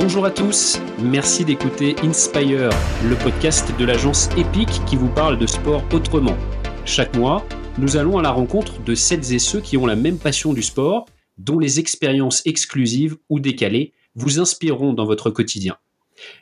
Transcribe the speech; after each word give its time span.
Bonjour 0.00 0.24
à 0.24 0.30
tous, 0.30 0.80
merci 1.02 1.44
d'écouter 1.44 1.96
Inspire, 2.04 2.70
le 3.02 3.16
podcast 3.16 3.76
de 3.76 3.84
l'agence 3.84 4.28
EPIC 4.38 4.68
qui 4.86 4.94
vous 4.94 5.08
parle 5.08 5.40
de 5.40 5.46
sport 5.48 5.82
autrement. 5.92 6.36
Chaque 6.84 7.16
mois, 7.16 7.44
nous 7.78 7.96
allons 7.96 8.16
à 8.16 8.22
la 8.22 8.30
rencontre 8.30 8.80
de 8.84 8.94
celles 8.94 9.32
et 9.32 9.40
ceux 9.40 9.60
qui 9.60 9.76
ont 9.76 9.86
la 9.86 9.96
même 9.96 10.18
passion 10.18 10.52
du 10.52 10.62
sport, 10.62 11.06
dont 11.36 11.58
les 11.58 11.80
expériences 11.80 12.46
exclusives 12.46 13.16
ou 13.28 13.40
décalées 13.40 13.92
vous 14.14 14.38
inspireront 14.38 14.92
dans 14.92 15.04
votre 15.04 15.30
quotidien. 15.30 15.76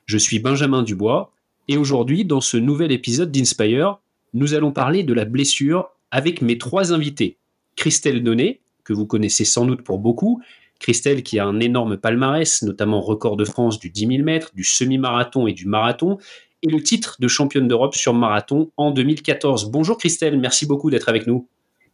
Je 0.04 0.18
suis 0.18 0.38
Benjamin 0.38 0.82
Dubois 0.82 1.32
et 1.66 1.78
aujourd'hui, 1.78 2.26
dans 2.26 2.42
ce 2.42 2.58
nouvel 2.58 2.92
épisode 2.92 3.32
d'Inspire, 3.32 4.00
nous 4.34 4.52
allons 4.52 4.70
parler 4.70 5.02
de 5.02 5.14
la 5.14 5.24
blessure 5.24 5.88
avec 6.10 6.42
mes 6.42 6.58
trois 6.58 6.92
invités. 6.92 7.38
Christelle 7.74 8.22
Donnet, 8.22 8.60
que 8.84 8.92
vous 8.92 9.06
connaissez 9.06 9.46
sans 9.46 9.64
doute 9.64 9.80
pour 9.80 9.98
beaucoup, 9.98 10.42
Christelle 10.78 11.22
qui 11.22 11.38
a 11.38 11.46
un 11.46 11.60
énorme 11.60 11.96
palmarès, 11.96 12.62
notamment 12.62 13.00
record 13.00 13.36
de 13.36 13.44
France 13.44 13.78
du 13.78 13.90
10 13.90 14.06
000 14.06 14.22
mètres, 14.22 14.50
du 14.54 14.64
semi-marathon 14.64 15.46
et 15.46 15.52
du 15.52 15.66
marathon, 15.66 16.18
et 16.62 16.68
le 16.68 16.82
titre 16.82 17.16
de 17.20 17.28
championne 17.28 17.68
d'Europe 17.68 17.94
sur 17.94 18.14
marathon 18.14 18.70
en 18.76 18.90
2014. 18.90 19.70
Bonjour 19.70 19.98
Christelle, 19.98 20.38
merci 20.38 20.66
beaucoup 20.66 20.90
d'être 20.90 21.08
avec 21.08 21.26
nous. 21.26 21.48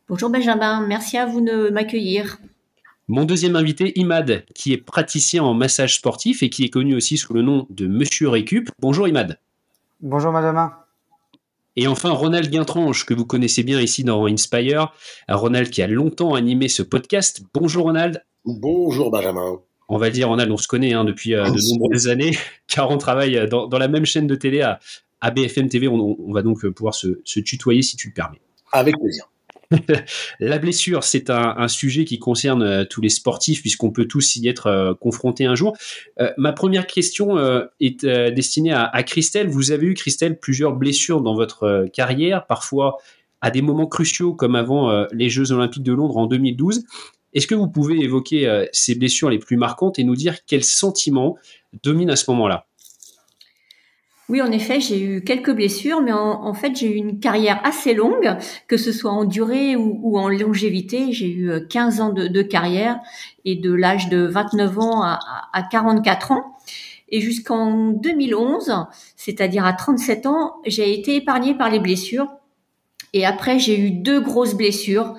Bonjour 0.08 0.30
Benjamin, 0.30 0.86
merci 0.86 1.16
à 1.16 1.26
vous 1.26 1.40
de 1.40 1.70
m'accueillir. 1.70 2.38
Mon 3.08 3.24
deuxième 3.24 3.56
invité, 3.56 3.98
Imad, 3.98 4.44
qui 4.54 4.72
est 4.72 4.78
praticien 4.78 5.42
en 5.42 5.54
massage 5.54 5.96
sportif 5.96 6.42
et 6.42 6.50
qui 6.50 6.64
est 6.64 6.70
connu 6.70 6.94
aussi 6.94 7.18
sous 7.18 7.34
le 7.34 7.42
nom 7.42 7.66
de 7.70 7.86
Monsieur 7.86 8.28
Récup. 8.28 8.70
Bonjour 8.78 9.08
Imad. 9.08 9.38
Bonjour 10.00 10.32
Benjamin. 10.32 10.72
Et 11.76 11.86
enfin, 11.86 12.10
Ronald 12.10 12.50
Guintranche, 12.50 13.06
que 13.06 13.14
vous 13.14 13.24
connaissez 13.24 13.62
bien 13.62 13.80
ici 13.80 14.04
dans 14.04 14.26
Inspire. 14.26 14.92
Ronald 15.28 15.70
qui 15.70 15.82
a 15.82 15.86
longtemps 15.86 16.34
animé 16.34 16.68
ce 16.68 16.82
podcast. 16.82 17.42
Bonjour 17.54 17.84
Ronald. 17.84 18.24
Bonjour 18.44 19.10
Benjamin. 19.10 19.60
On 19.88 19.98
va 19.98 20.10
dire, 20.10 20.28
Ronald, 20.28 20.50
on 20.50 20.56
se 20.56 20.68
connaît 20.68 20.94
hein, 20.94 21.04
depuis 21.04 21.34
euh, 21.34 21.44
de 21.44 21.72
nombreuses 21.72 22.08
années, 22.08 22.36
car 22.66 22.90
on 22.90 22.98
travaille 22.98 23.48
dans, 23.48 23.68
la 23.78 23.88
même 23.88 24.06
chaîne 24.06 24.26
de 24.26 24.34
télé 24.34 24.62
à, 24.62 25.30
BFM 25.30 25.68
TV. 25.68 25.88
On, 25.88 26.32
va 26.32 26.42
donc 26.42 26.66
pouvoir 26.68 26.94
se, 26.94 27.20
se 27.24 27.40
tutoyer 27.40 27.82
si 27.82 27.96
tu 27.96 28.08
le 28.08 28.14
permets. 28.14 28.40
Avec 28.72 28.98
plaisir. 28.98 29.28
la 30.40 30.58
blessure, 30.58 31.04
c'est 31.04 31.30
un, 31.30 31.68
sujet 31.68 32.04
qui 32.04 32.18
concerne 32.18 32.62
euh, 32.62 32.84
tous 32.84 33.00
les 33.00 33.08
sportifs 33.08 33.60
puisqu'on 33.60 33.90
peut 33.90 34.06
tous 34.06 34.36
y 34.36 34.48
être 34.48 34.66
euh, 34.66 34.94
confrontés 34.94 35.44
un 35.44 35.54
jour. 35.54 35.76
Euh, 36.20 36.30
ma 36.36 36.52
première 36.52 36.86
question 36.86 37.38
est 37.80 38.04
destinée 38.04 38.72
à, 38.72 39.02
Christelle. 39.02 39.48
Vous 39.48 39.72
avez 39.72 39.86
eu, 39.86 39.94
Christelle, 39.94 40.38
plusieurs 40.38 40.74
blessures 40.74 41.20
dans 41.20 41.34
votre 41.34 41.86
carrière, 41.92 42.46
parfois 42.46 42.98
à 43.40 43.50
des 43.50 43.62
moments 43.62 43.86
cruciaux 43.86 44.34
comme 44.34 44.54
avant 44.54 45.06
les 45.12 45.28
Jeux 45.28 45.52
Olympiques 45.52 45.82
de 45.82 45.92
Londres 45.92 46.16
en 46.16 46.26
2012. 46.26 46.84
Est-ce 47.34 47.46
que 47.46 47.54
vous 47.54 47.68
pouvez 47.68 47.98
évoquer 48.00 48.66
ces 48.72 48.94
blessures 48.94 49.30
les 49.30 49.38
plus 49.38 49.56
marquantes 49.56 49.98
et 49.98 50.04
nous 50.04 50.16
dire 50.16 50.44
quels 50.44 50.64
sentiments 50.64 51.36
dominent 51.82 52.10
à 52.10 52.16
ce 52.16 52.30
moment-là? 52.30 52.66
Oui, 54.32 54.40
en 54.40 54.50
effet, 54.50 54.80
j'ai 54.80 54.98
eu 54.98 55.22
quelques 55.22 55.52
blessures, 55.52 56.00
mais 56.00 56.12
en, 56.12 56.54
fait, 56.54 56.74
j'ai 56.74 56.90
eu 56.90 56.94
une 56.94 57.20
carrière 57.20 57.60
assez 57.64 57.92
longue, 57.92 58.34
que 58.66 58.78
ce 58.78 58.90
soit 58.90 59.10
en 59.10 59.26
durée 59.26 59.76
ou, 59.76 60.18
en 60.18 60.30
longévité. 60.30 61.12
J'ai 61.12 61.28
eu 61.28 61.50
15 61.68 62.00
euh, 62.00 62.02
ans 62.02 62.12
de, 62.14 62.40
carrière 62.42 62.98
et 63.44 63.56
de 63.56 63.70
l'âge 63.70 64.08
de 64.08 64.24
29 64.24 64.78
ans 64.78 65.02
à, 65.02 65.18
à 65.52 65.62
44 65.62 66.32
ans. 66.32 66.56
Et 67.10 67.20
jusqu'en 67.20 67.90
2011, 67.90 68.72
c'est-à-dire 69.16 69.66
à 69.66 69.74
37 69.74 70.24
ans, 70.24 70.54
j'ai 70.64 70.98
été 70.98 71.16
épargnée 71.16 71.54
par 71.54 71.68
les 71.68 71.78
blessures. 71.80 72.28
Et 73.12 73.26
après, 73.26 73.58
j'ai 73.58 73.78
eu 73.78 73.90
deux 73.90 74.20
grosses 74.20 74.54
blessures. 74.54 75.14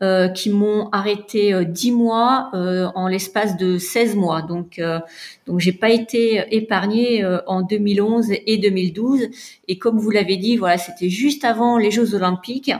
Euh, 0.00 0.28
qui 0.28 0.50
m'ont 0.50 0.88
arrêté 0.92 1.52
euh, 1.52 1.64
10 1.64 1.90
mois 1.90 2.50
euh, 2.54 2.86
en 2.94 3.08
l'espace 3.08 3.56
de 3.56 3.78
16 3.78 4.14
mois. 4.14 4.42
Donc, 4.42 4.78
euh, 4.78 5.00
donc 5.48 5.58
j'ai 5.58 5.72
pas 5.72 5.90
été 5.90 6.44
épargnée 6.52 7.24
euh, 7.24 7.40
en 7.48 7.62
2011 7.62 8.28
et 8.46 8.58
2012. 8.58 9.26
Et 9.66 9.76
comme 9.76 9.98
vous 9.98 10.10
l'avez 10.10 10.36
dit, 10.36 10.56
voilà, 10.56 10.78
c'était 10.78 11.08
juste 11.08 11.44
avant 11.44 11.78
les 11.78 11.90
Jeux 11.90 12.14
Olympiques. 12.14 12.70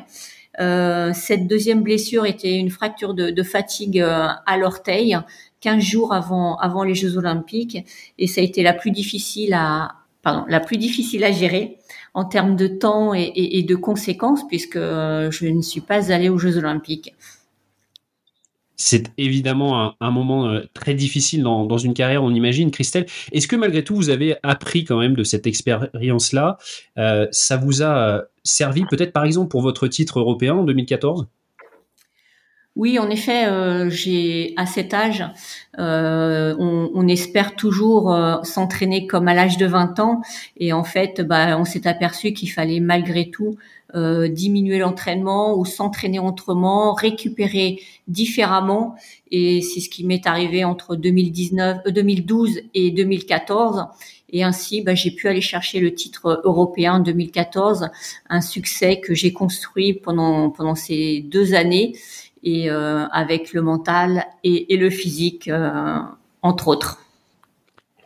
cette 0.56 1.48
deuxième 1.48 1.82
blessure 1.82 2.24
était 2.24 2.54
une 2.54 2.70
fracture 2.70 3.14
de, 3.14 3.30
de 3.30 3.42
fatigue 3.42 3.98
à 4.00 4.56
l'orteil, 4.56 5.18
15 5.60 5.82
jours 5.82 6.12
avant 6.12 6.56
avant 6.58 6.84
les 6.84 6.94
Jeux 6.94 7.16
Olympiques, 7.16 7.78
et 8.18 8.28
ça 8.28 8.40
a 8.40 8.44
été 8.44 8.62
la 8.62 8.74
plus 8.74 8.92
difficile 8.92 9.54
à 9.54 9.97
pardon, 10.22 10.44
la 10.48 10.60
plus 10.60 10.76
difficile 10.76 11.24
à 11.24 11.32
gérer 11.32 11.78
en 12.14 12.24
termes 12.24 12.56
de 12.56 12.66
temps 12.66 13.14
et, 13.14 13.62
de 13.62 13.74
conséquences, 13.76 14.46
puisque 14.48 14.76
euh, 14.76 15.30
je 15.30 15.46
ne 15.46 15.62
suis 15.62 15.80
pas 15.80 16.12
allée 16.12 16.28
aux 16.28 16.38
Jeux 16.38 16.56
Olympiques. 16.56 17.14
C'est 18.80 19.10
évidemment 19.18 19.94
un, 20.00 20.10
moment 20.10 20.48
euh, 20.48 20.62
très 20.72 20.94
difficile 20.94 21.42
dans, 21.42 21.78
une 21.78 21.94
carrière, 21.94 22.22
on 22.22 22.32
imagine. 22.32 22.70
Christelle, 22.70 23.06
est-ce 23.32 23.48
que 23.48 23.56
malgré 23.56 23.82
tout, 23.82 23.96
vous 23.96 24.10
avez 24.10 24.36
appris 24.44 24.84
quand 24.84 24.98
même 24.98 25.14
de 25.14 25.24
cette 25.24 25.46
expérience-là? 25.46 26.58
Euh, 26.96 27.26
Ça 27.32 27.56
vous 27.56 27.82
a 27.82 28.24
servi 28.44 28.84
peut-être 28.84 29.12
par 29.12 29.24
exemple 29.24 29.48
pour 29.48 29.62
votre 29.62 29.88
titre 29.88 30.20
européen 30.20 30.54
en 30.54 30.64
2014 30.64 31.26
oui, 32.78 33.00
en 33.00 33.10
effet, 33.10 33.46
euh, 33.46 33.90
j'ai 33.90 34.54
à 34.56 34.64
cet 34.64 34.94
âge, 34.94 35.24
euh, 35.80 36.54
on, 36.60 37.08
espère 37.08 37.56
toujours 37.56 38.14
euh, 38.14 38.36
s'entraîner 38.44 39.08
comme 39.08 39.26
à 39.26 39.34
l'âge 39.34 39.58
de 39.58 39.66
20 39.66 39.98
ans, 39.98 40.22
et 40.58 40.72
en 40.72 40.84
fait, 40.84 41.20
bah, 41.20 41.58
on 41.58 41.64
s'est 41.64 41.88
aperçu 41.88 42.32
qu'il 42.32 42.52
fallait 42.52 42.80
malgré 42.80 43.30
tout 43.30 43.56
diminuer 44.30 44.78
l'entraînement 44.80 45.58
ou 45.58 45.64
s'entraîner 45.64 46.18
autrement, 46.18 46.92
récupérer 46.92 47.80
différemment, 48.06 48.94
et 49.30 49.62
c'est 49.62 49.80
ce 49.80 49.88
qui 49.88 50.04
m'est 50.04 50.26
arrivé 50.26 50.62
entre 50.62 50.94
2019, 50.94 51.84
2012 51.86 52.60
et 52.74 52.90
2014. 52.90 53.86
Et 54.30 54.44
ainsi, 54.44 54.82
bah, 54.82 54.94
j'ai 54.94 55.10
pu 55.10 55.26
aller 55.26 55.40
chercher 55.40 55.80
le 55.80 55.94
titre 55.94 56.42
européen 56.44 56.96
en 56.96 57.00
2014, 57.00 57.88
un 58.28 58.40
succès 58.42 59.00
que 59.00 59.14
j'ai 59.14 59.32
construit 59.32 59.94
pendant 59.94 60.50
pendant 60.50 60.74
ces 60.74 61.20
deux 61.22 61.54
années 61.54 61.94
et 62.42 62.70
euh, 62.70 63.06
avec 63.08 63.52
le 63.52 63.62
mental 63.62 64.24
et, 64.44 64.76
le 64.76 64.90
physique, 64.90 65.48
euh, 65.48 65.98
entre 66.42 66.68
autres. 66.68 67.00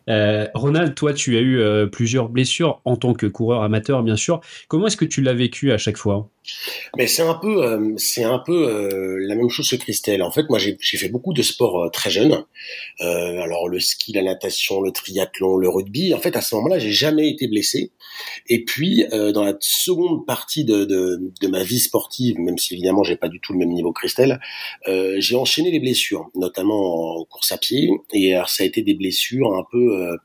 Euh, 0.09 0.49
Ronald, 0.55 0.95
toi, 0.95 1.13
tu 1.13 1.37
as 1.37 1.41
eu 1.41 1.89
plusieurs 1.91 2.29
blessures 2.29 2.81
en 2.85 2.97
tant 2.97 3.15
que 3.15 3.27
coureur 3.27 3.63
amateur, 3.63 4.03
bien 4.03 4.17
sûr. 4.17 4.41
Comment 4.69 4.89
est-ce 4.89 4.97
que 4.97 5.05
tu 5.05 5.23
l'as 5.23 5.35
vécu 5.35 5.73
à 5.73 5.79
chaque 5.79 5.97
fois? 5.97 6.29
Mais 6.97 7.07
c'est 7.07 7.23
un 7.23 7.35
peu, 7.35 7.65
euh, 7.65 7.95
c'est 7.97 8.25
un 8.25 8.41
peu 8.41 8.69
euh, 8.69 9.17
la 9.21 9.37
même 9.37 9.49
chose 9.49 9.69
que 9.71 9.77
Christelle. 9.77 10.23
En 10.23 10.33
fait, 10.33 10.49
moi, 10.49 10.59
j'ai 10.59 10.77
fait 10.99 11.09
beaucoup 11.09 11.33
de 11.33 11.43
sports 11.43 11.85
euh, 11.85 11.89
très 11.89 12.11
jeune. 12.11 12.45
alors 12.99 13.69
le 13.69 13.79
ski, 13.79 14.13
la 14.13 14.23
natation, 14.23 14.81
le 14.81 14.91
triathlon, 14.91 15.57
le 15.57 15.69
rugby. 15.69 16.15
En 16.15 16.19
fait, 16.19 16.37
à 16.37 16.41
ce 16.41 16.55
moment-là, 16.57 16.79
j'ai 16.79 16.93
jamais 16.93 17.29
été 17.29 17.47
blessé. 17.47 17.93
Et 18.49 18.65
puis, 18.65 19.05
dans 19.11 19.45
la 19.45 19.55
seconde 19.61 20.27
partie 20.27 20.65
de, 20.65 20.85
de, 20.85 21.33
de, 21.41 21.49
ma 21.49 21.63
vie 21.63 21.81
sportive, 21.81 22.39
même 22.39 22.59
si 22.59 22.75
évidemment 22.75 23.03
j'ai 23.03 23.17
pas 23.17 23.29
du 23.29 23.41
tout 23.41 23.53
le 23.53 23.59
même 23.59 23.71
niveau 23.71 23.93
que 23.93 24.01
Christelle, 24.01 24.41
j'ai 24.87 25.37
enchaîné 25.37 25.71
les 25.71 25.81
blessures, 25.81 26.31
notamment 26.35 27.21
en 27.21 27.25
course 27.25 27.53
à 27.53 27.59
pied. 27.59 27.91
Et 28.13 28.35
alors, 28.35 28.49
ça 28.49 28.65
a 28.65 28.67
été 28.67 28.83
des 28.83 28.95
blessures 28.95 29.55
un 29.55 29.65
peu 29.71 30.17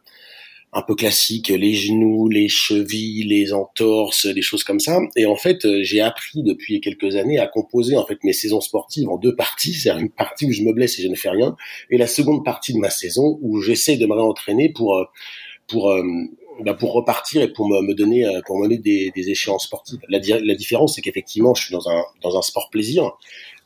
un 0.74 0.82
peu 0.82 0.96
classique, 0.96 1.50
les 1.50 1.74
genoux, 1.74 2.28
les 2.28 2.50
chevilles, 2.50 3.24
les 3.24 3.54
entorses, 3.54 4.28
des 4.28 4.42
choses 4.42 4.64
comme 4.64 4.80
ça. 4.80 5.00
Et 5.16 5.26
en 5.26 5.36
fait, 5.36 5.66
euh, 5.66 5.82
j'ai 5.82 6.02
appris 6.02 6.44
depuis 6.44 6.82
quelques 6.82 7.16
années 7.16 7.40
à 7.40 7.48
composer 7.48 7.96
en 7.96 8.06
fait 8.06 8.24
mes 8.24 8.34
saisons 8.34 8.62
sportives 8.62 9.10
en 9.10 9.18
deux 9.18 9.36
parties. 9.36 9.74
C'est 9.82 9.90
une 9.90 10.10
partie 10.10 10.46
où 10.46 10.52
je 10.52 10.64
me 10.64 10.74
blesse 10.74 11.00
et 11.00 11.04
je 11.04 11.08
ne 11.08 11.16
fais 11.16 11.30
rien, 11.30 11.56
et 11.90 11.98
la 11.98 12.08
seconde 12.08 12.44
partie 12.44 12.74
de 12.74 12.80
ma 12.80 12.90
saison 12.90 13.40
où 13.42 13.62
j'essaie 13.62 13.98
de 13.98 14.06
me 14.06 14.14
réentraîner 14.14 14.70
pour 14.70 14.98
euh, 14.98 15.06
pour 15.68 15.92
euh, 15.92 16.04
bah 16.64 16.74
pour 16.74 16.94
repartir 16.94 17.42
et 17.42 17.52
pour 17.52 17.68
me, 17.68 17.94
donner 17.94 18.28
pour 18.46 18.60
mener 18.60 18.78
des, 18.78 19.12
des 19.16 19.30
échéances 19.30 19.66
sportives. 19.66 20.00
La, 20.10 20.20
la 20.20 20.56
différence, 20.56 20.96
c'est 20.96 21.02
qu'effectivement, 21.02 21.54
je 21.54 21.66
suis 21.66 21.74
dans 21.74 21.90
un 21.90 22.04
dans 22.22 22.38
un 22.38 22.42
sport 22.42 22.70
plaisir 22.70 23.12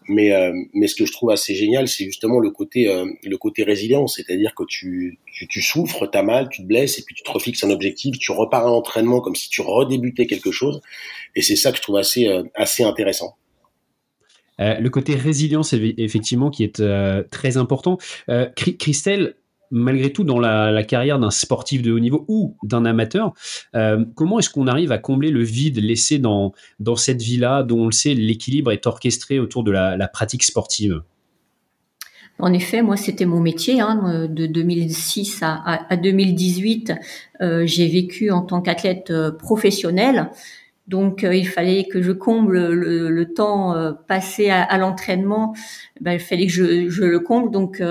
mais, 0.07 0.33
euh, 0.33 0.53
mais 0.73 0.87
ce 0.87 0.95
que 0.95 1.05
je 1.05 1.11
trouve 1.11 1.31
assez 1.31 1.55
génial, 1.55 1.87
c'est 1.87 2.05
justement 2.05 2.39
le 2.39 2.49
côté, 2.51 2.87
euh, 2.87 3.05
le 3.23 3.37
côté 3.37 3.63
résilient, 3.63 4.07
c'est-à-dire 4.07 4.53
que 4.55 4.63
tu, 4.67 5.19
tu, 5.25 5.47
tu 5.47 5.61
souffres, 5.61 6.07
t'as 6.07 6.23
mal, 6.23 6.49
tu 6.49 6.63
te 6.63 6.67
blesses, 6.67 6.99
et 6.99 7.03
puis 7.03 7.15
tu 7.15 7.23
te 7.23 7.31
refixes 7.31 7.63
un 7.63 7.69
objectif, 7.69 8.17
tu 8.17 8.31
repars 8.31 8.65
à 8.65 8.69
l'entraînement 8.69 9.21
comme 9.21 9.35
si 9.35 9.49
tu 9.49 9.61
redébutais 9.61 10.25
quelque 10.25 10.51
chose, 10.51 10.81
et 11.35 11.41
c'est 11.41 11.55
ça 11.55 11.71
que 11.71 11.77
je 11.77 11.81
trouve 11.81 11.97
assez, 11.97 12.27
euh, 12.27 12.43
assez 12.55 12.83
intéressant. 12.83 13.35
le 14.59 14.89
côté 14.89 15.15
résilience, 15.15 15.73
effectivement, 15.73 16.51
qui 16.51 16.63
est 16.63 16.83
très 17.31 17.57
important. 17.57 17.97
Christelle, 18.55 19.35
malgré 19.71 20.11
tout 20.11 20.23
dans 20.23 20.39
la, 20.39 20.83
carrière 20.83 21.17
d'un 21.19 21.31
sportif 21.31 21.81
de 21.81 21.91
haut 21.91 21.99
niveau 21.99 22.25
ou 22.27 22.57
d'un 22.63 22.85
amateur, 22.85 23.33
euh, 23.75 24.03
comment 24.15 24.39
est-ce 24.39 24.49
qu'on 24.49 24.67
arrive 24.67 24.91
à 24.91 24.97
combler 24.97 25.31
le 25.31 25.43
vide 25.43 25.79
laissé 25.81 26.19
dans, 26.19 26.53
dans 26.79 26.95
cette 26.95 27.21
vie-là, 27.21 27.63
dont 27.63 27.81
on 27.81 27.85
le 27.85 27.91
sait, 27.91 28.13
l'équilibre 28.13 28.71
est 28.71 28.85
orchestré 28.85 29.39
autour 29.39 29.63
de 29.63 29.71
la, 29.71 30.07
pratique 30.07 30.43
sportive? 30.43 31.01
En 32.39 32.53
effet, 32.53 32.81
moi, 32.81 32.97
c'était 32.97 33.25
mon 33.25 33.39
métier. 33.39 33.79
Hein, 33.79 34.27
de 34.29 34.45
2006 34.47 35.39
à, 35.43 35.95
2018, 35.95 36.93
euh, 37.41 37.63
j'ai 37.65 37.87
vécu 37.87 38.31
en 38.31 38.41
tant 38.41 38.61
qu'athlète 38.61 39.11
euh, 39.11 39.31
professionnel. 39.31 40.31
Donc, 40.87 41.23
il 41.23 41.47
fallait 41.47 41.85
que 41.85 42.01
je 42.01 42.11
comble 42.11 42.73
le, 42.73 43.33
temps 43.33 43.93
passé 44.09 44.49
à, 44.49 44.77
l'entraînement. 44.77 45.53
Ben, 46.01 46.13
il 46.13 46.19
fallait 46.19 46.47
que 46.47 46.51
je, 46.51 46.89
je, 46.89 47.03
le 47.03 47.19
comble. 47.19 47.49
Donc, 47.51 47.81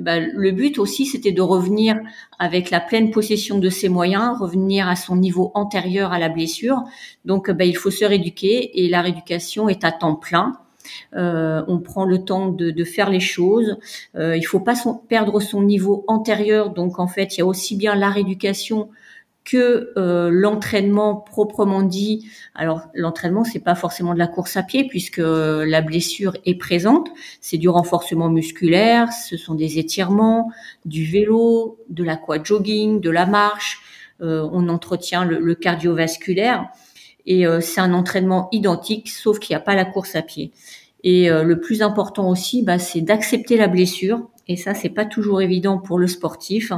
ben, 0.00 0.30
le 0.34 0.50
but 0.50 0.78
aussi, 0.78 1.06
c'était 1.06 1.32
de 1.32 1.42
revenir 1.42 1.96
avec 2.38 2.70
la 2.70 2.80
pleine 2.80 3.10
possession 3.10 3.58
de 3.58 3.68
ses 3.68 3.88
moyens, 3.88 4.38
revenir 4.38 4.88
à 4.88 4.96
son 4.96 5.16
niveau 5.16 5.52
antérieur 5.54 6.12
à 6.12 6.18
la 6.18 6.28
blessure. 6.28 6.82
Donc, 7.24 7.50
ben, 7.50 7.68
il 7.68 7.76
faut 7.76 7.90
se 7.90 8.04
rééduquer 8.04 8.84
et 8.84 8.88
la 8.88 9.02
rééducation 9.02 9.68
est 9.68 9.84
à 9.84 9.92
temps 9.92 10.16
plein. 10.16 10.58
Euh, 11.14 11.62
on 11.68 11.78
prend 11.78 12.04
le 12.04 12.24
temps 12.24 12.48
de, 12.48 12.70
de 12.70 12.84
faire 12.84 13.10
les 13.10 13.20
choses. 13.20 13.76
Euh, 14.16 14.36
il 14.36 14.42
faut 14.42 14.60
pas 14.60 14.74
perdre 15.08 15.40
son 15.40 15.62
niveau 15.62 16.04
antérieur. 16.08 16.70
Donc, 16.70 16.98
en 16.98 17.06
fait, 17.06 17.36
il 17.36 17.40
y 17.40 17.42
a 17.42 17.46
aussi 17.46 17.76
bien 17.76 17.94
la 17.94 18.10
rééducation 18.10 18.88
que 19.44 19.92
euh, 19.96 20.28
l'entraînement 20.30 21.16
proprement 21.16 21.82
dit. 21.82 22.28
Alors 22.54 22.82
l'entraînement 22.94 23.44
c'est 23.44 23.60
pas 23.60 23.74
forcément 23.74 24.12
de 24.14 24.18
la 24.18 24.26
course 24.26 24.56
à 24.56 24.62
pied 24.62 24.86
puisque 24.86 25.22
la 25.22 25.80
blessure 25.80 26.36
est 26.44 26.56
présente. 26.56 27.08
C'est 27.40 27.58
du 27.58 27.68
renforcement 27.68 28.28
musculaire, 28.28 29.12
ce 29.12 29.36
sont 29.36 29.54
des 29.54 29.78
étirements, 29.78 30.50
du 30.84 31.04
vélo, 31.04 31.78
de 31.88 32.04
l'aquajogging, 32.04 33.00
de 33.00 33.10
la 33.10 33.26
marche. 33.26 33.80
Euh, 34.20 34.46
on 34.52 34.68
entretient 34.68 35.24
le, 35.24 35.54
cardiovasculaire 35.54 36.68
et 37.24 37.46
euh, 37.46 37.60
c'est 37.60 37.80
un 37.80 37.94
entraînement 37.94 38.48
identique 38.52 39.08
sauf 39.08 39.38
qu'il 39.38 39.54
n'y 39.54 39.60
a 39.60 39.64
pas 39.64 39.74
la 39.74 39.86
course 39.86 40.14
à 40.16 40.22
pied. 40.22 40.52
Et 41.02 41.30
le 41.30 41.58
plus 41.58 41.80
important 41.80 42.28
aussi, 42.28 42.62
bah, 42.62 42.78
c'est 42.78 43.00
d'accepter 43.00 43.56
la 43.56 43.68
blessure. 43.68 44.28
Et 44.48 44.56
ça, 44.58 44.74
c'est 44.74 44.90
pas 44.90 45.06
toujours 45.06 45.40
évident 45.40 45.78
pour 45.78 45.98
le 45.98 46.06
sportif 46.06 46.72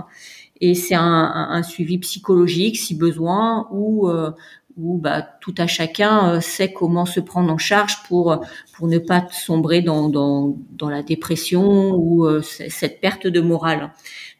et 0.62 0.75
c'est 0.75 0.94
un, 0.94 1.03
un, 1.50 1.62
suivi 1.64 1.99
psychologique 1.99 2.79
si 2.79 2.94
besoin 2.94 3.67
ou 3.73 4.09
euh, 4.09 4.31
où 4.76 4.97
bah, 4.97 5.23
tout 5.41 5.55
à 5.59 5.67
chacun 5.67 6.35
euh, 6.35 6.41
sait 6.41 6.73
comment 6.73 7.05
se 7.05 7.19
prendre 7.20 7.53
en 7.53 7.59
charge 7.59 8.03
pour 8.05 8.41
pour 8.73 8.87
ne 8.87 8.99
pas 8.99 9.26
sombrer 9.32 9.82
dans 9.82 10.09
dans, 10.09 10.56
dans 10.70 10.88
la 10.88 11.03
dépression 11.03 11.94
ou 11.94 12.26
euh, 12.26 12.43
cette 12.43 13.00
perte 13.00 13.26
de 13.26 13.41
morale. 13.41 13.91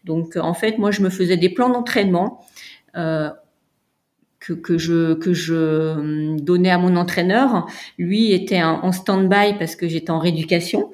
Donc 0.05 0.37
en 0.37 0.55
fait, 0.55 0.79
moi 0.79 0.93
je 0.93 1.03
me 1.03 1.11
faisais 1.11 1.37
des 1.37 1.49
plans 1.49 1.71
d'entraînement 1.71 2.45
euh, 2.97 3.31
que, 4.39 4.53
que 4.53 4.79
je 4.79 5.15
que 5.15 5.33
je 5.33 5.93
hum, 5.95 6.41
donnais 6.41 6.71
à 6.71 6.79
mon 6.79 6.95
entraîneur. 6.95 7.67
Lui 7.99 8.33
était 8.33 8.63
en 8.63 8.93
stand-by 8.93 9.59
parce 9.59 9.75
que 9.75 9.89
j'étais 9.89 10.11
en 10.11 10.21
rééducation. 10.21 10.93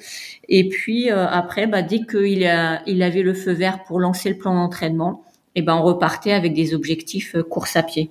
Et 0.48 0.68
puis 0.68 1.10
euh, 1.10 1.26
après, 1.26 1.66
bah, 1.66 1.82
dès 1.82 2.00
qu'il 2.00 2.50
il 2.86 3.02
avait 3.02 3.22
le 3.22 3.34
feu 3.34 3.52
vert 3.52 3.84
pour 3.84 4.00
lancer 4.00 4.30
le 4.30 4.38
plan 4.38 4.54
d'entraînement, 4.54 5.22
et 5.54 5.60
eh 5.60 5.62
ben 5.62 5.76
on 5.76 5.82
repartait 5.82 6.32
avec 6.32 6.54
des 6.54 6.74
objectifs 6.74 7.34
euh, 7.34 7.42
course 7.42 7.76
à 7.76 7.82
pied. 7.82 8.10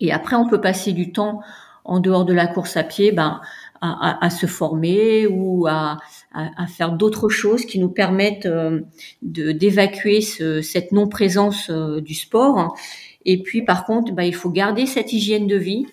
Et 0.00 0.12
après, 0.12 0.36
on 0.36 0.48
peut 0.48 0.60
passer 0.60 0.92
du 0.92 1.12
temps 1.12 1.40
en 1.84 1.98
dehors 1.98 2.24
de 2.24 2.32
la 2.32 2.46
course 2.46 2.76
à 2.76 2.84
pied, 2.84 3.12
ben 3.12 3.40
à, 3.80 4.24
à, 4.24 4.30
se 4.30 4.46
former 4.46 5.26
ou 5.26 5.66
à, 5.66 5.98
à 6.32 6.66
faire 6.68 6.92
d'autres 6.92 7.28
choses 7.28 7.66
qui 7.66 7.80
nous 7.80 7.88
permettent 7.88 8.46
euh, 8.46 8.82
d'évacuer 9.22 10.20
ce, 10.20 10.62
cette 10.62 10.92
non 10.92 11.08
présence 11.08 11.68
du 11.68 12.14
sport 12.14 12.76
et 13.24 13.42
puis 13.42 13.62
par 13.62 13.84
contre, 13.84 14.12
bah, 14.12 14.24
il 14.24 14.34
faut 14.34 14.50
garder 14.50 14.86
cette 14.86 15.12
hygiène 15.12 15.46
de 15.46 15.56
vie 15.56 15.86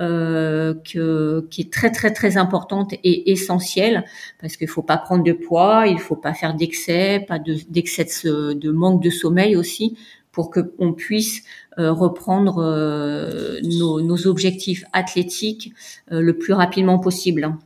euh, 0.00 0.74
que, 0.74 1.46
qui 1.50 1.60
est 1.62 1.72
très 1.72 1.92
très 1.92 2.12
très 2.12 2.36
importante 2.36 2.94
et 3.04 3.30
essentielle 3.30 4.04
parce 4.40 4.56
qu'il 4.56 4.66
faut 4.66 4.82
pas 4.82 4.96
prendre 4.96 5.22
de 5.22 5.32
poids, 5.32 5.86
il 5.86 6.00
faut 6.00 6.16
pas 6.16 6.34
faire 6.34 6.54
d'excès, 6.54 7.24
pas 7.28 7.38
d'excès 7.38 8.04
de, 8.24 8.70
manque 8.72 9.02
de 9.02 9.10
sommeil 9.10 9.54
aussi 9.54 9.96
pour 10.32 10.50
que 10.50 10.74
on 10.80 10.94
puisse 10.94 11.42
euh, 11.78 11.92
reprendre 11.92 12.58
euh, 12.58 13.60
nos, 13.62 14.26
objectifs 14.26 14.84
athlétiques 14.92 15.72
le 16.10 16.32
plus 16.32 16.54
rapidement 16.54 16.98
possible. 16.98 17.56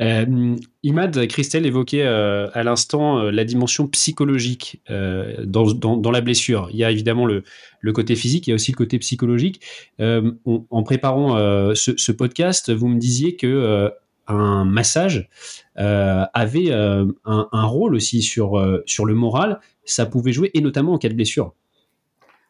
Euh, 0.00 0.56
Imad, 0.82 1.26
Christelle 1.26 1.66
évoquait 1.66 2.06
euh, 2.06 2.48
à 2.54 2.62
l'instant 2.62 3.18
euh, 3.18 3.30
la 3.30 3.44
dimension 3.44 3.86
psychologique 3.86 4.82
dans, 4.88 6.10
la 6.10 6.20
blessure. 6.20 6.68
Il 6.72 6.76
y 6.76 6.84
a 6.84 6.90
évidemment 6.90 7.26
le, 7.26 7.44
côté 7.92 8.16
physique, 8.16 8.46
il 8.46 8.50
y 8.50 8.52
a 8.52 8.54
aussi 8.54 8.72
le 8.72 8.76
côté 8.76 8.98
psychologique. 8.98 9.60
En 9.98 10.82
préparant 10.82 11.36
ce, 11.74 12.12
podcast, 12.12 12.72
vous 12.72 12.88
me 12.88 12.98
disiez 12.98 13.36
que 13.36 13.90
un 14.26 14.64
massage 14.64 15.28
avait 15.76 16.72
un, 16.72 17.66
rôle 17.66 17.94
aussi 17.94 18.22
sur, 18.22 18.56
le 18.58 19.14
moral. 19.14 19.60
Ça 19.84 20.06
pouvait 20.06 20.32
jouer, 20.32 20.50
et 20.54 20.60
notamment 20.60 20.94
en 20.94 20.98
cas 20.98 21.08
de 21.08 21.14
blessure. 21.14 21.54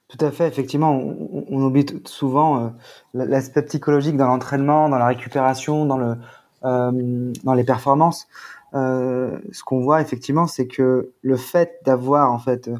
Tout 0.09 0.25
à 0.25 0.33
fait, 0.33 0.49
effectivement, 0.49 0.93
on, 0.97 1.63
oublie 1.63 1.87
souvent 2.05 2.75
l'aspect 3.15 3.63
psychologique 3.63 4.17
dans 4.17 4.27
l'entraînement, 4.27 4.89
dans 4.89 4.99
la 4.99 5.07
récupération, 5.07 5.87
dans 5.87 5.99
le, 5.99 6.17
dans 6.63 7.55
les 7.55 7.65
performances, 7.65 8.29
euh, 8.75 9.39
ce 9.53 9.65
qu'on 9.65 9.81
voit 9.81 10.01
effectivement, 10.01 10.47
c'est 10.47 10.67
que 10.67 11.11
le 11.23 11.37
fait 11.37 11.81
d'avoir 11.85 12.33
en 12.33 12.39
fait 12.39 12.71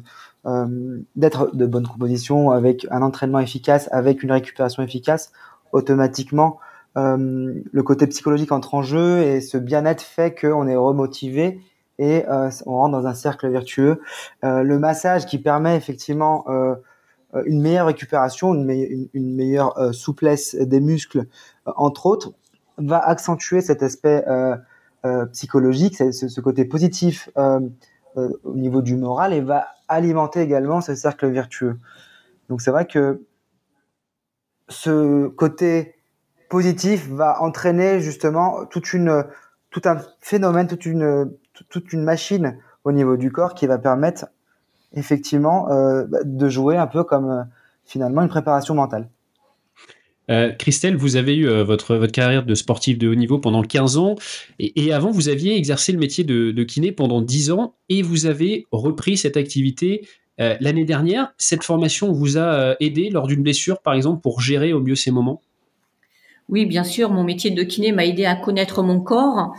euh, 0.45 0.99
d'être 1.15 1.55
de 1.55 1.65
bonne 1.65 1.87
composition, 1.87 2.51
avec 2.51 2.87
un 2.91 3.01
entraînement 3.01 3.39
efficace, 3.39 3.89
avec 3.91 4.23
une 4.23 4.31
récupération 4.31 4.83
efficace, 4.83 5.31
automatiquement 5.71 6.59
euh, 6.97 7.53
le 7.71 7.83
côté 7.83 8.05
psychologique 8.07 8.51
entre 8.51 8.75
en 8.75 8.81
jeu 8.81 9.21
et 9.21 9.39
ce 9.39 9.57
bien-être 9.57 10.01
fait 10.01 10.37
qu'on 10.37 10.67
est 10.67 10.75
remotivé 10.75 11.61
et 11.99 12.25
euh, 12.27 12.49
on 12.65 12.73
rentre 12.73 12.91
dans 12.91 13.07
un 13.07 13.13
cercle 13.13 13.47
vertueux. 13.49 14.01
Euh, 14.43 14.63
le 14.63 14.77
massage 14.77 15.25
qui 15.25 15.37
permet 15.37 15.75
effectivement 15.77 16.45
une 17.45 17.61
meilleure 17.61 17.87
récupération, 17.87 18.53
une 18.53 19.35
meilleure 19.35 19.93
souplesse 19.93 20.55
des 20.55 20.81
muscles, 20.81 21.27
entre 21.65 22.05
autres, 22.07 22.33
va 22.77 22.99
accentuer 22.99 23.61
cet 23.61 23.83
aspect 23.83 24.23
euh, 24.27 24.55
euh, 25.05 25.25
psychologique, 25.27 25.97
ce, 25.97 26.11
ce, 26.11 26.41
côté 26.41 26.65
positif 26.65 27.29
euh, 27.37 27.59
au 28.43 28.55
niveau 28.55 28.81
du 28.81 28.95
moral 28.95 29.33
et 29.33 29.41
va 29.41 29.67
alimenter 29.87 30.41
également 30.41 30.81
ce 30.81 30.95
cercle 30.95 31.27
vertueux. 31.27 31.79
Donc 32.49 32.61
c'est 32.61 32.71
vrai 32.71 32.85
que 32.85 33.23
ce 34.69 35.27
côté 35.27 35.95
positif 36.49 37.09
va 37.09 37.41
entraîner 37.41 37.99
justement 37.99 38.65
toute 38.65 38.93
une, 38.93 39.25
tout 39.69 39.81
un 39.85 39.97
phénomène, 40.19 40.67
toute 40.67 40.85
une, 40.85 41.31
toute 41.69 41.93
une 41.93 42.03
machine 42.03 42.57
au 42.83 42.91
niveau 42.91 43.17
du 43.17 43.31
corps 43.31 43.53
qui 43.53 43.67
va 43.67 43.77
permettre 43.77 44.27
effectivement 44.93 45.71
euh, 45.71 46.05
de 46.23 46.49
jouer 46.49 46.77
un 46.77 46.87
peu 46.87 47.03
comme 47.03 47.47
finalement 47.85 48.21
une 48.21 48.29
préparation 48.29 48.75
mentale. 48.75 49.09
Euh, 50.31 50.51
Christelle, 50.51 50.95
vous 50.95 51.17
avez 51.17 51.35
eu 51.35 51.47
euh, 51.47 51.63
votre, 51.63 51.95
votre 51.95 52.11
carrière 52.11 52.45
de 52.45 52.55
sportif 52.55 52.97
de 52.97 53.09
haut 53.09 53.15
niveau 53.15 53.37
pendant 53.37 53.63
15 53.63 53.97
ans 53.97 54.15
et, 54.59 54.93
avant, 54.93 55.11
vous 55.11 55.27
aviez 55.27 55.57
exercé 55.57 55.91
le 55.91 55.99
métier 55.99 56.23
de, 56.23 56.63
kiné 56.63 56.91
pendant 56.91 57.21
10 57.21 57.51
ans 57.51 57.75
et 57.89 58.01
vous 58.01 58.25
avez 58.25 58.65
repris 58.71 59.17
cette 59.17 59.35
activité 59.35 60.07
euh, 60.39 60.55
l'année 60.61 60.85
dernière. 60.85 61.33
Cette 61.37 61.63
formation 61.63 62.13
vous 62.13 62.37
a 62.37 62.75
aidé 62.79 63.09
lors 63.09 63.27
d'une 63.27 63.43
blessure, 63.43 63.81
par 63.81 63.93
exemple, 63.93 64.21
pour 64.21 64.41
gérer 64.41 64.71
au 64.71 64.79
mieux 64.79 64.95
ces 64.95 65.11
moments? 65.11 65.41
Oui, 66.47 66.65
bien 66.65 66.83
sûr. 66.83 67.11
Mon 67.11 67.23
métier 67.23 67.51
de 67.51 67.63
kiné 67.63 67.91
m'a 67.91 68.05
aidé 68.05 68.25
à 68.25 68.35
connaître 68.35 68.83
mon 68.83 68.99
corps, 68.99 69.53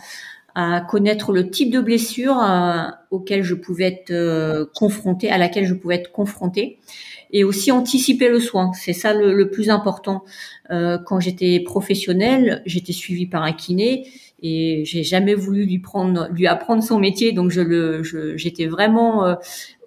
à 0.55 0.81
connaître 0.81 1.33
le 1.33 1.51
type 1.51 1.71
de 1.71 1.81
blessure 1.81 2.39
euh, 2.39 2.85
auquel 3.11 3.43
je 3.43 3.55
pouvais 3.55 3.85
être 3.85 4.71
confrontée, 4.75 5.31
à 5.31 5.39
laquelle 5.39 5.67
je 5.67 5.75
pouvais 5.75 5.97
être 5.97 6.13
confrontée 6.13 6.79
et 7.33 7.45
aussi 7.45 7.73
anticiper 7.73 8.29
le 8.29 8.41
soin. 8.41 8.73
C'est 8.75 8.93
ça 8.93 9.15
le, 9.15 9.51
plus 9.51 9.71
important. 9.71 10.25
Euh, 10.71 10.99
quand 10.99 11.21
j'étais 11.21 11.61
professionnelle, 11.61 12.63
j'étais 12.67 12.93
suivie 12.93 13.27
par 13.27 13.43
un 13.43 13.53
kiné 13.53 14.07
et 14.43 14.85
j'ai 14.85 15.03
jamais 15.03 15.35
voulu 15.35 15.65
lui 15.65 15.79
prendre, 15.79 16.29
lui 16.31 16.47
apprendre 16.47 16.83
son 16.83 16.99
métier, 16.99 17.33
donc 17.33 17.51
je 17.51 17.61
le, 17.61 18.03
j'étais 18.37 18.67
vraiment 18.67 19.25
euh, 19.25 19.35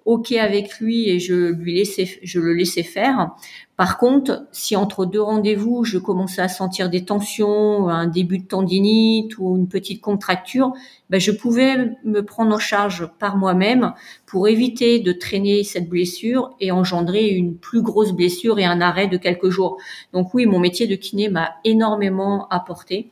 ok 0.06 0.32
avec 0.32 0.78
lui 0.78 1.10
et 1.10 1.18
je 1.18 1.34
lui 1.52 1.74
laissais, 1.74 2.08
je 2.22 2.40
le 2.40 2.54
laissais 2.54 2.84
faire. 2.84 3.32
Par 3.76 3.98
contre, 3.98 4.46
si 4.52 4.74
entre 4.74 5.04
deux 5.04 5.20
rendez-vous, 5.20 5.84
je 5.84 5.98
commençais 5.98 6.40
à 6.40 6.48
sentir 6.48 6.88
des 6.88 7.04
tensions, 7.04 7.88
un 7.88 8.06
début 8.06 8.38
de 8.38 8.46
tendinite 8.46 9.36
ou 9.36 9.56
une 9.56 9.68
petite 9.68 10.00
contracture, 10.00 10.72
ben 11.10 11.20
je 11.20 11.32
pouvais 11.32 11.90
me 12.04 12.22
prendre 12.22 12.54
en 12.54 12.58
charge 12.58 13.10
par 13.18 13.36
moi-même 13.36 13.92
pour 14.24 14.48
éviter 14.48 15.00
de 15.00 15.12
traîner 15.12 15.62
cette 15.64 15.90
blessure 15.90 16.54
et 16.60 16.70
engendrer 16.70 17.28
une 17.28 17.56
plus 17.56 17.82
grosse 17.82 18.12
blessure 18.12 18.58
et 18.58 18.64
un 18.64 18.80
arrêt 18.80 19.08
de 19.08 19.18
quelques 19.18 19.50
jours. 19.50 19.76
Donc 20.14 20.32
oui, 20.32 20.46
mon 20.46 20.60
métier 20.60 20.86
de 20.86 20.94
kiné 20.94 21.28
m'a 21.28 21.50
énormément 21.64 22.48
apporté. 22.48 23.10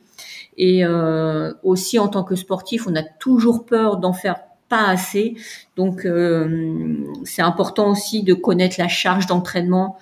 Et 0.57 0.85
euh, 0.85 1.53
aussi 1.63 1.99
en 1.99 2.07
tant 2.07 2.23
que 2.23 2.35
sportif, 2.35 2.87
on 2.87 2.95
a 2.95 3.03
toujours 3.03 3.65
peur 3.65 3.97
d'en 3.97 4.13
faire 4.13 4.37
pas 4.69 4.87
assez. 4.87 5.35
Donc 5.75 6.05
euh, 6.05 6.97
c'est 7.23 7.41
important 7.41 7.91
aussi 7.91 8.23
de 8.23 8.33
connaître 8.33 8.75
la 8.79 8.87
charge 8.87 9.27
d'entraînement 9.27 9.97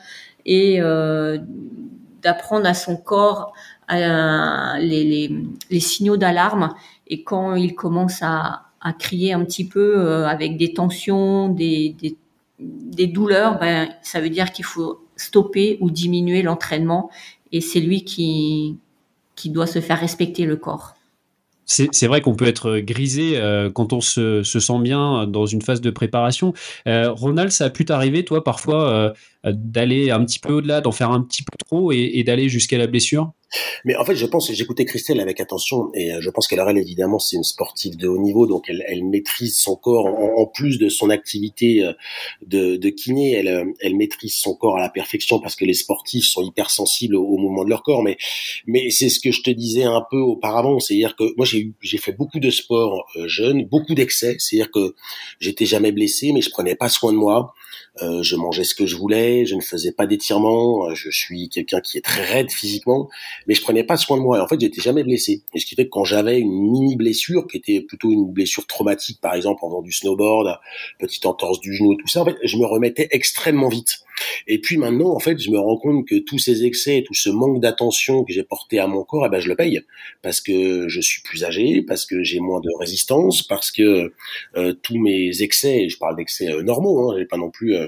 et 0.46 0.82
euh, 0.82 1.38
d'apprendre 2.22 2.68
à 2.68 2.74
son 2.74 2.98
corps 2.98 3.54
les, 3.90 5.30
signaux 5.80 6.18
d'alarme 6.18 6.74
et 7.08 7.24
quand 7.24 7.56
il 7.56 7.76
commence 7.76 8.20
à, 8.22 8.64
crier 9.00 9.32
un 9.32 9.46
petit 9.46 9.66
peu 9.66 9.98
euh, 9.98 10.28
avec 10.28 10.58
des 10.58 10.74
tensions, 10.74 11.48
des 11.48 11.96
douleurs, 13.08 13.58
ben, 13.60 13.90
ça 14.02 14.20
veut 14.20 14.30
dire 14.30 14.52
qu'il 14.52 14.66
faut 14.66 15.06
stopper 15.16 15.78
ou 15.80 15.90
diminuer 15.90 16.42
l'entraînement 16.42 17.10
et 17.54 17.62
c'est 17.62 17.80
lui 17.80 18.04
qui, 18.04 18.78
qui 19.36 19.50
doit 19.50 19.68
se 19.68 19.80
faire 19.80 20.00
respecter 20.00 20.46
le 20.46 20.58
corps. 20.58 20.96
C'est 21.66 22.08
vrai 22.08 22.22
qu'on 22.22 22.36
peut 22.36 22.48
être 22.48 22.80
grisé 22.80 23.38
euh, 23.38 23.70
quand 23.70 23.94
on 23.94 24.02
se, 24.02 24.44
se, 24.44 24.60
sent 24.60 24.80
bien 24.80 25.28
dans 25.28 25.46
une 25.46 25.62
phase 25.62 25.82
de 25.82 25.90
préparation. 25.90 26.54
Euh, 26.88 27.12
Ronald, 27.12 27.52
ça 27.52 27.66
a 27.66 27.70
pu 27.70 27.86
t'arriver, 27.86 28.26
toi, 28.26 28.44
parfois, 28.44 28.90
euh, 28.90 29.14
d'aller 29.46 30.12
un 30.12 30.24
petit 30.24 30.40
peu 30.40 30.54
au-delà, 30.54 30.82
d'en 30.82 30.92
faire 30.92 31.12
un 31.12 31.22
petit 31.22 31.44
peu 31.44 31.58
trop 31.66 31.92
et 31.92 32.24
d'aller 32.24 32.50
jusqu'à 32.50 32.78
la 32.78 32.88
blessure? 32.88 33.34
Mais 33.86 33.96
en 33.96 34.06
fait, 34.06 34.16
je 34.16 34.26
pense, 34.26 34.52
j'écoutais 34.52 34.86
Christelle 34.86 35.20
avec 35.20 35.40
attention, 35.40 35.92
et 35.94 36.14
euh, 36.14 36.22
je 36.22 36.30
pense 36.30 36.48
qu'elle 36.48 36.64
elle 36.66 36.78
évidemment, 36.78 37.20
c'est 37.20 37.36
une 37.36 37.44
sportive 37.44 37.98
de 37.98 38.08
haut 38.08 38.18
niveau, 38.18 38.48
donc 38.48 38.66
elle, 38.70 38.84
elle 38.88 39.04
maîtrise 39.04 39.58
son 39.58 39.76
corps 39.76 40.06
en, 40.06 40.46
plus 40.46 40.78
de 40.78 40.90
son 40.90 41.10
activité 41.10 41.84
euh, 41.84 41.94
de, 42.46 42.76
de 42.78 42.90
kiné, 42.90 43.34
elle, 43.34 43.48
euh, 43.48 43.66
elle 43.82 43.96
maîtrise 43.96 44.36
son 44.36 44.56
corps 44.56 44.78
à 44.78 44.82
la 44.82 44.90
perfection 44.90 45.40
parce 45.40 45.56
que 45.56 45.66
les 45.66 45.74
sportifs 45.74 46.26
sont 46.26 46.42
hyper 46.42 46.70
sensibles 46.70 47.16
au, 47.16 47.38
mouvement 47.38 47.64
de 47.64 47.70
leur 47.70 47.84
corps. 47.84 48.04
Mais, 48.04 48.18
mais 48.68 48.90
c'est 48.90 49.10
ce 49.10 49.20
que 49.20 49.32
je 49.32 49.42
te 49.42 49.50
disais 49.50 49.84
un 49.84 50.06
peu 50.10 50.20
auparavant, 50.20 50.80
c'est-à-dire 50.80 51.16
que 51.16 51.36
moi 51.38 51.46
j'ai 51.46 51.72
j'ai 51.82 51.98
fait 51.98 52.12
beaucoup 52.12 52.40
de 52.40 52.50
sport 52.50 53.06
jeune, 53.26 53.66
beaucoup 53.66 53.96
d'excès, 53.96 54.36
c'est-à-dire 54.40 54.72
que 54.72 54.96
j'étais 55.40 55.66
jamais 55.66 55.92
blessé, 55.92 56.32
mais 56.34 56.42
je 56.42 56.50
prenais 56.50 56.76
pas 56.76 56.90
soin 56.90 57.12
de 57.12 57.18
moi. 57.18 57.54
Euh, 58.02 58.24
je 58.24 58.36
mangeais 58.36 58.64
ce 58.64 58.74
que 58.74 58.88
je 58.88 58.96
voulais, 58.96 59.46
je 59.46 59.54
ne 59.56 59.62
faisais 59.62 59.92
pas 59.92 60.08
d'étirements, 60.08 60.88
euh, 60.88 60.96
je 60.96 61.12
suis 61.12 61.48
quelqu'un 61.50 61.80
qui 61.80 62.00
est 62.00 62.02
très 62.02 62.24
raide 62.24 62.52
physiquement, 62.52 63.08
mais 63.46 63.54
je 63.54 63.62
prenais 63.62 63.84
pas 63.84 63.98
soin 63.98 64.18
de 64.18 64.24
moi. 64.24 64.42
En 64.42 64.48
fait, 64.48 64.60
j'étais 64.60 64.82
jamais 64.82 65.04
blessé. 65.04 65.44
Et 65.54 65.60
ce 65.60 65.66
qui 65.68 65.76
fait 65.76 65.86
que 65.86 65.92
quand 65.92 66.04
j'avais 66.04 66.40
une 66.40 66.72
mini 66.72 66.96
blessure, 66.96 67.46
qui 67.46 67.58
était 67.58 67.82
plutôt 67.82 68.12
une 68.12 68.32
blessure 68.32 68.66
traumatique, 68.66 69.22
par 69.22 69.36
exemple 69.36 69.64
en 69.64 69.70
faisant 69.70 69.82
du 69.84 69.92
snowboard, 69.92 70.60
petite 70.98 71.26
entorse 71.28 71.60
du 71.60 71.76
genou, 71.76 71.96
tout 71.96 72.08
ça, 72.08 72.22
en 72.22 72.26
fait, 72.26 72.38
je 72.44 72.58
me 72.58 72.66
remettais 72.66 73.10
extrêmement 73.12 73.70
vite. 73.70 74.00
Et 74.48 74.60
puis 74.60 74.78
maintenant, 74.78 75.10
en 75.10 75.20
fait, 75.20 75.40
je 75.40 75.50
me 75.50 75.60
rends 75.60 75.78
compte 75.78 76.08
que 76.08 76.16
tous 76.20 76.40
ces 76.40 76.66
excès, 76.66 77.04
tout 77.06 77.14
ce 77.14 77.30
manque 77.30 77.62
d'attention 77.62 78.24
que 78.24 78.34
j'ai 78.34 78.44
porté 78.44 78.80
à 78.80 78.88
mon 78.88 79.04
corps, 79.04 79.26
eh 79.26 79.30
ben, 79.30 79.40
je 79.40 79.50
le 79.50 79.56
paye 79.56 79.82
parce 80.22 80.42
que 80.42 80.88
je 80.88 81.02
suis 81.02 81.22
plus 81.22 81.44
âgé, 81.44 81.82
parce 81.82 82.06
que 82.06 82.24
j'ai 82.24 82.40
moins 82.40 82.60
de 82.60 82.70
résistance, 82.80 83.44
parce 83.44 83.72
que 83.72 84.12
euh, 84.56 84.74
tous 84.82 84.98
mes 84.98 85.42
excès, 85.42 85.90
je 85.90 85.98
parle 85.98 86.16
d'excès 86.16 86.50
euh, 86.50 86.62
normaux, 86.64 87.12
hein, 87.12 87.16
j'ai 87.18 87.26
pas 87.26 87.38
non 87.38 87.50
plus, 87.50 87.76
euh, 87.76 87.88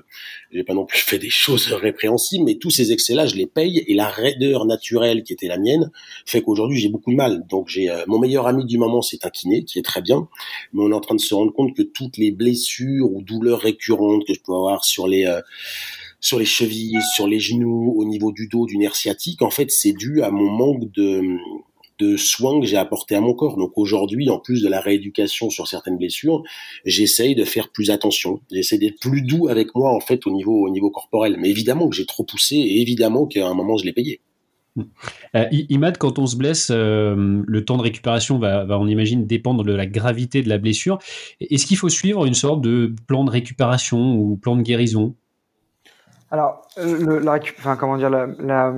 j'ai 0.51 0.63
pas 0.63 0.73
non 0.73 0.85
plus 0.85 0.99
fait 1.05 1.19
des 1.19 1.29
choses 1.29 1.71
répréhensibles, 1.71 2.45
mais 2.45 2.55
tous 2.55 2.71
ces 2.71 2.91
excès-là, 2.91 3.25
je 3.27 3.35
les 3.35 3.47
paye 3.47 3.83
et 3.87 3.93
la 3.93 4.07
raideur 4.07 4.65
naturelle 4.65 5.23
qui 5.23 5.33
était 5.33 5.47
la 5.47 5.57
mienne 5.57 5.91
fait 6.25 6.41
qu'aujourd'hui 6.41 6.79
j'ai 6.79 6.89
beaucoup 6.89 7.11
de 7.11 7.15
mal. 7.15 7.45
Donc 7.47 7.67
j'ai 7.69 7.89
mon 8.07 8.19
meilleur 8.19 8.47
ami 8.47 8.65
du 8.65 8.77
moment, 8.77 9.01
c'est 9.01 9.25
un 9.25 9.29
kiné 9.29 9.63
qui 9.63 9.79
est 9.79 9.83
très 9.83 10.01
bien, 10.01 10.27
mais 10.73 10.83
on 10.83 10.91
est 10.91 10.95
en 10.95 11.01
train 11.01 11.15
de 11.15 11.21
se 11.21 11.33
rendre 11.33 11.53
compte 11.53 11.75
que 11.75 11.83
toutes 11.83 12.17
les 12.17 12.31
blessures 12.31 13.11
ou 13.11 13.21
douleurs 13.21 13.59
récurrentes 13.59 14.25
que 14.25 14.33
je 14.33 14.39
peux 14.39 14.53
avoir 14.53 14.83
sur 14.83 15.07
les 15.07 15.25
sur 16.19 16.39
les 16.39 16.45
chevilles, 16.45 16.99
sur 17.13 17.27
les 17.27 17.39
genoux, 17.39 17.93
au 17.97 18.05
niveau 18.05 18.31
du 18.31 18.47
dos, 18.47 18.65
du 18.65 18.77
nerf 18.77 18.95
sciatique, 18.95 19.41
en 19.41 19.49
fait, 19.49 19.71
c'est 19.71 19.93
dû 19.93 20.21
à 20.23 20.31
mon 20.31 20.49
manque 20.49 20.91
de, 20.91 22.17
soins 22.17 22.59
que 22.59 22.65
j'ai 22.65 22.77
apporté 22.77 23.15
à 23.15 23.21
mon 23.21 23.33
corps. 23.33 23.57
Donc 23.57 23.73
aujourd'hui, 23.75 24.29
en 24.29 24.39
plus 24.39 24.61
de 24.61 24.67
la 24.67 24.81
rééducation 24.81 25.49
sur 25.49 25.67
certaines 25.67 25.97
blessures, 25.97 26.43
j'essaye 26.85 27.35
de 27.35 27.45
faire 27.45 27.69
plus 27.69 27.89
attention. 27.89 28.41
J'essaie 28.51 28.77
d'être 28.77 28.99
plus 28.99 29.21
doux 29.21 29.47
avec 29.47 29.75
moi, 29.75 29.91
en 29.93 29.99
fait, 29.99 30.27
au 30.27 30.31
niveau, 30.31 30.65
au 30.65 30.69
niveau 30.69 30.89
corporel. 30.89 31.37
Mais 31.39 31.49
évidemment 31.49 31.89
que 31.89 31.95
j'ai 31.95 32.05
trop 32.05 32.23
poussé 32.23 32.55
et 32.55 32.81
évidemment 32.81 33.25
qu'à 33.25 33.47
un 33.47 33.53
moment, 33.53 33.77
je 33.77 33.85
l'ai 33.85 33.93
payé. 33.93 34.21
Euh, 35.35 35.45
Imad, 35.51 35.97
quand 35.97 36.19
on 36.19 36.25
se 36.25 36.35
blesse, 36.35 36.69
euh, 36.71 37.43
le 37.45 37.65
temps 37.65 37.77
de 37.77 37.81
récupération 37.81 38.39
va, 38.39 38.65
on 38.69 38.87
imagine, 38.87 39.25
dépendre 39.25 39.63
de 39.63 39.73
la 39.73 39.85
gravité 39.85 40.41
de 40.41 40.49
la 40.49 40.57
blessure. 40.57 40.99
Est-ce 41.39 41.65
qu'il 41.65 41.77
faut 41.77 41.89
suivre 41.89 42.25
une 42.25 42.33
sorte 42.33 42.61
de 42.61 42.93
plan 43.07 43.23
de 43.23 43.31
récupération 43.31 44.15
ou 44.15 44.37
plan 44.37 44.55
de 44.55 44.61
guérison? 44.61 45.15
Alors, 46.35 46.67
le, 46.75 47.19
la, 47.19 47.39
enfin, 47.57 47.77
comment 47.77 47.95
dire, 47.95 48.09
la, 48.09 48.27
la, 48.39 48.73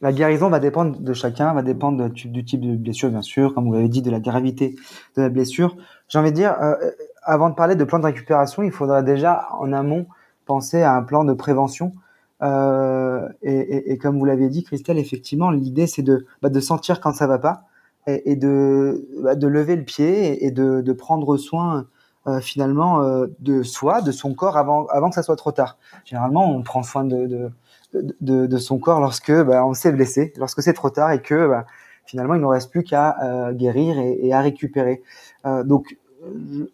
la, 0.00 0.12
guérison 0.12 0.48
va 0.48 0.58
dépendre 0.58 0.98
de 0.98 1.12
chacun, 1.12 1.54
va 1.54 1.62
dépendre 1.62 2.10
du, 2.10 2.44
type 2.44 2.60
de 2.60 2.76
blessure, 2.76 3.08
bien 3.08 3.22
sûr, 3.22 3.54
comme 3.54 3.66
vous 3.66 3.72
l'avez 3.72 3.88
dit, 3.88 4.02
de 4.02 4.10
la 4.10 4.18
gravité 4.18 4.74
de 5.16 5.22
la 5.22 5.28
blessure. 5.28 5.76
J'ai 6.08 6.18
envie 6.18 6.32
de 6.32 6.34
dire, 6.34 6.56
euh, 6.60 6.74
avant 7.22 7.50
de 7.50 7.54
parler 7.54 7.76
de 7.76 7.84
plan 7.84 8.00
de 8.00 8.06
récupération, 8.06 8.64
il 8.64 8.72
faudra 8.72 9.02
déjà 9.02 9.46
en 9.60 9.72
amont 9.72 10.06
penser 10.44 10.82
à 10.82 10.96
un 10.96 11.04
plan 11.04 11.22
de 11.22 11.34
prévention. 11.34 11.92
Euh, 12.42 13.28
et, 13.42 13.54
et, 13.54 13.92
et, 13.92 13.98
comme 13.98 14.18
vous 14.18 14.24
l'avez 14.24 14.48
dit, 14.48 14.64
Christelle, 14.64 14.98
effectivement, 14.98 15.52
l'idée 15.52 15.86
c'est 15.86 16.02
de, 16.02 16.26
bah, 16.42 16.48
de 16.48 16.58
sentir 16.58 17.00
quand 17.00 17.12
ça 17.12 17.28
va 17.28 17.38
pas 17.38 17.62
et, 18.08 18.32
et 18.32 18.34
de, 18.34 19.06
bah, 19.22 19.36
de 19.36 19.46
lever 19.46 19.76
le 19.76 19.84
pied 19.84 20.44
et, 20.44 20.50
de, 20.50 20.80
de 20.80 20.92
prendre 20.92 21.36
soin 21.36 21.86
euh, 22.28 22.40
finalement 22.40 23.02
euh, 23.02 23.28
de 23.38 23.62
soi, 23.62 24.02
de 24.02 24.10
son 24.10 24.34
corps 24.34 24.56
avant, 24.56 24.86
avant 24.86 25.10
que 25.10 25.14
ça 25.14 25.22
soit 25.22 25.36
trop 25.36 25.52
tard. 25.52 25.78
Généralement, 26.04 26.50
on 26.50 26.60
prend 26.62 26.82
soin 26.82 27.04
de, 27.04 27.26
de, 27.26 27.52
de, 28.20 28.46
de 28.46 28.56
son 28.58 28.78
corps 28.80 28.98
lorsque 28.98 29.30
bah, 29.30 29.64
on 29.64 29.74
s'est 29.74 29.92
blessé, 29.92 30.32
lorsque 30.36 30.60
c'est 30.60 30.72
trop 30.72 30.90
tard 30.90 31.12
et 31.12 31.22
que 31.22 31.46
bah, 31.46 31.66
finalement 32.04 32.34
il 32.34 32.40
ne 32.40 32.46
reste 32.46 32.72
plus 32.72 32.82
qu'à 32.82 33.16
euh, 33.22 33.52
guérir 33.52 34.00
et, 34.00 34.18
et, 34.26 34.32
à 34.32 34.40
récupérer. 34.40 35.02
donc 35.44 35.96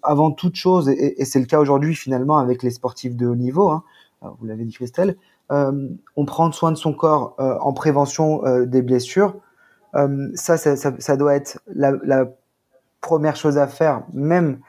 avant 0.03 0.31
toute 0.31 0.55
chose, 0.55 0.89
et, 0.89 1.21
et 1.21 1.25
c'est 1.27 1.41
le 1.41 1.45
cas 1.45 1.59
aujourd'hui 1.59 1.95
finalement 1.95 2.39
avec 2.39 2.63
les 2.63 2.71
sportifs 2.71 3.15
de 3.15 3.27
haut 3.27 3.37
niveau, 3.37 3.69
hein, 3.69 3.85
vous 4.23 4.47
l'avez 4.47 4.65
dit 4.65 4.73
Christelle, 4.73 5.17
on 5.51 6.25
prend 6.25 6.51
soin 6.53 6.73
de 6.73 6.77
son 6.77 6.95
corps 6.95 7.35
en 7.39 7.75
prévention 7.75 8.41
des 8.65 8.81
blessures. 8.81 9.35
Ça, 9.93 10.57
ça, 10.57 10.77
ça, 10.77 10.95
ça, 10.99 11.17
doit 11.19 11.35
être 11.35 11.61
la, 11.67 11.93
la 12.05 12.27
première 13.03 13.35
chose 13.35 13.59
à 13.59 13.67
faire, 13.67 14.05
même 14.15 14.61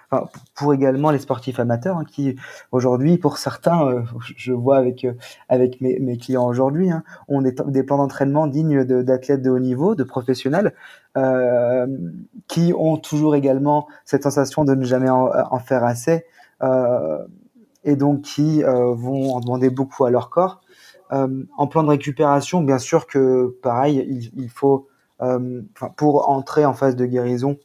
pour 0.56 0.74
également 0.74 1.12
les 1.12 1.20
sportifs 1.20 1.60
amateurs, 1.60 1.98
hein, 1.98 2.04
qui 2.04 2.36
aujourd'hui, 2.72 3.18
pour 3.18 3.38
certains, 3.38 3.88
euh, 3.88 4.02
je 4.36 4.52
vois 4.52 4.78
avec 4.78 5.06
euh, 5.06 5.13
avec 5.50 5.80
mes, 5.82 6.00
mes 6.00 6.18
clients 6.18 6.48
aujourd'hui, 6.48 6.90
hein, 6.90 7.04
ont 7.28 7.44
des, 7.44 7.54
des 7.68 7.84
plans 7.84 7.98
d'entraînement 7.98 8.48
dignes 8.48 8.84
d'athlètes 8.84 9.44
de, 9.44 9.52
haut 9.52 9.60
niveau, 9.60 9.94
de 9.94 10.04
professionnels, 10.04 10.74
euh, 11.16 11.86
qui 12.48 12.74
ont 12.75 12.98
toujours 12.98 13.36
également 13.36 13.88
cette 14.04 14.24
sensation 14.24 14.66
de 14.66 14.74
ne 14.74 14.84
jamais 14.84 15.10
en, 15.10 15.30
en 15.52 15.60
faire 15.60 15.84
assez, 15.84 16.25
euh, 16.63 17.20
et 17.84 17.96
donc 17.96 18.24
qui 18.24 18.63
vont 18.63 19.36
en 19.36 19.42
demander 19.42 19.70
beaucoup 19.70 20.06
à 20.06 20.10
leur 20.10 20.30
corps. 20.30 20.62
en 21.12 21.68
plan 21.68 21.84
de 21.84 21.90
récupération, 21.90 22.62
bien 22.62 22.80
sûr 22.80 23.06
que 23.06 23.56
pareil, 23.62 24.06
il, 24.10 24.42
il 24.42 24.50
faut 24.50 24.88
pour 25.98 26.30
entrer 26.30 26.66
en 26.66 26.74
phase 26.74 26.96
de 26.96 27.06
guérison, 27.06 27.58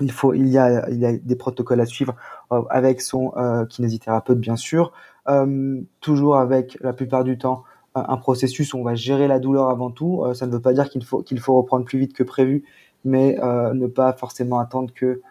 il 0.00 0.10
faut, 0.10 0.34
il 0.34 0.48
y 0.48 0.58
a, 0.58 0.88
il 0.90 0.98
y 0.98 1.06
a 1.06 1.12
des 1.16 1.36
protocoles 1.36 1.80
à 1.80 1.86
suivre 1.86 2.14
euh, 2.52 2.62
avec 2.70 3.00
son 3.00 3.32
euh, 3.36 3.64
kinésithérapeute 3.66 4.38
bien 4.38 4.56
sûr, 4.56 4.92
euh, 5.28 5.80
toujours 6.00 6.36
avec 6.36 6.76
la 6.80 6.92
plupart 6.92 7.24
du 7.24 7.38
temps 7.38 7.64
un 7.96 8.16
processus 8.16 8.74
où 8.74 8.78
on 8.78 8.82
va 8.82 8.96
gérer 8.96 9.28
la 9.28 9.38
douleur 9.38 9.68
avant 9.68 9.88
tout. 9.88 10.24
ça 10.34 10.48
ne 10.48 10.50
veut 10.52 10.60
pas 10.60 10.72
dire 10.72 10.90
qu'il 10.90 11.04
faut 11.04 11.22
qu'il 11.22 11.38
faut 11.38 11.54
reprendre 11.54 11.84
plus 11.84 12.00
vite 12.00 12.12
que 12.12 12.24
prévu, 12.24 12.64
mais 13.04 13.38
ne 13.72 13.86
pas 13.86 14.12
forcément 14.14 14.58
attendre 14.58 14.92
que 14.92 15.22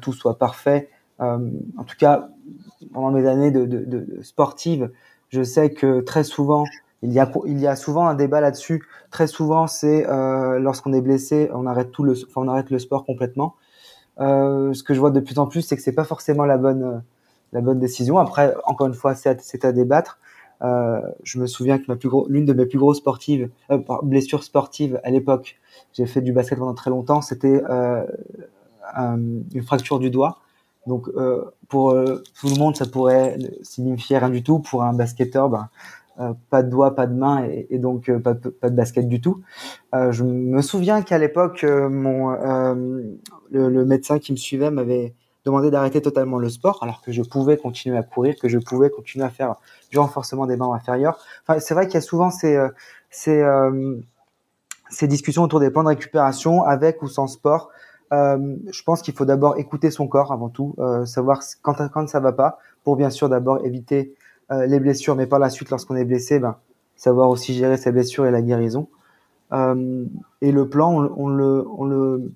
tout 0.00 0.12
soit 0.12 0.36
parfait. 0.36 0.90
en 1.20 1.84
tout 1.86 1.94
cas, 1.96 2.28
pendant 2.92 3.12
mes 3.12 3.24
années 3.28 3.52
de, 3.52 3.66
de, 3.66 3.84
de, 3.84 4.20
sportive, 4.22 4.90
je 5.28 5.44
sais 5.44 5.70
que 5.70 6.00
très 6.00 6.24
souvent 6.24 6.64
il 7.02 7.12
y 7.12 7.20
a, 7.20 7.30
il 7.46 7.58
y 7.58 7.66
a 7.66 7.76
souvent 7.76 8.06
un 8.08 8.14
débat 8.14 8.40
là-dessus. 8.40 8.84
Très 9.10 9.26
souvent, 9.26 9.66
c'est 9.66 10.06
euh, 10.08 10.58
lorsqu'on 10.58 10.92
est 10.92 11.00
blessé, 11.00 11.48
on 11.54 11.66
arrête 11.66 11.92
tout 11.92 12.02
le, 12.02 12.12
enfin, 12.12 12.42
on 12.42 12.48
arrête 12.48 12.70
le 12.70 12.78
sport 12.78 13.04
complètement. 13.04 13.54
Euh, 14.20 14.72
ce 14.74 14.82
que 14.82 14.94
je 14.94 15.00
vois 15.00 15.10
de 15.10 15.20
plus 15.20 15.38
en 15.38 15.46
plus, 15.46 15.62
c'est 15.62 15.76
que 15.76 15.82
c'est 15.82 15.92
pas 15.92 16.04
forcément 16.04 16.44
la 16.44 16.58
bonne, 16.58 16.82
euh, 16.82 16.98
la 17.52 17.60
bonne 17.60 17.78
décision. 17.78 18.18
Après, 18.18 18.54
encore 18.64 18.86
une 18.86 18.94
fois, 18.94 19.14
c'est 19.14 19.64
à, 19.64 19.72
débattre. 19.72 20.18
Euh, 20.62 21.00
je 21.22 21.38
me 21.38 21.46
souviens 21.46 21.78
que 21.78 21.84
ma 21.86 21.94
plus 21.94 22.10
l'une 22.28 22.44
de 22.44 22.52
mes 22.52 22.66
plus 22.66 22.78
grosses 22.78 22.98
sportives, 22.98 23.48
euh, 23.70 23.78
blessures 24.02 24.42
sportives 24.42 25.00
à 25.04 25.10
l'époque, 25.10 25.56
j'ai 25.92 26.06
fait 26.06 26.20
du 26.20 26.32
basket 26.32 26.58
pendant 26.58 26.74
très 26.74 26.90
longtemps, 26.90 27.22
c'était 27.22 27.62
euh, 27.70 28.04
une 28.98 29.62
fracture 29.62 30.00
du 30.00 30.10
doigt. 30.10 30.38
Donc 30.86 31.10
pour 31.68 31.92
tout 31.92 32.48
le 32.48 32.58
monde, 32.58 32.74
ça 32.74 32.86
pourrait 32.86 33.36
signifier 33.62 34.16
rien 34.16 34.30
du 34.30 34.42
tout. 34.42 34.58
Pour 34.58 34.84
un 34.84 34.94
basketteur, 34.94 35.50
ben, 35.50 35.68
euh, 35.68 36.07
pas 36.50 36.62
de 36.62 36.70
doigts, 36.70 36.94
pas 36.94 37.06
de 37.06 37.14
main 37.14 37.44
et, 37.44 37.66
et 37.70 37.78
donc 37.78 38.08
euh, 38.08 38.18
pas, 38.18 38.34
pas, 38.34 38.70
de 38.70 38.76
basket 38.76 39.08
du 39.08 39.20
tout. 39.20 39.42
Euh, 39.94 40.12
je 40.12 40.24
me 40.24 40.62
souviens 40.62 41.02
qu'à 41.02 41.18
l'époque, 41.18 41.64
mon 41.64 42.30
le, 43.50 43.68
le, 43.70 43.84
médecin 43.84 44.18
qui 44.18 44.32
me 44.32 44.36
suivait 44.36 44.70
m'avait 44.70 45.14
demandé 45.44 45.70
d'arrêter 45.70 46.02
totalement 46.02 46.38
le 46.38 46.50
sport, 46.50 46.78
alors 46.82 47.00
que 47.00 47.12
je 47.12 47.22
pouvais 47.22 47.56
continuer 47.56 47.96
à 47.96 48.02
courir, 48.02 48.34
que 48.40 48.48
je 48.48 48.58
pouvais 48.58 48.90
continuer 48.90 49.24
à 49.24 49.30
faire 49.30 49.56
du 49.90 49.98
renforcement 49.98 50.46
des 50.46 50.56
membres 50.56 50.74
inférieurs. 50.74 51.18
Enfin, 51.46 51.58
c'est 51.60 51.72
vrai 51.74 51.86
qu'il 51.86 51.94
y 51.94 51.98
a 51.98 52.02
souvent 52.02 52.30
ces 52.30 52.58
ces, 53.10 53.42
ces 54.90 55.08
discussions 55.08 55.42
autour 55.42 55.60
des 55.60 55.70
plans 55.70 55.82
de 55.82 55.88
récupération 55.88 56.62
avec 56.62 57.02
ou 57.02 57.08
sans 57.08 57.26
sport. 57.26 57.70
Euh, 58.12 58.56
je 58.70 58.82
pense 58.82 59.02
qu'il 59.02 59.14
faut 59.14 59.24
d'abord 59.24 59.58
écouter 59.58 59.90
son 59.90 60.08
corps 60.08 60.32
avant 60.32 60.48
tout, 60.48 60.74
euh, 60.78 61.04
savoir 61.04 61.42
quand, 61.62 61.88
quand 61.88 62.08
ça 62.08 62.20
va 62.20 62.32
pas, 62.32 62.58
pour 62.84 62.96
bien 62.96 63.10
sûr 63.10 63.28
d'abord 63.28 63.64
éviter 63.64 64.14
euh, 64.50 64.66
les 64.66 64.80
blessures, 64.80 65.14
mais 65.14 65.26
par 65.26 65.38
la 65.38 65.50
suite, 65.50 65.70
lorsqu'on 65.70 65.96
est 65.96 66.04
blessé, 66.04 66.38
ben, 66.38 66.56
savoir 66.96 67.28
aussi 67.28 67.54
gérer 67.54 67.76
ses 67.76 67.92
blessures 67.92 68.26
et 68.26 68.30
la 68.30 68.40
guérison. 68.40 68.88
Euh, 69.52 70.04
et 70.40 70.52
le 70.52 70.68
plan, 70.68 70.92
on, 70.94 71.28
le, 71.28 71.66
on, 71.68 71.84
le, 71.84 72.32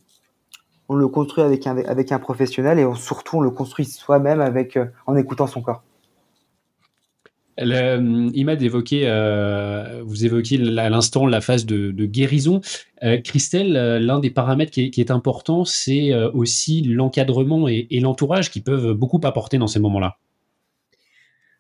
on 0.89 0.95
le 0.95 1.09
construit 1.09 1.43
avec 1.43 1.67
un, 1.67 2.19
professionnel 2.19 2.79
et 2.79 2.87
surtout 2.97 3.39
on 3.39 3.41
le 3.41 3.51
construit 3.51 3.87
soi-même 3.87 4.41
avec 4.41 4.77
euh, 4.77 4.87
en 5.07 5.17
écoutant 5.17 5.47
son 5.47 5.63
corps. 5.63 5.83
Imad 7.59 8.63
évoquait, 8.63 9.07
vous 10.03 10.25
évoquiez 10.25 10.79
à 10.79 10.89
l'instant 10.89 11.27
la 11.27 11.43
phase 11.43 11.67
de, 11.67 12.07
guérison. 12.07 12.63
Christelle, 13.25 13.75
l'un 13.99 14.21
des 14.21 14.31
paramètres 14.31 14.73
qui 14.73 14.91
est, 14.97 15.11
important, 15.11 15.67
c'est 15.67 16.15
aussi 16.33 16.81
l'encadrement 16.81 17.69
et 17.69 18.01
l'entourage 18.01 18.51
qui 18.51 18.63
peuvent 18.63 18.95
beaucoup 18.95 19.21
apporter 19.23 19.59
dans 19.59 19.67
ces 19.67 19.81
moments-là. 19.81 20.17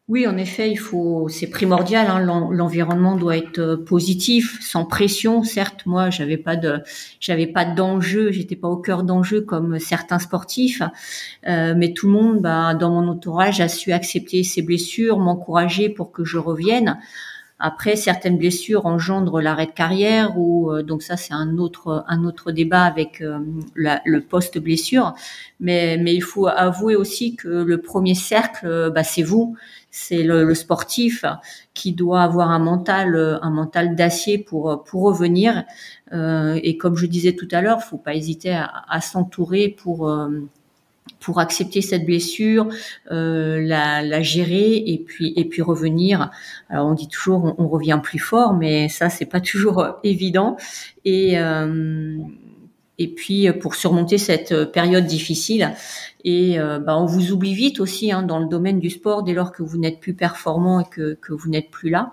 Oui, 0.08 0.26
en 0.26 0.36
effet, 0.36 0.70
il 0.70 0.76
faut, 0.76 1.28
c'est 1.28 1.46
primordial. 1.48 2.08
Hein, 2.08 2.18
l'environnement 2.50 3.16
doit 3.16 3.36
être 3.36 3.60
euh, 3.60 3.76
positif, 3.76 4.58
sans 4.60 4.84
pression. 4.84 5.44
Certes, 5.44 5.86
moi, 5.86 6.10
j'avais 6.10 6.36
pas 6.36 6.56
de, 6.56 6.80
j'avais 7.20 7.46
pas 7.46 7.64
d'enjeu, 7.64 8.32
j'étais 8.32 8.56
pas 8.56 8.68
au 8.68 8.76
cœur 8.76 9.04
d'enjeu 9.04 9.42
comme 9.42 9.78
certains 9.78 10.18
sportifs, 10.18 10.82
euh, 11.48 11.74
mais 11.76 11.92
tout 11.92 12.06
le 12.08 12.12
monde, 12.12 12.40
bah, 12.42 12.74
dans 12.74 12.90
mon 12.90 13.08
entourage, 13.08 13.60
a 13.60 13.68
su 13.68 13.92
accepter 13.92 14.42
ses 14.42 14.62
blessures, 14.62 15.18
m'encourager 15.18 15.88
pour 15.88 16.10
que 16.10 16.24
je 16.24 16.36
revienne. 16.36 16.98
Après, 17.64 17.94
certaines 17.94 18.38
blessures 18.38 18.86
engendrent 18.86 19.40
l'arrêt 19.40 19.66
de 19.66 19.70
carrière 19.70 20.36
ou 20.36 20.72
euh, 20.72 20.82
donc 20.82 21.00
ça 21.02 21.16
c'est 21.16 21.32
un 21.32 21.58
autre 21.58 22.04
un 22.08 22.24
autre 22.24 22.50
débat 22.50 22.82
avec 22.82 23.20
euh, 23.20 23.38
le 23.76 24.20
post 24.20 24.58
blessure. 24.58 25.14
Mais 25.60 25.96
mais 25.96 26.12
il 26.12 26.22
faut 26.22 26.48
avouer 26.48 26.96
aussi 26.96 27.36
que 27.36 27.46
le 27.48 27.80
premier 27.80 28.16
cercle, 28.16 28.90
bah, 28.92 29.04
c'est 29.04 29.22
vous, 29.22 29.56
c'est 29.92 30.24
le, 30.24 30.52
sportif 30.54 31.24
qui 31.74 31.92
doit 31.92 32.22
avoir 32.22 32.50
un 32.50 32.58
mental 32.58 33.38
un 33.42 33.50
mental 33.50 33.94
d'acier 33.94 34.38
pour 34.38 34.82
pour 34.84 35.02
revenir. 35.02 35.64
Euh, 36.12 36.58
et 36.62 36.76
comme 36.76 36.96
je 36.96 37.06
disais 37.06 37.34
tout 37.34 37.48
à 37.52 37.60
l'heure, 37.60 37.82
faut 37.82 37.98
pas 37.98 38.14
hésiter 38.14 38.52
à, 38.52 38.84
à 38.88 39.00
s'entourer 39.00 39.68
pour 39.68 40.10
pour 41.22 41.38
accepter 41.38 41.80
cette 41.82 42.04
blessure, 42.04 42.68
euh, 43.10 43.60
la, 43.60 44.02
la, 44.02 44.22
gérer 44.22 44.76
et 44.76 44.98
puis 44.98 45.32
et 45.36 45.44
puis 45.44 45.62
revenir. 45.62 46.30
Alors 46.68 46.88
on 46.88 46.94
dit 46.94 47.08
toujours 47.08 47.54
on, 47.58 47.68
revient 47.68 48.00
plus 48.02 48.18
fort, 48.18 48.54
mais 48.54 48.88
ça 48.88 49.08
c'est 49.08 49.26
pas 49.26 49.40
toujours 49.52 49.80
euh, 49.80 49.92
évident. 50.04 50.56
Et 51.04 51.38
euh, 51.38 52.18
et 52.98 53.08
puis 53.08 53.50
pour 53.52 53.74
surmonter 53.74 54.18
cette 54.18 54.70
période 54.72 55.06
difficile. 55.06 55.72
Et 56.24 56.58
euh, 56.58 56.78
bah, 56.78 56.96
on 56.96 57.06
vous 57.06 57.32
oublie 57.32 57.54
vite 57.54 57.80
aussi 57.80 58.12
hein, 58.12 58.22
dans 58.22 58.38
le 58.38 58.46
domaine 58.46 58.78
du 58.78 58.90
sport 58.90 59.22
dès 59.22 59.32
lors 59.32 59.52
que 59.52 59.62
vous 59.62 59.78
n'êtes 59.78 60.00
plus 60.00 60.14
performant 60.14 60.80
et 60.80 60.84
que, 60.84 61.14
que 61.14 61.32
vous 61.32 61.48
n'êtes 61.48 61.70
plus 61.70 61.90
là. 61.90 62.12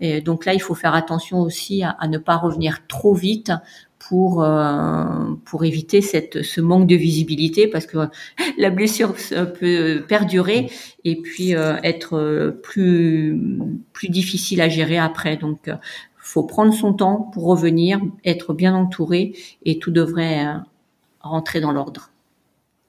Et 0.00 0.20
donc 0.20 0.44
là, 0.44 0.52
il 0.52 0.60
faut 0.60 0.74
faire 0.74 0.94
attention 0.94 1.40
aussi 1.40 1.82
à, 1.82 1.96
ne 2.08 2.18
pas 2.18 2.36
revenir 2.36 2.86
trop 2.86 3.14
vite 3.14 3.52
pour 3.98 4.44
euh, 4.44 5.04
pour 5.46 5.64
éviter 5.64 6.02
cette 6.02 6.42
ce 6.42 6.60
manque 6.60 6.86
de 6.86 6.94
visibilité 6.94 7.66
parce 7.66 7.86
que 7.86 7.98
la 8.58 8.70
blessure 8.70 9.14
peut 9.58 10.04
perdurer 10.06 10.70
et 11.04 11.16
puis 11.16 11.56
euh, 11.56 11.76
être 11.82 12.54
plus 12.62 13.40
plus 13.94 14.10
difficile 14.10 14.60
à 14.60 14.68
gérer 14.68 14.98
après 14.98 15.38
donc 15.38 15.70
faut 16.26 16.42
prendre 16.42 16.74
son 16.74 16.92
temps 16.92 17.30
pour 17.32 17.44
revenir 17.44 18.00
être 18.24 18.52
bien 18.52 18.74
entouré 18.74 19.32
et 19.64 19.78
tout 19.78 19.92
devrait 19.92 20.44
euh, 20.44 20.54
rentrer 21.20 21.60
dans 21.60 21.70
l'ordre. 21.70 22.10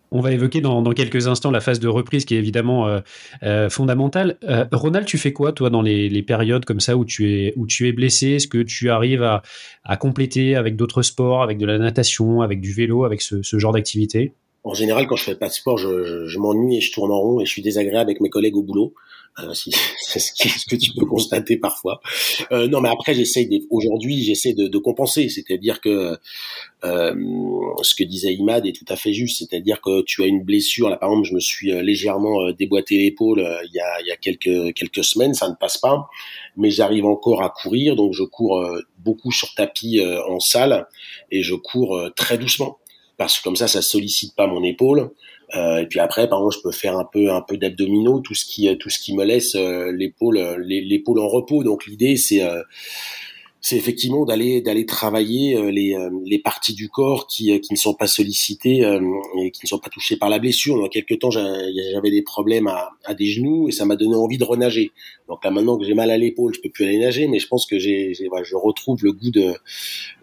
On 0.09 0.21
va 0.21 0.31
évoquer 0.31 0.59
dans, 0.59 0.83
quelques 0.93 1.27
instants 1.27 1.51
la 1.51 1.59
phase 1.59 1.79
de 1.79 1.87
reprise 1.87 2.25
qui 2.25 2.33
est 2.33 2.39
évidemment 2.39 2.87
euh, 2.87 3.01
euh, 3.43 3.69
fondamentale. 3.69 4.37
Ronald, 4.71 5.05
tu 5.05 5.17
fais 5.17 5.33
quoi 5.33 5.51
toi 5.51 5.69
dans 5.69 5.81
les, 5.81 6.23
périodes 6.23 6.65
comme 6.65 6.79
ça 6.79 6.97
où 6.97 7.05
tu 7.05 7.29
es, 7.31 7.53
où 7.57 7.67
tu 7.67 7.87
es 7.87 7.91
blessé? 7.91 8.31
Est-ce 8.31 8.47
que 8.47 8.63
tu 8.63 8.89
arrives 8.89 9.21
à, 9.21 9.97
compléter 9.97 10.55
avec 10.55 10.75
d'autres 10.75 11.01
sports, 11.01 11.43
avec 11.43 11.57
de 11.57 11.65
la 11.65 11.77
natation, 11.77 12.41
avec 12.41 12.61
du 12.61 12.71
vélo, 12.71 13.03
avec 13.03 13.21
ce, 13.21 13.59
genre 13.59 13.73
d'activité? 13.73 14.33
En 14.63 14.73
général, 14.73 15.07
quand 15.07 15.15
je 15.15 15.23
fais 15.23 15.35
pas 15.35 15.47
de 15.47 15.53
sport, 15.53 15.77
je 15.77 16.37
m'ennuie 16.39 16.77
et 16.77 16.81
je 16.81 16.91
tourne 16.91 17.11
en 17.11 17.19
rond 17.19 17.39
et 17.39 17.45
je 17.45 17.51
suis 17.51 17.61
désagréable 17.61 18.09
avec 18.09 18.21
mes 18.21 18.29
collègues 18.29 18.57
au 18.57 18.63
boulot. 18.63 18.93
Euh, 19.39 19.53
c'est 19.53 20.19
ce, 20.19 20.65
que 20.67 20.75
tu 20.75 20.91
peux 20.93 21.05
constater 21.05 21.57
parfois. 21.57 22.01
Euh, 22.51 22.67
non, 22.67 22.81
mais 22.81 22.89
après, 22.89 23.13
j'essaie 23.13 23.47
aujourd'hui, 23.69 24.23
j'essaie 24.23 24.53
de, 24.53 24.67
de, 24.67 24.77
compenser, 24.77 25.29
c'est-à-dire 25.29 25.79
que 25.79 26.17
euh, 26.83 27.15
ce 27.81 27.95
que 27.95 28.03
disait 28.03 28.33
Imad 28.33 28.65
est 28.65 28.73
tout 28.73 28.85
à 28.87 28.95
fait 28.95 29.13
juste, 29.13 29.39
c'est-à-dire 29.39 29.81
que 29.81 30.01
tu 30.03 30.23
as 30.23 30.27
une 30.27 30.43
blessure. 30.43 30.89
Là, 30.89 30.97
par 30.97 31.09
exemple, 31.09 31.27
je 31.27 31.35
me 31.35 31.39
suis 31.39 31.71
euh, 31.71 31.81
légèrement 31.81 32.41
euh, 32.41 32.53
déboîté 32.53 32.97
l'épaule 32.97 33.39
il 33.65 33.73
y 33.73 33.79
a, 33.79 34.01
il 34.01 34.07
y 34.07 34.11
a 34.11 34.17
quelques 34.17 34.73
quelques 34.73 35.03
semaines, 35.03 35.33
ça 35.33 35.49
ne 35.49 35.55
passe 35.55 35.77
pas, 35.77 36.07
mais 36.55 36.71
j'arrive 36.71 37.05
encore 37.05 37.43
à 37.43 37.49
courir, 37.49 37.95
donc 37.95 38.13
je 38.13 38.23
cours 38.23 38.65
beaucoup 38.99 39.31
sur 39.31 39.53
tapis 39.53 40.01
en 40.01 40.39
salle. 40.39 40.87
Et 41.31 41.43
je 41.43 41.55
cours 41.55 41.99
très 42.15 42.37
doucement 42.37 42.79
parce 43.17 43.37
que 43.37 43.43
comme 43.43 43.55
ça, 43.55 43.67
ça 43.67 43.81
sollicite 43.81 44.35
pas 44.35 44.47
mon 44.47 44.63
épaule. 44.63 45.11
Euh, 45.55 45.77
et 45.77 45.85
puis 45.85 45.99
après, 45.99 46.27
par 46.27 46.39
exemple, 46.39 46.55
je 46.57 46.61
peux 46.61 46.71
faire 46.71 46.97
un 46.97 47.05
peu 47.05 47.31
un 47.31 47.41
peu 47.41 47.57
d'abdominaux, 47.57 48.19
tout 48.19 48.35
ce 48.35 48.45
qui 48.45 48.75
tout 48.77 48.89
ce 48.89 48.99
qui 48.99 49.15
me 49.15 49.23
laisse 49.23 49.55
euh, 49.55 49.91
l'épaule 49.91 50.39
l'épaule 50.65 51.19
en 51.19 51.27
repos. 51.27 51.63
Donc 51.63 51.85
l'idée 51.85 52.17
c'est 52.17 52.43
euh, 52.43 52.61
c'est 53.67 53.75
effectivement 53.75 54.23
d'aller 54.23 54.61
d'aller 54.61 54.85
travailler 54.85 55.57
euh, 55.57 55.71
les, 55.71 55.93
euh, 55.93 56.09
les 56.23 56.39
parties 56.39 56.73
du 56.73 56.87
corps 56.87 57.27
qui, 57.27 57.51
euh, 57.51 57.59
qui 57.59 57.73
ne 57.73 57.77
sont 57.77 57.93
pas 57.93 58.07
sollicitées 58.07 58.79
et 59.41 59.51
qui 59.51 59.65
ne 59.65 59.67
sont 59.67 59.77
pas 59.77 59.89
touchées 59.89 60.15
par 60.15 60.29
la 60.29 60.39
blessure. 60.39 60.79
Dans 60.79 60.87
quelques 60.87 61.19
temps, 61.19 61.31
j'avais 61.31 62.09
des 62.09 62.21
problèmes 62.21 62.67
à, 62.67 62.91
à, 63.03 63.13
des 63.13 63.25
genoux 63.25 63.67
et 63.67 63.73
ça 63.73 63.85
m'a 63.85 63.97
donné 63.97 64.15
envie 64.15 64.37
de 64.37 64.45
renager. 64.45 64.93
Donc 65.27 65.43
là, 65.43 65.51
maintenant 65.51 65.77
que 65.77 65.83
j'ai 65.83 65.95
mal 65.95 66.11
à 66.11 66.17
l'épaule, 66.17 66.53
je 66.55 66.61
peux 66.61 66.69
plus 66.69 66.85
aller 66.85 66.97
nager, 66.97 67.27
mais 67.27 67.39
je 67.39 67.47
pense 67.49 67.65
que 67.65 67.77
j'ai, 67.77 68.13
voilà, 68.29 68.45
je 68.45 68.55
retrouve 68.55 69.03
le 69.03 69.11
goût 69.11 69.31
de 69.31 69.53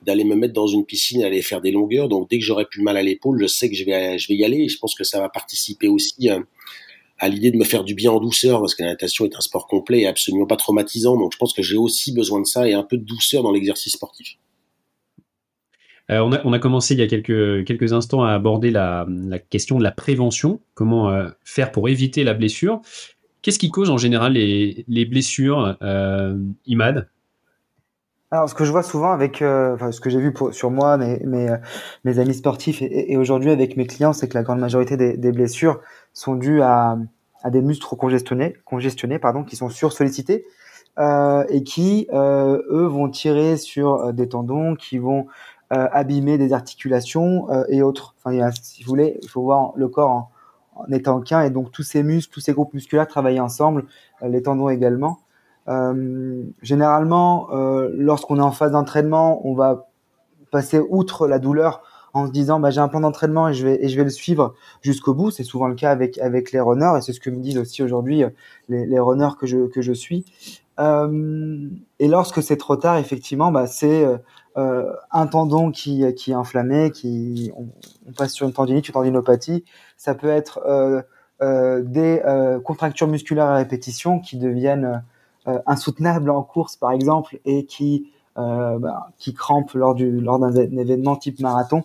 d'aller 0.00 0.24
me 0.24 0.37
mettre 0.37 0.54
dans 0.54 0.66
une 0.66 0.87
piscine, 0.87 1.22
aller 1.22 1.42
faire 1.42 1.61
des 1.61 1.70
longueurs. 1.70 2.09
Donc 2.09 2.30
dès 2.30 2.38
que 2.38 2.44
j'aurai 2.44 2.64
plus 2.64 2.83
mal 2.83 2.96
à 2.96 3.02
l'épaule, 3.02 3.38
je 3.38 3.46
sais 3.46 3.68
que 3.68 3.76
je 3.76 3.85
vais 3.85 4.18
je 4.18 4.26
vais 4.28 4.37
y 4.37 4.44
aller. 4.44 4.61
Et 4.62 4.68
je 4.68 4.78
pense 4.78 4.94
que 4.94 5.04
ça 5.04 5.20
va 5.20 5.28
participer 5.28 5.88
aussi 5.88 6.30
à 7.24 7.28
l'idée 7.28 7.50
de 7.50 7.56
me 7.56 7.64
faire 7.64 7.84
du 7.84 7.94
bien 7.94 8.12
en 8.12 8.20
douceur, 8.20 8.60
parce 8.60 8.74
que 8.74 8.82
la 8.82 8.90
natation 8.90 9.24
est 9.24 9.34
un 9.34 9.40
sport 9.40 9.66
complet 9.66 10.00
et 10.00 10.06
absolument 10.06 10.46
pas 10.46 10.56
traumatisant. 10.56 11.16
Donc 11.16 11.32
je 11.32 11.38
pense 11.38 11.54
que 11.54 11.62
j'ai 11.62 11.76
aussi 11.76 12.12
besoin 12.12 12.40
de 12.40 12.46
ça 12.46 12.68
et 12.68 12.74
un 12.74 12.82
peu 12.82 12.98
de 12.98 13.04
douceur 13.04 13.42
dans 13.42 13.50
l'exercice 13.50 13.94
sportif. 13.94 14.37
Euh, 16.10 16.18
on, 16.18 16.32
a, 16.32 16.40
on, 16.44 16.52
a, 16.52 16.58
commencé 16.58 16.92
il 16.92 17.00
y 17.00 17.02
a 17.02 17.06
quelques, 17.06 17.64
quelques 17.64 17.94
instants 17.94 18.24
à 18.24 18.32
aborder 18.32 18.70
la, 18.70 19.06
la 19.08 19.38
question 19.38 19.78
de 19.78 19.82
la 19.82 19.90
prévention, 19.90 20.60
comment 20.74 21.08
euh, 21.08 21.30
faire 21.44 21.72
pour 21.72 21.88
éviter 21.88 22.24
la 22.24 22.34
blessure? 22.34 22.82
Qu'est-ce 23.40 23.58
qui 23.58 23.70
cause 23.70 23.88
en 23.88 23.96
général 23.96 24.34
les, 24.34 24.84
les 24.87 25.06
blessures, 25.06 25.78
euh, 25.80 26.37
IMAD? 26.66 27.08
Alors, 28.30 28.50
ce 28.50 28.54
que 28.54 28.64
je 28.64 28.70
vois 28.70 28.82
souvent 28.82 29.12
avec, 29.12 29.40
euh, 29.40 29.74
enfin, 29.74 29.92
ce 29.92 30.00
que 30.00 30.10
j'ai 30.10 30.18
vu 30.18 30.32
pour, 30.32 30.52
sur 30.52 30.70
moi, 30.70 30.98
mes, 30.98 31.20
mes, 31.24 31.54
mes 32.04 32.18
amis 32.18 32.34
sportifs 32.34 32.82
et, 32.82 33.12
et 33.12 33.16
aujourd'hui 33.16 33.50
avec 33.50 33.76
mes 33.76 33.87
clients, 33.87 34.12
c'est 34.12 34.28
que 34.28 34.34
la 34.34 34.42
grande 34.42 34.58
majorité 34.58 34.96
des, 34.96 35.16
des 35.16 35.32
blessures 35.32 35.80
sont 36.12 36.34
dues 36.34 36.60
à, 36.60 36.98
à, 37.44 37.50
des 37.50 37.62
muscles 37.62 37.87
congestionnés, 37.96 38.57
congestionnés 38.64 39.20
pardon, 39.20 39.44
qui 39.44 39.54
sont 39.54 39.68
sursollicités 39.68 40.44
euh, 40.98 41.44
et 41.48 41.62
qui, 41.62 42.09
euh, 42.12 42.62
eux, 42.70 42.87
vont 42.87 43.09
tirer 43.09 43.57
sur 43.57 43.94
euh, 43.94 44.12
des 44.12 44.28
tendons, 44.28 44.74
qui 44.74 44.98
vont 44.98 45.26
euh, 45.72 45.87
abîmer 45.92 46.38
des 46.38 46.52
articulations 46.52 47.48
euh, 47.50 47.64
et 47.68 47.83
autres. 47.83 48.14
Enfin, 48.18 48.33
il 48.33 48.38
y 48.38 48.42
a, 48.42 48.50
si 48.50 48.83
vous 48.83 48.88
voulez, 48.88 49.18
il 49.22 49.28
faut 49.28 49.42
voir 49.42 49.72
le 49.76 49.88
corps 49.88 50.11
en, 50.11 50.30
en 50.76 50.90
étant 50.90 51.20
qu'un 51.20 51.42
et 51.42 51.50
donc 51.50 51.70
tous 51.70 51.85
ces 51.85 52.02
muscles, 52.02 52.33
tous 52.33 52.40
ces 52.40 52.52
groupes 52.52 52.74
musculaires 52.74 53.07
travaillent 53.07 53.40
ensemble, 53.40 53.85
les 54.22 54.42
tendons 54.42 54.68
également. 54.68 55.20
Euh, 55.68 56.42
généralement, 56.62 57.48
euh, 57.52 57.90
lorsqu'on 57.94 58.38
est 58.38 58.42
en 58.42 58.52
phase 58.52 58.72
d'entraînement, 58.72 59.46
on 59.46 59.54
va 59.54 59.87
passer 60.50 60.80
outre 60.88 61.26
la 61.26 61.38
douleur 61.38 61.83
en 62.14 62.27
se 62.27 62.33
disant 62.33 62.61
bah, 62.61 62.70
j'ai 62.70 62.81
un 62.81 62.88
plan 62.88 63.00
d'entraînement 63.00 63.48
et 63.48 63.55
je 63.55 63.66
vais 63.66 63.85
et 63.85 63.88
je 63.88 63.96
vais 63.96 64.05
le 64.05 64.11
suivre 64.11 64.55
jusqu'au 64.81 65.14
bout. 65.14 65.31
C'est 65.31 65.44
souvent 65.44 65.68
le 65.68 65.74
cas 65.74 65.90
avec 65.90 66.18
avec 66.18 66.53
les 66.53 66.61
runners 66.61 66.92
et 66.96 67.03
c'est 67.03 67.12
ce 67.12 67.20
que 67.20 67.31
me 67.31 67.40
disent 67.40 67.59
aussi 67.59 67.83
aujourd'hui 67.83 68.24
euh, 68.24 68.31
les, 68.68 68.87
les 68.87 68.98
runners 68.98 69.37
que 69.38 69.46
je 69.46 69.66
que 69.66 69.83
je 69.83 69.92
suis. 69.92 70.24
Euh, 70.81 71.68
et 71.98 72.09
lorsque 72.09 72.42
c'est 72.42 72.57
trop 72.57 72.77
tard, 72.77 72.96
effectivement, 72.96 73.53
bah, 73.53 73.66
c'est 73.66 74.07
euh, 74.57 74.92
un 75.12 75.27
tendon 75.27 75.70
qui 75.70 76.05
qui 76.14 76.31
est 76.31 76.35
inflammé, 76.35 76.90
qui 76.90 77.53
on, 77.57 77.68
on, 78.09 78.12
passe 78.12 78.33
sur 78.33 78.46
une 78.46 78.53
tendinite, 78.53 78.88
une 78.88 78.94
tendinopathie. 78.94 79.64
Ça 79.96 80.14
peut 80.14 80.29
être 80.29 80.61
euh, 81.42 81.83
des 81.83 82.22
contractures 82.64 83.09
musculaires 83.09 83.46
à 83.46 83.57
répétition 83.57 84.20
qui 84.20 84.38
deviennent 84.38 85.03
euh, 85.46 85.59
insoutenable 85.66 86.31
en 86.31 86.42
course 86.42 86.77
par 86.77 86.92
exemple 86.92 87.38
et 87.44 87.66
qui 87.66 88.07
euh, 88.07 88.13
bah, 88.36 89.10
qui 89.18 89.34
crampe 89.34 89.72
lors 89.74 89.94
du 89.94 90.20
lors 90.20 90.38
d'un 90.38 90.52
événement 90.54 91.16
type 91.16 91.40
marathon 91.40 91.82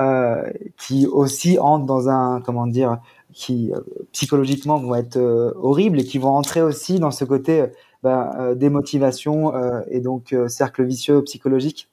euh, 0.00 0.50
qui 0.76 1.06
aussi 1.06 1.58
entrent 1.58 1.86
dans 1.86 2.08
un 2.08 2.40
comment 2.40 2.66
dire 2.66 2.98
qui 3.32 3.72
psychologiquement 4.12 4.78
vont 4.78 4.94
être 4.94 5.18
horribles 5.56 6.00
et 6.00 6.04
qui 6.04 6.18
vont 6.18 6.30
entrer 6.30 6.62
aussi 6.62 6.98
dans 6.98 7.10
ce 7.10 7.24
côté 7.24 7.66
bah, 8.02 8.54
démotivation 8.54 9.52
et 9.88 10.00
donc 10.00 10.34
cercle 10.48 10.84
vicieux 10.84 11.22
psychologique. 11.22 11.88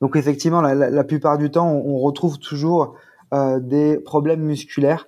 Donc 0.00 0.16
effectivement, 0.16 0.60
la, 0.62 0.74
la, 0.74 0.90
la 0.90 1.04
plupart 1.04 1.38
du 1.38 1.50
temps, 1.50 1.70
on, 1.70 1.94
on 1.94 1.98
retrouve 1.98 2.38
toujours 2.38 2.96
des 3.32 3.98
problèmes 3.98 4.42
musculaires 4.42 5.06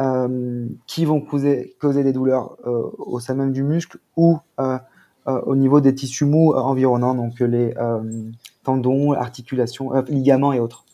euh, 0.00 0.66
qui 0.86 1.04
vont 1.04 1.20
causer, 1.20 1.76
causer 1.78 2.02
des 2.02 2.12
douleurs 2.12 2.56
euh, 2.66 2.90
au 2.98 3.20
sein 3.20 3.34
même 3.34 3.52
du 3.52 3.62
muscle 3.62 3.98
ou 4.16 4.38
euh, 4.58 4.78
au 5.26 5.56
niveau 5.56 5.80
des 5.80 5.94
tissus 5.94 6.24
mous 6.24 6.52
environnants, 6.52 7.14
donc 7.14 7.40
les 7.40 7.74
tendons, 8.64 9.12
articulations, 9.12 9.92
ligaments 10.08 10.52
et 10.52 10.60
autres. 10.60 10.84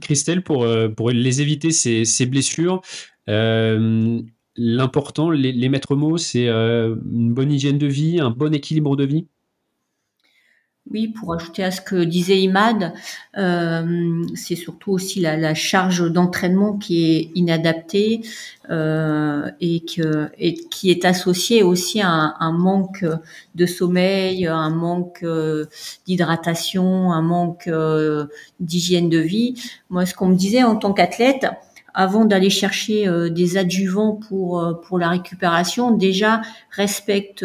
Christelle, 0.00 0.42
pour, 0.42 0.64
les 0.64 1.42
éviter, 1.42 1.70
ces, 1.70 2.26
blessures, 2.26 2.82
l'important, 3.26 5.30
les, 5.30 5.68
maîtres 5.68 5.96
mots, 5.96 6.18
c'est 6.18 6.48
une 6.48 7.32
bonne 7.32 7.52
hygiène 7.52 7.78
de 7.78 7.86
vie, 7.86 8.20
un 8.20 8.30
bon 8.30 8.54
équilibre 8.54 8.96
de 8.96 9.04
vie? 9.04 9.26
Oui, 10.88 11.08
pour 11.08 11.34
ajouter 11.34 11.62
à 11.62 11.70
ce 11.70 11.80
que 11.80 12.02
disait 12.02 12.40
Imad, 12.40 12.94
euh, 13.36 14.24
c'est 14.34 14.56
surtout 14.56 14.90
aussi 14.92 15.20
la, 15.20 15.36
la 15.36 15.54
charge 15.54 16.10
d'entraînement 16.10 16.78
qui 16.78 17.04
est 17.04 17.30
inadaptée 17.36 18.22
euh, 18.70 19.48
et, 19.60 19.84
que, 19.84 20.30
et 20.38 20.54
qui 20.54 20.90
est 20.90 21.04
associée 21.04 21.62
aussi 21.62 22.00
à 22.00 22.08
un, 22.08 22.34
un 22.40 22.52
manque 22.52 23.04
de 23.54 23.66
sommeil, 23.66 24.46
un 24.46 24.70
manque 24.70 25.20
euh, 25.22 25.66
d'hydratation, 26.06 27.12
un 27.12 27.22
manque 27.22 27.68
euh, 27.68 28.26
d'hygiène 28.58 29.10
de 29.10 29.18
vie. 29.18 29.54
Moi, 29.90 30.06
ce 30.06 30.14
qu'on 30.14 30.28
me 30.28 30.34
disait 30.34 30.64
en 30.64 30.74
tant 30.76 30.92
qu'athlète, 30.92 31.46
avant 31.94 32.24
d'aller 32.24 32.50
chercher 32.50 33.06
euh, 33.06 33.28
des 33.28 33.58
adjuvants 33.58 34.14
pour 34.14 34.80
pour 34.82 34.98
la 34.98 35.10
récupération, 35.10 35.92
déjà 35.92 36.40
respecte 36.70 37.44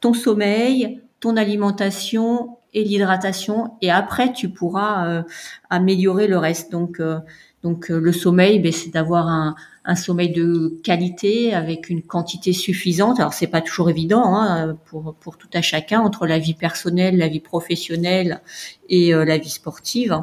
ton 0.00 0.12
sommeil, 0.12 1.00
ton 1.20 1.36
alimentation 1.36 2.55
et 2.76 2.84
l'hydratation 2.84 3.72
et 3.80 3.90
après 3.90 4.34
tu 4.34 4.50
pourras 4.50 5.08
euh, 5.08 5.22
améliorer 5.70 6.28
le 6.28 6.36
reste. 6.36 6.70
Donc 6.70 7.00
euh, 7.00 7.18
donc 7.62 7.90
euh, 7.90 7.98
le 7.98 8.12
sommeil, 8.12 8.60
ben, 8.60 8.70
c'est 8.70 8.90
d'avoir 8.90 9.28
un, 9.28 9.56
un, 9.86 9.96
sommeil 9.96 10.30
de 10.30 10.78
qualité 10.84 11.54
avec 11.54 11.88
une 11.88 12.02
quantité 12.02 12.52
suffisante. 12.52 13.18
Alors 13.18 13.32
c'est 13.32 13.46
pas 13.46 13.62
toujours 13.62 13.88
évident 13.88 14.36
hein, 14.36 14.76
pour 14.84 15.14
pour 15.18 15.38
tout 15.38 15.48
à 15.54 15.62
chacun 15.62 16.00
entre 16.00 16.26
la 16.26 16.38
vie 16.38 16.52
personnelle, 16.52 17.16
la 17.16 17.28
vie 17.28 17.40
professionnelle 17.40 18.42
et 18.90 19.12
la 19.12 19.38
vie 19.38 19.50
sportive. 19.50 20.22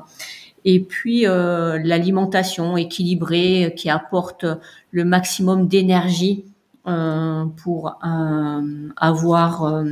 Et 0.64 0.80
puis 0.80 1.24
l'alimentation 1.24 2.78
équilibrée 2.78 3.74
qui 3.76 3.90
apporte 3.90 4.46
le 4.92 5.04
maximum 5.04 5.68
d'énergie 5.68 6.46
pour 6.86 7.98
avoir 8.96 9.84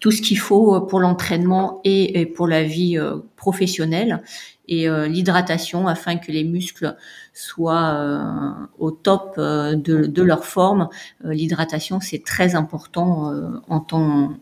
tout 0.00 0.10
ce 0.10 0.22
qu'il 0.22 0.38
faut 0.38 0.74
euh, 0.74 0.80
pour 0.80 1.00
l'entraînement 1.00 1.80
et, 1.84 2.26
pour 2.26 2.46
la 2.46 2.62
vie 2.62 2.98
euh, 2.98 3.16
professionnelle 3.36 4.22
et 4.66 4.88
euh, 4.88 5.08
l'hydratation 5.08 5.88
afin 5.88 6.16
que 6.16 6.30
les 6.30 6.44
muscles 6.44 6.96
soient 7.32 8.68
au 8.78 8.90
top 8.90 9.38
de, 9.38 10.22
leur 10.22 10.44
forme. 10.44 10.88
l'hydratation, 11.22 12.00
c'est 12.00 12.24
très 12.24 12.56
important 12.56 13.32
en 13.68 13.80
temps, 13.80 14.32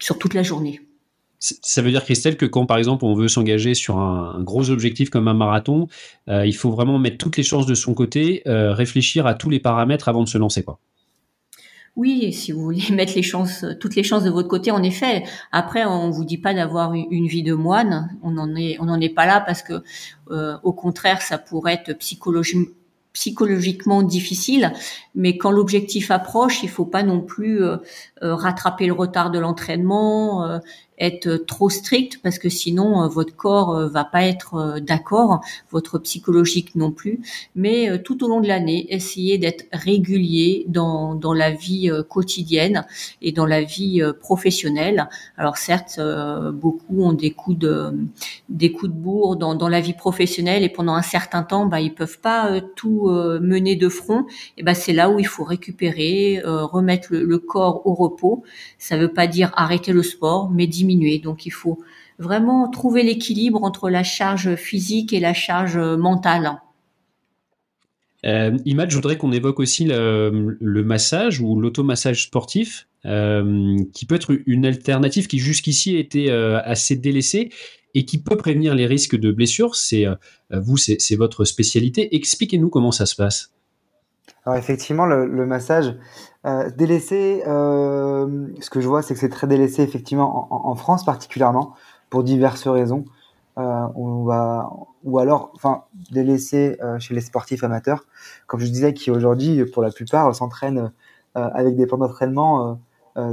sur 0.00 0.18
toute 0.18 0.32
la 0.32 0.42
journée. 0.42 0.80
Ça 1.38 1.82
veut 1.82 1.90
dire, 1.90 2.02
Christelle, 2.02 2.38
que 2.38 2.46
quand, 2.46 2.64
par 2.64 2.78
exemple, 2.78 3.04
on 3.04 3.14
veut 3.14 3.28
s'engager 3.28 3.74
sur 3.74 3.98
un, 3.98 4.42
gros 4.42 4.70
objectif 4.70 5.10
comme 5.10 5.28
un 5.28 5.34
marathon, 5.34 5.86
il 6.28 6.56
faut 6.56 6.70
vraiment 6.70 6.98
mettre 6.98 7.18
toutes 7.18 7.36
les 7.36 7.42
chances 7.42 7.66
de 7.66 7.74
son 7.74 7.92
côté, 7.92 8.42
réfléchir 8.46 9.26
à 9.26 9.34
tous 9.34 9.50
les 9.50 9.60
paramètres 9.60 10.08
avant 10.08 10.24
de 10.24 10.28
se 10.28 10.38
lancer. 10.38 10.62
Quoi. 10.62 10.80
Oui, 11.96 12.32
si 12.32 12.52
vous 12.52 12.62
voulez 12.62 12.82
mettre 12.92 13.14
les 13.14 13.22
chances, 13.22 13.64
toutes 13.80 13.96
les 13.96 14.02
chances 14.02 14.24
de 14.24 14.30
votre 14.30 14.48
côté, 14.48 14.70
en 14.70 14.82
effet. 14.82 15.24
Après, 15.52 15.84
on 15.84 16.10
vous 16.10 16.24
dit 16.24 16.38
pas 16.38 16.54
d'avoir 16.54 16.94
une 16.94 17.26
vie 17.26 17.42
de 17.42 17.54
moine. 17.54 18.16
On 18.22 18.30
n'en 18.32 18.54
est, 18.54 18.76
on 18.80 19.00
est 19.00 19.08
pas 19.14 19.26
là 19.26 19.40
parce 19.40 19.62
que, 19.62 19.82
euh, 20.30 20.56
au 20.62 20.72
contraire, 20.72 21.20
ça 21.22 21.38
pourrait 21.38 21.74
être 21.74 21.92
psychologiquement 23.12 24.02
difficile. 24.02 24.72
Mais 25.14 25.36
quand 25.36 25.50
l'objectif 25.50 26.10
approche, 26.10 26.62
il 26.62 26.68
faut 26.68 26.86
pas 26.86 27.02
non 27.02 27.20
plus 27.20 27.62
euh, 27.62 27.76
euh, 28.22 28.34
rattraper 28.34 28.86
le 28.86 28.92
retard 28.92 29.30
de 29.30 29.38
l'entraînement, 29.38 30.60
être 31.00 31.36
trop 31.36 31.70
strict 31.70 32.20
parce 32.22 32.38
que 32.38 32.48
sinon 32.48 33.02
euh, 33.02 33.08
votre 33.08 33.34
corps 33.34 33.74
euh, 33.74 33.88
va 33.88 34.04
pas 34.04 34.24
être 34.24 34.54
euh, 34.54 34.80
d'accord, 34.80 35.40
votre 35.70 35.98
psychologique 35.98 36.74
non 36.74 36.92
plus. 36.92 37.20
Mais 37.54 38.02
tout 38.02 38.22
au 38.22 38.28
long 38.28 38.40
de 38.40 38.48
l'année, 38.48 38.86
essayez 38.94 39.38
d'être 39.38 39.64
régulier 39.72 40.64
dans, 40.68 41.14
dans 41.14 41.32
la 41.32 41.50
vie 41.50 41.90
quotidienne 42.08 42.84
et 43.22 43.32
dans 43.32 43.46
la 43.46 43.62
vie 43.62 44.02
professionnelle. 44.20 45.08
Alors 45.36 45.56
certes, 45.56 46.00
beaucoup 46.52 47.02
ont 47.02 47.12
des 47.12 47.30
coups 47.30 47.58
de 47.58 47.92
des 48.48 48.72
coups 48.72 48.92
de 48.92 48.96
bourre 48.96 49.36
dans, 49.36 49.54
dans 49.54 49.68
la 49.68 49.80
vie 49.80 49.94
professionnelle 49.94 50.62
et 50.62 50.68
pendant 50.68 50.94
un 50.94 51.02
certain 51.02 51.42
temps, 51.42 51.66
bah, 51.66 51.80
ils 51.80 51.94
peuvent 51.94 52.20
pas 52.20 52.60
tout 52.76 53.08
mener 53.08 53.76
de 53.76 53.88
front. 53.88 54.26
Et 54.58 54.62
ben 54.62 54.74
c'est 54.74 54.92
là 54.92 55.08
où 55.10 55.18
il 55.18 55.26
faut 55.26 55.44
récupérer, 55.44 56.42
remettre 56.44 57.08
le, 57.12 57.24
le 57.24 57.38
corps 57.38 57.86
au 57.86 57.94
repos. 57.94 58.42
Ça 58.78 58.96
veut 58.96 59.12
pas 59.12 59.26
dire 59.26 59.52
arrêter 59.56 59.92
le 59.92 60.02
sport, 60.02 60.50
mais 60.50 60.66
diminuer 60.66 60.89
donc 61.22 61.46
il 61.46 61.50
faut 61.50 61.78
vraiment 62.18 62.68
trouver 62.68 63.02
l'équilibre 63.02 63.62
entre 63.64 63.90
la 63.90 64.02
charge 64.02 64.54
physique 64.56 65.12
et 65.12 65.20
la 65.20 65.34
charge 65.34 65.76
mentale. 65.76 66.60
Euh, 68.26 68.58
Imad, 68.66 68.90
je 68.90 68.96
voudrais 68.96 69.16
qu'on 69.16 69.32
évoque 69.32 69.60
aussi 69.60 69.84
le, 69.86 70.82
massage 70.84 71.40
ou 71.40 71.58
l'automassage 71.58 72.24
sportif, 72.24 72.86
euh, 73.06 73.78
qui 73.94 74.04
peut 74.04 74.14
être 74.14 74.32
une 74.46 74.66
alternative 74.66 75.26
qui 75.26 75.38
jusqu'ici 75.38 75.96
a 75.96 75.98
été 75.98 76.30
euh, 76.30 76.60
assez 76.62 76.96
délaissée 76.96 77.50
et 77.94 78.04
qui 78.04 78.22
peut 78.22 78.36
prévenir 78.36 78.74
les 78.74 78.86
risques 78.86 79.16
de 79.16 79.32
blessures. 79.32 79.74
C'est 79.74 80.06
euh, 80.06 80.14
vous, 80.50 80.76
c'est 80.76 81.16
votre 81.16 81.44
spécialité. 81.44 82.14
Expliquez-nous 82.14 82.68
comment 82.68 82.92
ça 82.92 83.06
se 83.06 83.16
passe. 83.16 83.52
Alors 84.44 84.58
effectivement, 84.58 85.06
le, 85.06 85.46
massage 85.46 85.94
euh, 86.46 86.70
délaissé, 86.70 87.42
euh, 87.46 88.46
ce 88.60 88.70
que 88.70 88.80
je 88.80 88.88
vois, 88.88 89.02
c'est 89.02 89.14
que 89.14 89.20
c'est 89.20 89.28
très 89.28 89.46
délaissé 89.46 89.82
effectivement 89.82 90.48
en, 90.50 90.74
France 90.74 91.04
particulièrement 91.04 91.74
pour 92.08 92.24
diverses 92.24 92.66
raisons. 92.66 93.04
Euh, 93.58 93.86
on 93.94 94.24
va 94.24 94.70
ou 95.02 95.18
alors, 95.18 95.50
enfin, 95.54 95.84
délaissé 96.10 96.78
euh, 96.82 96.98
chez 96.98 97.14
les 97.14 97.20
sportifs 97.20 97.64
amateurs, 97.64 98.04
comme 98.46 98.60
je 98.60 98.66
disais, 98.66 98.94
qui 98.94 99.10
aujourd'hui, 99.10 99.64
pour 99.66 99.82
la 99.82 99.90
plupart, 99.90 100.34
s'entraînent 100.34 100.92
euh, 101.36 101.48
avec 101.54 101.76
des 101.76 101.86
plans 101.86 101.98
d'entraînement 101.98 102.80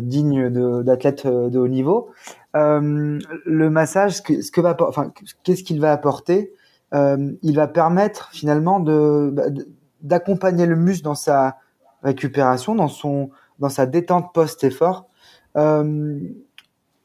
dignes 0.01 0.49
d'athlètes 0.83 1.27
de, 1.27 1.59
haut 1.59 1.67
niveau. 1.67 2.09
le 2.53 3.69
massage, 3.69 4.17
ce 4.17 4.21
que, 4.21 4.41
ce 4.41 4.51
que 4.51 4.59
va, 4.59 4.75
enfin, 4.81 5.11
qu'est-ce 5.43 5.63
qu'il 5.63 5.79
va 5.79 5.93
apporter? 5.93 6.51
Il 6.93 7.55
va 7.55 7.67
permettre 7.67 8.29
finalement 8.31 8.79
bah, 8.79 9.49
de 9.49 9.67
d'accompagner 10.01 10.65
le 10.65 10.75
muscle 10.75 11.03
dans 11.03 11.15
sa 11.15 11.57
récupération, 12.03 12.75
dans 12.75 12.87
son, 12.87 13.29
dans 13.59 13.69
sa 13.69 13.85
détente 13.85 14.33
post-effort. 14.33 15.07
Euh, 15.55 16.19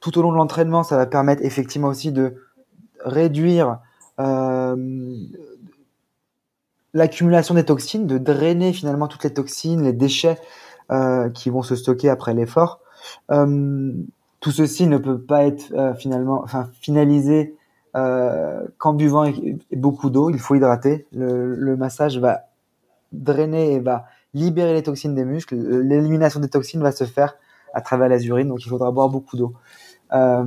tout 0.00 0.18
au 0.18 0.22
long 0.22 0.32
de 0.32 0.36
l'entraînement, 0.36 0.82
ça 0.82 0.96
va 0.96 1.06
permettre 1.06 1.44
effectivement 1.44 1.88
aussi 1.88 2.12
de 2.12 2.34
réduire 3.04 3.78
euh, 4.20 5.16
l'accumulation 6.92 7.54
des 7.54 7.64
toxines, 7.64 8.06
de 8.06 8.18
drainer 8.18 8.72
finalement 8.72 9.08
toutes 9.08 9.24
les 9.24 9.32
toxines, 9.32 9.82
les 9.82 9.92
déchets 9.92 10.38
euh, 10.90 11.30
qui 11.30 11.50
vont 11.50 11.62
se 11.62 11.76
stocker 11.76 12.08
après 12.08 12.34
l'effort. 12.34 12.80
Tout 13.28 14.50
ceci 14.50 14.88
ne 14.88 14.98
peut 14.98 15.20
pas 15.20 15.44
être 15.44 15.72
finalement, 15.96 16.42
enfin 16.42 16.68
finalisé 16.80 17.54
qu'en 17.94 18.92
buvant 18.92 19.30
beaucoup 19.72 20.10
d'eau. 20.10 20.30
Il 20.30 20.40
faut 20.40 20.56
hydrater. 20.56 21.06
Le, 21.12 21.54
le 21.54 21.76
massage 21.76 22.18
va 22.18 22.42
drainer 23.12 23.74
et 23.74 23.80
va 23.80 24.06
libérer 24.34 24.74
les 24.74 24.82
toxines 24.82 25.14
des 25.14 25.24
muscles. 25.24 25.56
L'élimination 25.56 26.40
des 26.40 26.48
toxines 26.48 26.82
va 26.82 26.92
se 26.92 27.04
faire 27.04 27.36
à 27.74 27.80
travers 27.80 28.08
les 28.08 28.26
urines, 28.26 28.48
donc 28.48 28.64
il 28.64 28.68
faudra 28.68 28.90
boire 28.90 29.08
beaucoup 29.08 29.36
d'eau. 29.36 29.54
Euh, 30.12 30.44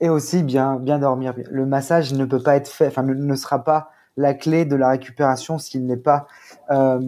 et 0.00 0.08
aussi 0.08 0.42
bien 0.42 0.76
bien 0.76 0.98
dormir. 0.98 1.34
Le 1.50 1.66
massage 1.66 2.12
ne 2.12 2.24
peut 2.24 2.42
pas 2.42 2.56
être 2.56 2.68
fait, 2.68 2.86
enfin 2.86 3.02
ne, 3.02 3.34
sera 3.34 3.64
pas 3.64 3.90
la 4.16 4.34
clé 4.34 4.64
de 4.64 4.76
la 4.76 4.90
récupération 4.90 5.58
s'il 5.58 5.86
n'est 5.86 5.96
pas 5.96 6.26
euh, 6.70 7.00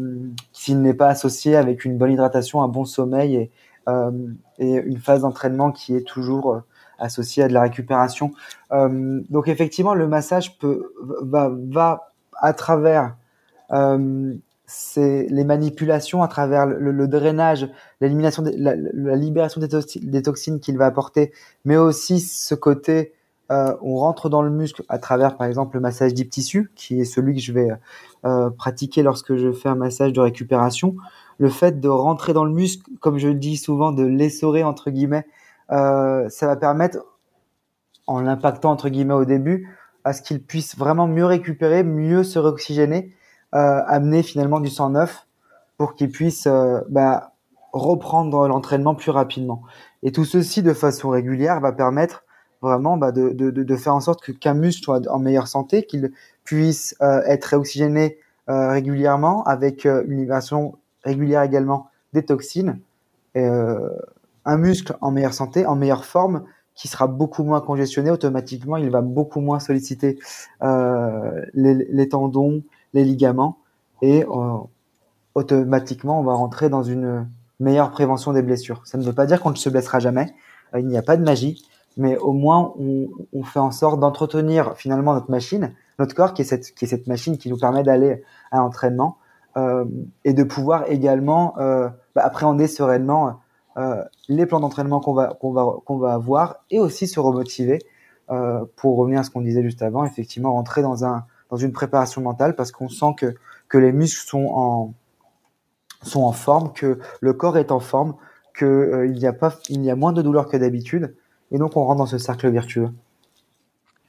s'il 0.53 0.81
n'est 0.83 0.95
pas 0.95 1.09
associé 1.09 1.57
avec 1.57 1.85
une 1.85 1.99
bonne 1.99 2.13
hydratation, 2.13 2.63
un 2.63 2.69
bon 2.69 2.85
sommeil 2.85 3.37
et, 3.37 3.51
euh, 3.89 4.11
et 4.59 4.75
une 4.75 4.99
phase 4.99 5.23
d'entraînement 5.23 5.71
qui 5.71 5.95
est 5.95 6.07
toujours 6.07 6.55
euh, 6.55 6.61
associée 6.99 7.45
à 7.45 7.49
de 7.49 7.55
la 7.55 7.63
récupération. 7.63 8.33
Euh, 8.73 9.21
donc 9.31 9.49
effectivement, 9.49 9.95
le 9.95 10.07
massage 10.07 10.59
peut 10.59 10.93
va 11.23 11.51
va 11.53 12.09
à 12.35 12.53
travers 12.53 13.17
euh, 13.73 14.35
c'est 14.71 15.27
les 15.29 15.43
manipulations 15.43 16.23
à 16.23 16.29
travers 16.29 16.65
le, 16.65 17.09
drainage, 17.09 17.69
l'élimination, 18.01 18.45
la, 18.57 18.77
la, 18.77 19.17
libération 19.17 19.61
des, 19.61 20.23
toxines, 20.23 20.61
qu'il 20.61 20.79
va 20.79 20.87
apporter, 20.87 21.33
mais 21.65 21.77
aussi 21.77 22.21
ce 22.21 22.55
côté, 22.55 23.13
euh, 23.51 23.75
on 23.83 23.97
rentre 23.97 24.29
dans 24.29 24.43
le 24.43 24.51
muscle 24.51 24.85
à 24.89 24.99
travers, 24.99 25.37
par 25.37 25.49
exemple, 25.49 25.77
le 25.77 25.81
massage 25.81 26.15
deep 26.15 26.31
tissu, 26.31 26.71
qui 26.77 27.01
est 27.01 27.05
celui 27.05 27.35
que 27.35 27.41
je 27.41 27.53
vais 27.53 27.71
euh, 28.25 28.51
pratiquer 28.51 29.03
lorsque 29.03 29.35
je 29.35 29.51
fais 29.51 29.69
un 29.69 29.75
massage 29.75 30.13
de 30.13 30.21
récupération. 30.21 30.95
Le 31.39 31.49
fait 31.49 31.81
de 31.81 31.89
rentrer 31.89 32.33
dans 32.33 32.45
le 32.45 32.53
muscle, 32.53 32.89
comme 33.01 33.19
je 33.19 33.27
le 33.27 33.35
dis 33.35 33.57
souvent, 33.57 33.91
de 33.91 34.05
l'essorer 34.05 34.63
entre 34.63 34.91
guillemets, 34.91 35.27
euh, 35.73 36.29
ça 36.29 36.47
va 36.47 36.55
permettre, 36.55 36.99
en 38.07 38.21
l'impactant 38.21 38.71
entre 38.71 38.89
guillemets 38.89 39.15
au 39.15 39.25
début, 39.25 39.77
à 40.05 40.13
ce 40.13 40.23
qu'il 40.23 40.41
puisse 40.41 40.79
vraiment 40.79 41.09
mieux 41.09 41.27
récupérer, 41.27 41.83
mieux 41.83 42.23
se 42.23 42.39
réoxygéner 42.39 43.13
amener 43.53 44.23
finalement 44.23 44.61
du 44.61 44.69
sang 44.69 44.91
neuf 44.91 45.27
pour 45.77 45.95
qu'il 45.95 46.11
puisse 46.11 46.47
euh, 46.47 46.81
bah, 46.89 47.33
reprendre 47.73 48.47
l'entraînement 48.49 48.95
plus 48.95 49.11
rapidement. 49.11 49.63
Et 50.03 50.13
tout 50.13 50.25
ceci 50.25 50.63
de 50.63 50.75
façon 50.75 51.09
régulière 51.09 51.61
va 51.61 51.73
permettre 51.73 52.25
vraiment 52.63 52.97
bah, 52.97 53.13
de, 53.13 53.31
de, 53.31 53.51
de, 53.51 53.77
faire 53.77 53.95
en 53.95 54.01
sorte 54.01 54.23
que 54.23 54.33
qu'un 54.33 54.55
muscle 54.55 54.85
soit 54.85 55.09
en 55.09 55.19
meilleure 55.19 55.49
santé, 55.49 55.85
qu'il 55.85 56.13
puisse 56.45 56.95
euh, 57.01 57.23
être 57.25 57.47
réoxygéné 57.47 58.19
régulièrement 58.49 59.45
avec 59.45 59.85
une 59.85 60.19
libération 60.19 60.77
régulière 61.05 61.43
également 61.43 61.87
des 62.13 62.25
toxines. 62.25 62.81
Et, 63.37 63.47
un 64.45 64.57
muscle 64.57 64.97
en 65.01 65.11
meilleure 65.11 65.35
santé, 65.35 65.67
en 65.67 65.77
meilleure 65.77 66.05
forme, 66.05 66.45
qui 66.81 66.89
sera 66.89 67.07
beaucoup 67.07 67.45
moins 67.45 67.61
congestionné, 67.61 68.11
automatiquement, 68.11 68.79
il 68.79 68.89
va 68.89 69.03
beaucoup 69.03 69.41
moins 69.41 69.61
solliciter 69.61 70.19
euh, 70.63 71.45
les, 71.53 72.09
tendons, 72.09 72.63
les 72.95 73.05
ligaments, 73.05 73.59
et 74.01 74.25
euh, 74.25 74.57
automatiquement, 75.35 76.19
on 76.19 76.23
va 76.23 76.33
rentrer 76.33 76.71
dans 76.71 76.83
une 76.83 77.29
meilleure 77.61 77.91
prévention 77.91 78.33
des 78.33 78.41
blessures. 78.41 78.81
Ça 78.87 78.97
ne 78.97 79.03
veut 79.03 79.13
pas 79.13 79.27
dire 79.27 79.43
qu'on 79.43 79.51
ne 79.51 79.57
se 79.57 79.69
blessera 79.69 79.99
jamais, 79.99 80.35
euh, 80.75 80.81
il 80.81 80.87
n'y 80.87 80.97
a 80.97 81.03
pas 81.03 81.19
de 81.19 81.23
magie, 81.23 81.63
mais 81.99 82.17
au 82.17 82.33
moins, 82.33 82.73
on, 82.79 83.43
fait 83.43 83.59
en 83.59 83.73
sorte 83.73 84.01
d'entretenir 84.01 84.75
finalement 84.79 85.13
notre 85.13 85.31
machine, 85.31 85.75
notre 85.99 86.15
corps, 86.15 86.33
qui 86.33 86.41
est 86.41 86.47
cette, 86.47 86.73
qui 86.75 86.87
est 86.87 86.89
cette 86.89 87.09
machine 87.09 87.37
qui 87.37 87.51
nous 87.51 87.59
permet 87.59 87.83
d'aller 87.83 88.23
à 88.53 88.59
l'entraînement, 88.59 89.19
et 90.25 90.33
de 90.33 90.45
pouvoir 90.45 90.85
également 90.89 91.55
bah, 91.57 92.23
appréhender 92.23 92.69
sereinement 92.69 93.41
euh, 93.77 94.03
les 94.29 94.47
plans 94.47 94.61
d'entraînement 94.61 95.01
qu'on 95.01 95.15
va, 95.15 95.37
qu'on 95.41 95.53
va, 95.53 95.77
qu'on 95.85 95.99
va 95.99 96.15
avoir 96.15 96.57
et 96.71 96.81
aussi 96.81 97.07
se 97.07 97.21
remotiver 97.21 97.79
euh, 98.31 98.65
pour 98.77 98.97
revenir 98.97 99.21
à 99.21 99.23
ce 99.23 99.31
qu'on 99.31 99.43
disait 99.43 99.63
juste 99.63 99.83
avant, 99.83 100.05
effectivement 100.05 100.53
rentrer 100.53 100.83
dans, 100.83 101.05
un, 101.05 101.25
dans 101.51 101.57
une 101.57 101.73
préparation 101.73 102.21
mentale 102.21 102.57
parce 102.57 102.73
qu'on 102.73 102.89
sent 102.89 103.15
que, 103.17 103.35
que 103.69 103.79
les 103.79 103.93
muscles 103.93 104.27
sont 104.29 104.47
en, 104.53 104.95
sont 106.03 106.23
en 106.23 106.33
forme, 106.33 106.73
que 106.73 106.99
le 107.21 107.33
corps 107.33 107.59
est 107.59 107.71
en 107.71 107.79
forme, 107.79 108.17
qu'il 108.59 108.67
euh, 108.67 109.07
y, 109.07 109.27
a 109.27 109.33
pas, 109.33 109.57
il 109.69 109.85
y 109.85 109.91
a 109.91 109.97
moins 109.97 110.13
de 110.13 110.23
douleur 110.23 110.49
que 110.49 110.57
d'habitude 110.57 111.15
et 111.53 111.59
donc 111.59 111.77
on 111.77 111.85
rentre 111.85 111.99
dans 111.99 112.07
ce 112.07 112.19
cercle 112.19 112.49
vertueux. 112.51 112.89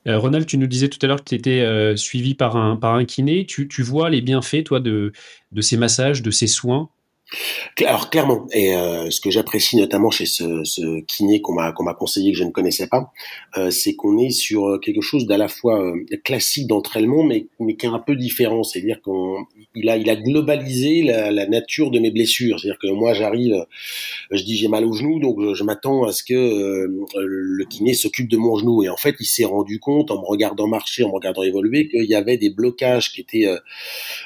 Ronald, 0.08 0.48
tu 0.48 0.58
nous 0.58 0.66
disais 0.66 0.90
tout 0.90 0.98
à 1.04 1.08
l'heure 1.08 1.20
que 1.20 1.30
tu 1.30 1.36
étais 1.36 1.96
suivi 1.96 2.34
par 2.34 2.58
un, 2.58 2.76
par 2.76 2.96
un 2.96 3.06
kiné. 3.06 3.46
Tu, 3.46 3.68
tu 3.68 3.84
vois 3.84 4.10
les 4.10 4.22
bienfaits, 4.22 4.64
toi, 4.64 4.80
de, 4.80 5.12
de 5.52 5.62
ces 5.62 5.78
massages, 5.78 6.24
de 6.24 6.32
ces 6.32 6.48
soins 6.48 6.90
alors 7.86 8.10
clairement, 8.10 8.46
et 8.52 8.76
euh, 8.76 9.10
ce 9.10 9.22
que 9.22 9.32
j'apprécie 9.32 9.78
notamment 9.78 10.12
chez 10.12 10.26
ce, 10.26 10.64
ce 10.64 11.02
kiné 11.02 11.42
qu'on 11.42 11.54
m'a 11.54 11.72
qu'on 11.72 11.84
m'a 11.84 11.94
conseillé 11.94 12.32
que 12.34 12.38
je 12.38 12.44
ne 12.44 12.52
connaissais 12.52 12.88
pas, 12.88 13.12
euh, 13.58 13.72
c'est 13.72 13.96
qu'on 13.96 14.18
est 14.18 14.32
sur 14.32 14.80
quelque 14.82 15.02
chose 15.02 15.26
d'à 15.26 15.38
la 15.38 15.48
fois 15.48 15.82
euh, 15.82 15.96
classique 16.24 16.68
d'entraînement, 16.68 17.24
mais 17.24 17.48
mais 17.60 17.76
qui 17.76 17.86
est 17.86 17.90
un 17.90 18.00
peu 18.00 18.16
différent. 18.16 18.64
C'est-à-dire 18.64 19.02
qu'on 19.02 19.46
il 19.76 19.90
a 19.90 19.96
il 19.96 20.10
a 20.10 20.16
globalisé 20.16 21.04
la, 21.04 21.32
la 21.32 21.48
nature 21.48 21.90
de 21.92 22.00
mes 22.00 22.12
blessures. 22.12 22.60
C'est-à-dire 22.60 22.80
que 22.80 22.88
moi 22.88 23.14
j'arrive, 23.14 23.66
je 24.32 24.44
dis 24.44 24.58
j'ai 24.58 24.68
mal 24.68 24.86
au 24.86 24.94
genou, 24.94 25.20
donc 25.20 25.38
je, 25.54 25.64
m'attends 25.64 26.04
à 26.04 26.12
ce 26.12 26.24
que 26.24 26.34
le 26.36 27.66
kiné 27.66 27.94
s'occupe 27.94 28.30
de 28.30 28.38
mon 28.38 28.58
genou. 28.58 28.84
Et 28.84 28.90
en 28.90 28.98
fait, 28.98 29.16
il 29.20 29.26
s'est 29.26 29.46
rendu 29.46 29.80
compte 29.80 30.12
en 30.12 30.20
me 30.20 30.26
regardant 30.26 30.68
marcher, 30.68 31.04
en 31.04 31.10
me 31.10 31.14
regardant 31.14 31.44
évoluer, 31.44 31.88
qu'il 31.88 32.04
y 32.04 32.16
avait 32.16 32.38
des 32.38 32.50
blocages 32.50 33.12
qui 33.12 33.22
étaient 33.22 33.48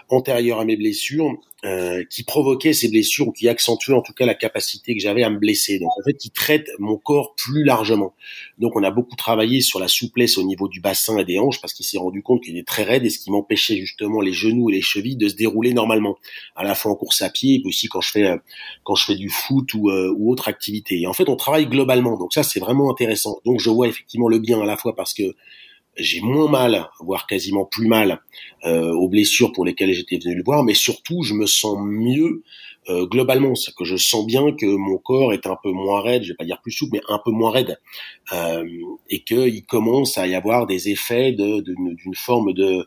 antérieurs 0.09 0.59
à 0.59 0.65
mes 0.65 0.75
blessures 0.75 1.37
euh, 1.65 2.04
qui 2.12 2.23
provoquait 2.23 2.73
ces 2.73 2.89
blessures 2.89 3.30
ou 3.30 3.32
qui 3.32 3.49
accentuait 3.49 3.95
en 3.95 4.01
tout 4.01 4.13
cas 4.13 4.28
la 4.28 4.36
capacité 4.36 4.93
que 4.93 5.01
j'avais 5.01 5.23
à 5.23 5.32
me 5.32 5.39
blesser. 5.39 5.80
Donc 5.80 5.89
en 5.97 6.04
fait, 6.04 6.23
il 6.23 6.30
traite 6.30 6.67
mon 6.78 6.95
corps 6.95 7.34
plus 7.36 7.63
largement. 7.63 8.13
Donc 8.60 8.75
on 8.75 8.84
a 8.84 8.91
beaucoup 8.91 9.15
travaillé 9.15 9.62
sur 9.62 9.80
la 9.80 9.88
souplesse 9.88 10.38
au 10.38 10.43
niveau 10.43 10.67
du 10.67 10.80
bassin 10.80 11.17
et 11.17 11.25
des 11.25 11.39
hanches 11.39 11.60
parce 11.62 11.73
qu'il 11.73 11.86
s'est 11.86 11.97
rendu 11.97 12.21
compte 12.21 12.43
qu'il 12.43 12.56
était 12.56 12.63
très 12.63 12.84
raide 12.84 13.04
et 13.04 13.10
ce 13.10 13.17
qui 13.17 13.32
m'empêchait 13.32 13.78
justement 13.78 14.21
les 14.21 14.32
genoux 14.32 14.69
et 14.69 14.73
les 14.73 14.82
chevilles 14.82 15.15
de 15.15 15.28
se 15.28 15.36
dérouler 15.36 15.73
normalement, 15.73 16.17
à 16.56 16.63
la 16.63 16.75
fois 16.75 16.91
en 16.91 16.95
course 16.95 17.23
à 17.23 17.32
pied 17.32 17.56
et 17.56 17.67
aussi 17.67 17.88
quand 17.88 18.01
je 18.01 18.12
fais 18.12 18.28
euh, 18.28 18.38
quand 18.84 18.93
je 18.93 19.06
fais 19.06 19.15
du 19.15 19.30
foot 19.30 19.73
ou, 19.73 19.89
euh, 19.89 20.13
ou 20.15 20.32
autre 20.32 20.47
activité. 20.47 21.01
Et 21.01 21.08
en 21.08 21.13
fait, 21.13 21.30
on 21.30 21.36
travaille 21.36 21.65
globalement. 21.65 22.15
Donc 22.15 22.32
ça, 22.34 22.43
c'est 22.43 22.60
vraiment 22.60 22.91
intéressant. 22.91 23.39
Donc 23.43 23.60
je 23.60 23.71
vois 23.71 23.88
effectivement 23.88 24.28
le 24.28 24.38
bien 24.38 24.62
à 24.62 24.65
la 24.65 24.78
fois 24.78 24.95
parce 24.95 25.15
que 25.15 25.23
j'ai 25.97 26.21
moins 26.21 26.49
mal, 26.49 26.89
voire 26.99 27.27
quasiment 27.27 27.65
plus 27.65 27.88
mal 27.88 28.21
euh, 28.65 28.91
aux 28.91 29.10
blessures 29.10 29.51
pour 29.51 29.65
lesquelles 29.65 29.93
j'étais 29.93 30.17
venu 30.17 30.36
le 30.36 30.43
voir, 30.43 30.63
mais 30.63 30.73
surtout 30.73 31.23
je 31.23 31.34
me 31.34 31.45
sens 31.45 31.77
mieux 31.79 32.43
euh, 32.88 33.08
globalement, 33.08 33.55
c'est 33.55 33.73
que 33.73 33.84
je 33.84 33.95
sens 33.95 34.25
bien 34.27 34.51
que 34.51 34.65
mon 34.65 34.97
corps 34.97 35.34
est 35.34 35.47
un 35.47 35.58
peu 35.62 35.71
moins 35.71 36.01
raide, 36.01 36.23
je 36.23 36.29
vais 36.29 36.36
pas 36.36 36.45
dire 36.45 36.62
plus 36.62 36.71
souple, 36.71 36.97
mais 36.97 37.01
un 37.10 37.19
peu 37.23 37.31
moins 37.31 37.49
raide, 37.49 37.79
euh, 38.34 38.63
et 39.10 39.23
qu'il 39.23 39.65
commence 39.65 40.17
à 40.19 40.27
y 40.27 40.36
avoir 40.36 40.67
des 40.67 40.89
effets 40.89 41.31
d'une 41.31 41.63
de, 41.63 42.15
forme 42.15 42.53
de 42.53 42.86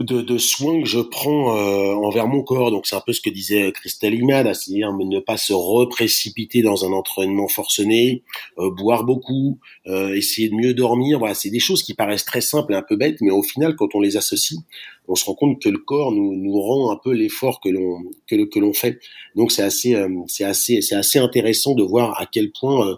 de, 0.00 0.22
de, 0.22 0.38
soins 0.38 0.82
que 0.82 0.88
je 0.88 1.00
prends 1.00 1.56
euh, 1.56 1.94
envers 1.94 2.26
mon 2.26 2.42
corps. 2.42 2.70
Donc 2.70 2.86
c'est 2.86 2.96
un 2.96 3.02
peu 3.04 3.12
ce 3.12 3.20
que 3.20 3.30
disait 3.30 3.70
Christelle 3.72 4.14
Imad, 4.14 4.52
c'est-à-dire 4.54 4.92
ne 4.92 5.20
pas 5.20 5.36
se 5.36 5.52
reprécipiter 5.52 6.62
dans 6.62 6.84
un 6.84 6.92
entraînement 6.92 7.48
forcené, 7.48 8.22
euh, 8.58 8.70
boire 8.70 9.04
beaucoup, 9.04 9.58
euh, 9.86 10.14
essayer 10.14 10.48
de 10.48 10.54
mieux 10.54 10.74
dormir. 10.74 11.18
Voilà, 11.18 11.34
c'est 11.34 11.50
des 11.50 11.60
choses 11.60 11.82
qui 11.82 11.94
paraissent 11.94 12.24
très 12.24 12.40
simples 12.40 12.72
et 12.72 12.76
un 12.76 12.82
peu 12.82 12.96
bêtes, 12.96 13.18
mais 13.20 13.30
au 13.30 13.42
final, 13.42 13.76
quand 13.76 13.94
on 13.94 14.00
les 14.00 14.16
associe, 14.16 14.60
on 15.06 15.14
se 15.14 15.24
rend 15.24 15.34
compte 15.34 15.62
que 15.62 15.68
le 15.68 15.78
corps 15.78 16.12
nous, 16.12 16.34
nous 16.34 16.60
rend 16.60 16.90
un 16.90 16.96
peu 17.02 17.12
l'effort 17.12 17.60
que 17.60 17.68
l'on 17.68 18.02
que, 18.26 18.58
l'on 18.58 18.72
fait. 18.72 18.98
Donc 19.34 19.52
c'est 19.52 19.62
assez 19.62 19.94
euh, 19.94 20.08
c'est 20.26 20.44
assez 20.44 20.80
c'est 20.80 20.94
assez 20.94 21.18
intéressant 21.18 21.74
de 21.74 21.82
voir 21.82 22.20
à 22.20 22.26
quel 22.26 22.50
point 22.52 22.88
euh, 22.88 22.96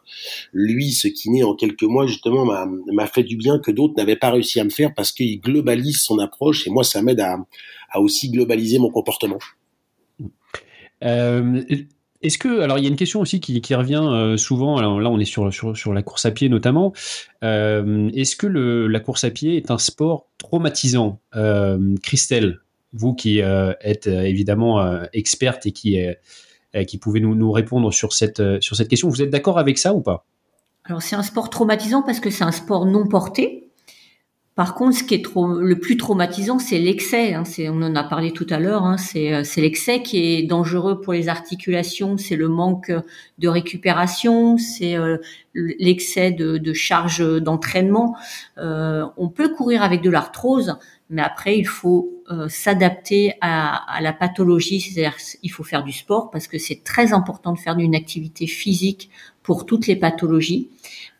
lui 0.52 0.92
ce 0.92 1.08
kiné 1.08 1.42
en 1.42 1.54
quelques 1.54 1.82
mois 1.82 2.06
justement 2.06 2.44
m'a 2.44 2.66
m'a 2.92 3.06
fait 3.06 3.22
du 3.22 3.36
bien 3.36 3.58
que 3.58 3.70
d'autres 3.70 3.94
n'avaient 3.96 4.16
pas 4.16 4.30
réussi 4.30 4.60
à 4.60 4.64
me 4.64 4.70
faire 4.70 4.94
parce 4.94 5.12
qu'il 5.12 5.40
globalise 5.40 6.00
son 6.00 6.18
approche 6.18 6.66
et 6.66 6.70
moi 6.70 6.84
ça 6.84 7.02
m'aide 7.02 7.20
à 7.20 7.38
à 7.90 8.00
aussi 8.00 8.30
globaliser 8.30 8.78
mon 8.78 8.90
comportement. 8.90 9.38
Euh, 11.04 11.62
est-ce 12.26 12.38
que, 12.38 12.60
alors 12.60 12.78
il 12.78 12.82
y 12.82 12.86
a 12.86 12.90
une 12.90 12.96
question 12.96 13.20
aussi 13.20 13.40
qui, 13.40 13.74
revient 13.74 14.02
euh, 14.02 14.36
souvent, 14.36 14.80
là 14.80 15.10
on 15.10 15.18
est 15.18 15.24
sur, 15.24 15.50
la 15.92 16.02
course 16.02 16.26
à 16.26 16.30
pied 16.30 16.48
notamment, 16.48 16.92
euh, 17.44 18.10
est-ce 18.14 18.36
que 18.36 18.46
la 18.46 19.00
course 19.00 19.24
à 19.24 19.30
pied 19.30 19.56
est 19.56 19.70
un 19.70 19.78
sport 19.78 20.26
traumatisant? 20.38 21.20
Euh, 21.34 21.94
Christelle, 22.02 22.60
vous 22.92 23.14
qui 23.14 23.38
êtes 23.38 24.06
évidemment 24.06 25.02
experte 25.12 25.66
et 25.66 25.72
qui, 25.72 26.98
pouvez 27.00 27.20
nous, 27.20 27.34
nous 27.34 27.52
répondre 27.52 27.92
sur 27.92 28.12
cette, 28.12 28.42
sur 28.60 28.76
cette 28.76 28.88
question, 28.88 29.08
vous 29.08 29.22
êtes 29.22 29.30
d'accord 29.30 29.58
avec 29.58 29.78
ça 29.78 29.94
ou 29.94 30.00
pas? 30.00 30.24
Alors 30.84 31.02
c'est 31.02 31.16
un 31.16 31.22
sport 31.22 31.50
traumatisant 31.50 32.02
parce 32.02 32.20
que 32.20 32.30
c'est 32.30 32.44
un 32.44 32.52
sport 32.52 32.86
non 32.86 33.06
porté, 33.06 33.65
par 34.56 34.74
contre, 34.74 34.96
ce 34.96 35.04
qui 35.04 35.12
est 35.12 35.22
le 35.36 35.78
plus 35.78 35.98
traumatisant, 35.98 36.58
c'est 36.58 36.78
l'excès. 36.78 37.34
Hein, 37.34 37.42
on 37.58 37.82
en 37.82 37.94
a 37.94 38.02
parlé 38.02 38.32
tout 38.32 38.46
à 38.48 38.58
l'heure. 38.58 38.84
Hein, 38.84 38.96
c'est, 38.96 39.44
l'excès 39.58 40.00
qui 40.00 40.16
est 40.16 40.44
dangereux 40.44 41.02
pour 41.02 41.12
les 41.12 41.28
articulations. 41.28 42.16
C'est 42.16 42.36
le 42.36 42.48
manque 42.48 42.90
de 43.36 43.48
récupération. 43.48 44.56
C'est 44.56 44.96
euh, 44.96 45.18
l'excès 45.52 46.30
de, 46.30 46.72
charge 46.72 47.22
d'entraînement. 47.42 48.16
Euh, 48.56 49.04
on 49.18 49.28
peut 49.28 49.50
courir 49.50 49.82
avec 49.82 50.00
de 50.00 50.08
l'arthrose, 50.08 50.78
mais 51.08 51.22
après, 51.22 51.56
il 51.56 51.66
faut 51.66 52.10
euh, 52.30 52.48
s'adapter 52.48 53.34
à, 53.40 54.00
la 54.00 54.12
pathologie. 54.12 54.80
C'est-à-dire, 54.80 55.16
il 55.42 55.50
faut 55.50 55.62
faire 55.62 55.84
du 55.84 55.92
sport 55.92 56.30
parce 56.30 56.48
que 56.48 56.58
c'est 56.58 56.82
très 56.82 57.12
important 57.12 57.52
de 57.52 57.58
faire 57.58 57.78
une 57.78 57.94
activité 57.94 58.48
physique 58.48 59.10
pour 59.44 59.64
toutes 59.66 59.86
les 59.86 59.94
pathologies. 59.94 60.68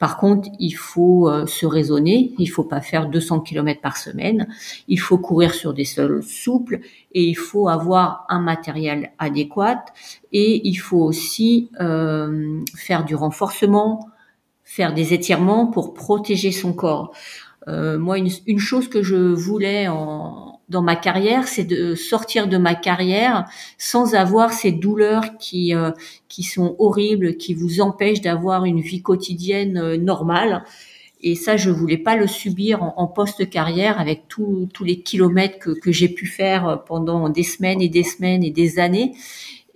Par 0.00 0.18
contre, 0.18 0.48
il 0.58 0.72
faut 0.72 1.28
euh, 1.28 1.46
se 1.46 1.64
raisonner, 1.64 2.34
il 2.38 2.48
faut 2.48 2.64
pas 2.64 2.80
faire 2.80 3.08
200 3.08 3.40
km 3.40 3.80
par 3.80 3.96
semaine, 3.96 4.48
il 4.88 4.98
faut 4.98 5.16
courir 5.16 5.54
sur 5.54 5.72
des 5.72 5.84
sols 5.84 6.24
souples 6.24 6.80
et 7.12 7.22
il 7.22 7.36
faut 7.36 7.68
avoir 7.68 8.26
un 8.28 8.40
matériel 8.40 9.12
adéquat 9.18 9.84
et 10.32 10.66
il 10.68 10.74
faut 10.74 11.02
aussi 11.02 11.70
euh, 11.80 12.60
faire 12.74 13.04
du 13.04 13.14
renforcement, 13.14 14.08
faire 14.64 14.92
des 14.92 15.14
étirements 15.14 15.68
pour 15.68 15.94
protéger 15.94 16.50
son 16.50 16.72
corps. 16.72 17.12
Euh, 17.68 17.98
moi, 17.98 18.18
une, 18.18 18.30
une, 18.46 18.58
chose 18.58 18.88
que 18.88 19.02
je 19.02 19.16
voulais 19.16 19.88
en, 19.88 20.60
dans 20.68 20.82
ma 20.82 20.94
carrière, 20.94 21.48
c'est 21.48 21.64
de 21.64 21.94
sortir 21.94 22.46
de 22.46 22.58
ma 22.58 22.74
carrière 22.74 23.46
sans 23.76 24.14
avoir 24.14 24.52
ces 24.52 24.70
douleurs 24.70 25.36
qui 25.38 25.74
euh, 25.74 25.90
qui 26.28 26.44
sont 26.44 26.76
horribles, 26.78 27.36
qui 27.36 27.54
vous 27.54 27.80
empêchent 27.80 28.20
d'avoir 28.20 28.64
une 28.66 28.80
vie 28.80 29.02
quotidienne 29.02 29.78
euh, 29.78 29.96
normale. 29.96 30.64
Et 31.22 31.34
ça, 31.34 31.56
je 31.56 31.70
voulais 31.70 31.98
pas 31.98 32.14
le 32.14 32.28
subir 32.28 32.82
en, 32.82 32.94
en 32.98 33.06
post-carrière 33.08 33.98
avec 33.98 34.28
tous 34.28 34.68
les 34.82 35.00
kilomètres 35.00 35.58
que, 35.58 35.70
que 35.70 35.90
j'ai 35.90 36.08
pu 36.08 36.26
faire 36.26 36.84
pendant 36.86 37.28
des 37.30 37.42
semaines 37.42 37.80
et 37.80 37.88
des 37.88 38.04
semaines 38.04 38.44
et 38.44 38.50
des 38.50 38.78
années. 38.78 39.12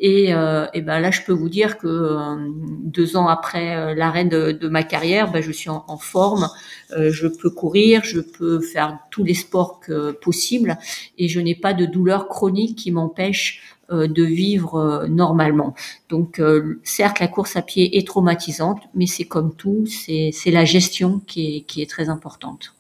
Et, 0.03 0.33
euh, 0.33 0.67
et, 0.73 0.81
ben 0.81 0.99
là, 0.99 1.11
je 1.11 1.21
peux 1.21 1.33
vous 1.33 1.51
dire 1.51 1.77
que 1.77 1.87
euh, 1.87 2.37
deux 2.59 3.19
ans 3.19 3.29
après 3.29 3.77
euh, 3.77 3.95
l'arrêt 3.95 4.25
de, 4.25 4.69
ma 4.69 4.83
carrière, 4.83 5.31
ben 5.31 5.43
je 5.43 5.53
suis 5.53 5.69
en, 5.69 5.99
forme. 5.99 6.49
Je 6.97 7.29
peux 7.29 7.51
courir, 7.51 8.03
je 8.03 8.21
peux 8.21 8.61
faire 8.61 8.99
tous 9.11 9.23
les 9.23 9.35
sports 9.35 9.81
possibles, 10.23 10.79
et 11.19 11.29
je 11.29 11.39
n'ai 11.39 11.55
pas 11.55 11.75
de 11.75 11.85
douleur 11.85 12.27
chronique 12.29 12.77
qui 12.77 12.91
m'empêche 12.91 13.77
de 13.91 14.25
vivre 14.25 15.07
normalement. 15.09 15.75
Donc, 16.09 16.41
certes, 16.83 17.21
la 17.21 17.29
course 17.29 17.57
à 17.57 17.63
pied 17.63 17.99
est 17.99 18.07
traumatisante, 18.07 18.81
mais 18.95 19.07
c'est 19.07 19.25
comme 19.25 19.55
tout, 19.55 19.85
c'est 19.87 20.33
la 20.47 20.65
gestion 20.65 21.21
qui 21.27 21.59
est, 21.59 21.61
qui 21.61 21.83
est 21.83 21.91
très 21.91 22.09
importante. 22.09 22.75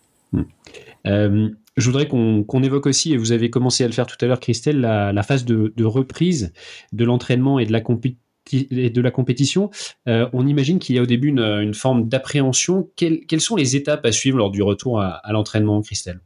Euh, 1.06 1.50
je 1.76 1.87
voudrais 1.87 2.09
qu'on 2.09 2.62
évoque 2.62 2.87
aussi, 2.87 3.12
et 3.12 3.16
vous 3.16 3.33
avez 3.33 3.50
commencé 3.50 3.85
à 3.85 3.87
le 3.87 3.92
faire 3.92 4.06
tout 4.06 4.16
à 4.20 4.26
l'heure, 4.26 4.40
Christelle, 4.40 4.80
la, 4.80 5.22
phase 5.22 5.44
de, 5.44 5.85
reprise 5.85 6.52
de 6.92 7.04
l'entraînement 7.04 7.59
et 7.59 7.66
de 7.66 7.72
la 7.72 7.80
de 8.52 9.00
la 9.00 9.11
compétition, 9.11 9.70
euh, 10.09 10.28
on 10.33 10.46
imagine 10.46 10.78
qu'il 10.78 10.96
y 10.96 10.98
a 10.98 11.02
au 11.02 11.06
début 11.06 11.28
une, 11.28 11.74
forme 11.74 12.09
d'appréhension. 12.09 12.90
Quelles, 12.96 13.40
sont 13.40 13.54
les 13.54 13.76
étapes 13.76 14.04
à 14.04 14.12
suivre 14.12 14.38
lors 14.38 14.50
du 14.50 14.62
retour 14.62 15.00
à, 15.00 15.22
l'entraînement, 15.30 15.80
Christelle? 15.83 16.20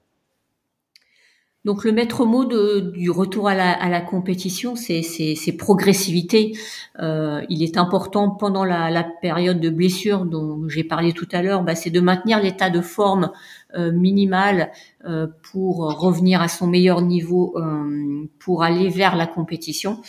Donc 1.64 1.84
le 1.84 1.92
maître 1.92 2.26
mot 2.26 2.44
de, 2.44 2.92
du 2.94 3.10
retour 3.10 3.48
à 3.48 3.54
la, 3.54 3.72
à 3.72 3.88
la 3.88 4.02
compétition, 4.02 4.76
c'est 4.76 5.56
progressivité. 5.58 6.52
Euh, 7.00 7.42
il 7.48 7.62
est 7.62 7.78
important 7.78 8.30
pendant 8.30 8.64
la, 8.64 8.90
la, 8.90 9.02
période 9.02 9.60
de 9.60 9.70
blessure 9.70 10.26
dont 10.26 10.68
j'ai 10.68 10.84
parlé 10.84 11.12
tout 11.12 11.28
à 11.32 11.40
l'heure, 11.40 11.62
bah, 11.62 11.74
c'est 11.74 11.90
de 11.90 12.00
maintenir 12.00 12.40
l'état 12.42 12.68
de 12.68 12.82
forme 12.82 13.30
euh, 13.74 13.92
minimal 13.92 14.72
euh, 15.06 15.26
pour 15.50 15.98
revenir 15.98 16.42
à 16.42 16.48
son 16.48 16.66
meilleur 16.66 17.00
niveau 17.00 17.54
euh, 17.56 18.28
pour 18.38 18.62
aller 18.62 18.90
vers 18.90 19.16
la 19.16 19.26
compétition. 19.26 20.02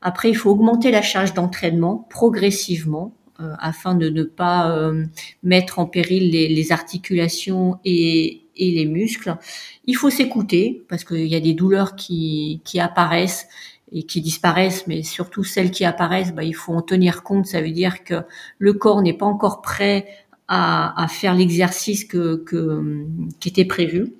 Après, 0.00 0.28
il 0.28 0.34
faut 0.34 0.50
augmenter 0.50 0.92
la 0.92 1.02
charge 1.02 1.34
d'entraînement 1.34 2.06
progressivement 2.08 3.14
euh, 3.40 3.52
afin 3.58 3.96
de 3.96 4.10
ne 4.10 4.22
pas 4.22 4.70
euh, 4.70 5.06
mettre 5.42 5.80
en 5.80 5.86
péril 5.86 6.30
les, 6.30 6.46
les 6.46 6.72
articulations 6.72 7.78
et, 7.84 8.43
et 8.56 8.70
les 8.70 8.86
muscles. 8.86 9.36
Il 9.86 9.96
faut 9.96 10.10
s'écouter 10.10 10.84
parce 10.88 11.04
qu'il 11.04 11.26
y 11.26 11.34
a 11.34 11.40
des 11.40 11.54
douleurs 11.54 11.96
qui, 11.96 12.60
qui 12.64 12.80
apparaissent 12.80 13.46
et 13.92 14.02
qui 14.02 14.20
disparaissent, 14.20 14.86
mais 14.86 15.02
surtout 15.02 15.44
celles 15.44 15.70
qui 15.70 15.84
apparaissent, 15.84 16.34
bah, 16.34 16.42
il 16.42 16.54
faut 16.54 16.74
en 16.74 16.82
tenir 16.82 17.22
compte. 17.22 17.46
Ça 17.46 17.60
veut 17.60 17.70
dire 17.70 18.02
que 18.02 18.22
le 18.58 18.72
corps 18.72 19.02
n'est 19.02 19.12
pas 19.12 19.26
encore 19.26 19.62
prêt 19.62 20.06
à, 20.48 21.02
à 21.02 21.08
faire 21.08 21.34
l'exercice 21.34 22.04
que, 22.04 22.36
que, 22.36 23.06
qui 23.40 23.48
était 23.48 23.64
prévu. 23.64 24.14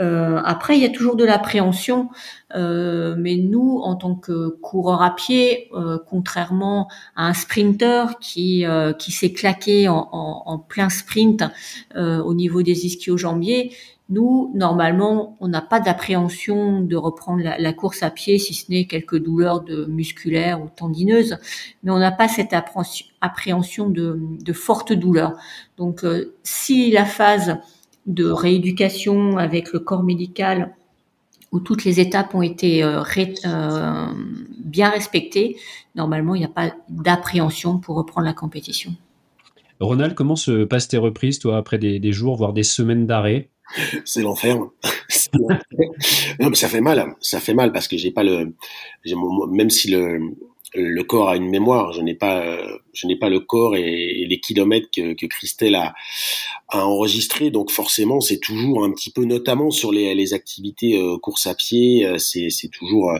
Euh, 0.00 0.40
après, 0.44 0.76
il 0.76 0.82
y 0.82 0.86
a 0.86 0.90
toujours 0.90 1.16
de 1.16 1.24
l'appréhension, 1.24 2.08
euh, 2.54 3.14
mais 3.18 3.36
nous, 3.36 3.78
en 3.82 3.94
tant 3.94 4.14
que 4.14 4.48
coureur 4.48 5.02
à 5.02 5.14
pied, 5.14 5.68
euh, 5.74 5.98
contrairement 6.08 6.88
à 7.14 7.26
un 7.26 7.34
sprinter 7.34 8.18
qui 8.18 8.64
euh, 8.64 8.94
qui 8.94 9.12
s'est 9.12 9.32
claqué 9.32 9.88
en, 9.88 10.08
en, 10.12 10.42
en, 10.46 10.58
plein 10.58 10.88
sprint 10.88 11.44
euh, 11.94 12.22
au 12.22 12.32
niveau 12.32 12.62
des 12.62 12.86
ischio-jambiers, 12.86 13.72
nous, 14.12 14.52
normalement, 14.54 15.38
on 15.40 15.48
n'a 15.48 15.62
pas 15.62 15.80
d'appréhension 15.80 16.82
de 16.82 16.96
reprendre 16.96 17.42
la, 17.42 17.72
course 17.72 18.02
à 18.02 18.10
pied, 18.10 18.38
si 18.38 18.52
ce 18.52 18.70
n'est 18.70 18.84
quelques 18.84 19.16
douleurs 19.16 19.64
musculaires 19.88 20.60
ou 20.62 20.68
tendineuses, 20.68 21.38
mais 21.82 21.90
on 21.90 21.98
n'a 21.98 22.12
pas 22.12 22.28
cette 22.28 22.54
appréhension 23.22 23.88
de, 23.88 24.18
de 24.20 24.52
fortes 24.52 24.92
douleurs. 24.92 25.32
Donc, 25.78 26.04
euh, 26.04 26.34
si 26.42 26.90
la 26.90 27.06
phase 27.06 27.56
de 28.04 28.26
rééducation 28.26 29.38
avec 29.38 29.72
le 29.72 29.78
corps 29.78 30.02
médical 30.02 30.74
où 31.50 31.60
toutes 31.60 31.84
les 31.84 31.98
étapes 31.98 32.34
ont 32.34 32.42
été 32.42 32.84
euh, 32.84 33.02
euh, 33.46 34.06
bien 34.58 34.90
respectées, 34.90 35.56
normalement, 35.94 36.34
il 36.34 36.40
n'y 36.40 36.44
a 36.44 36.48
pas 36.48 36.72
d'appréhension 36.90 37.78
pour 37.78 37.96
reprendre 37.96 38.26
la 38.26 38.34
compétition. 38.34 38.94
Ronald, 39.80 40.14
comment 40.14 40.36
se 40.36 40.64
passent 40.64 40.88
tes 40.88 40.98
reprises, 40.98 41.38
toi, 41.38 41.56
après 41.56 41.78
des 41.78 42.12
jours, 42.12 42.36
voire 42.36 42.52
des 42.52 42.62
semaines 42.62 43.06
d'arrêt? 43.06 43.48
C'est 44.04 44.22
l'enfer. 44.22 44.56
non, 44.58 44.70
mais 46.50 46.54
ça 46.54 46.68
fait 46.68 46.80
mal. 46.80 47.14
Ça 47.20 47.40
fait 47.40 47.54
mal 47.54 47.72
parce 47.72 47.88
que 47.88 47.96
j'ai 47.96 48.10
pas 48.10 48.22
le, 48.22 48.54
même 49.50 49.70
si 49.70 49.90
le, 49.90 50.18
le 50.74 51.02
corps 51.02 51.28
a 51.28 51.36
une 51.36 51.48
mémoire. 51.48 51.92
Je 51.92 52.00
n'ai 52.00 52.14
pas, 52.14 52.58
je 52.92 53.06
n'ai 53.06 53.16
pas 53.16 53.28
le 53.28 53.40
corps 53.40 53.76
et, 53.76 54.26
les 54.28 54.40
kilomètres 54.40 54.88
que, 54.94 55.14
que 55.14 55.26
Christelle 55.26 55.74
a, 55.74 55.94
a 56.68 56.86
enregistré. 56.86 57.50
Donc 57.50 57.70
forcément, 57.70 58.20
c'est 58.20 58.38
toujours 58.38 58.84
un 58.84 58.90
petit 58.92 59.10
peu, 59.10 59.24
notamment 59.24 59.70
sur 59.70 59.92
les, 59.92 60.14
les 60.14 60.34
activités 60.34 60.98
euh, 60.98 61.18
course 61.18 61.46
à 61.46 61.54
pied, 61.54 62.06
euh, 62.06 62.18
c'est, 62.18 62.50
c'est 62.50 62.68
toujours, 62.68 63.10
euh, 63.10 63.18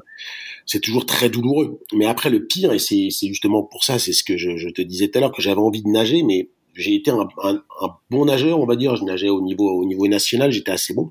c'est 0.66 0.80
toujours 0.80 1.06
très 1.06 1.28
douloureux. 1.28 1.80
Mais 1.94 2.06
après, 2.06 2.30
le 2.30 2.46
pire, 2.46 2.72
et 2.72 2.78
c'est, 2.78 3.08
c'est 3.10 3.28
justement 3.28 3.62
pour 3.62 3.84
ça, 3.84 3.98
c'est 3.98 4.12
ce 4.12 4.24
que 4.24 4.36
je, 4.36 4.56
je 4.56 4.68
te 4.68 4.82
disais 4.82 5.08
tout 5.08 5.18
à 5.18 5.20
l'heure, 5.20 5.32
que 5.32 5.42
j'avais 5.42 5.60
envie 5.60 5.82
de 5.82 5.88
nager, 5.88 6.22
mais 6.22 6.48
j'ai 6.74 6.94
été 6.94 7.10
un, 7.10 7.28
un, 7.42 7.62
un, 7.80 7.88
bon 8.10 8.24
nageur, 8.24 8.60
on 8.60 8.66
va 8.66 8.76
dire. 8.76 8.96
Je 8.96 9.04
nageais 9.04 9.28
au 9.28 9.42
niveau 9.42 9.70
au 9.70 9.84
niveau 9.84 10.06
national, 10.06 10.50
j'étais 10.50 10.70
assez 10.70 10.94
bon. 10.94 11.10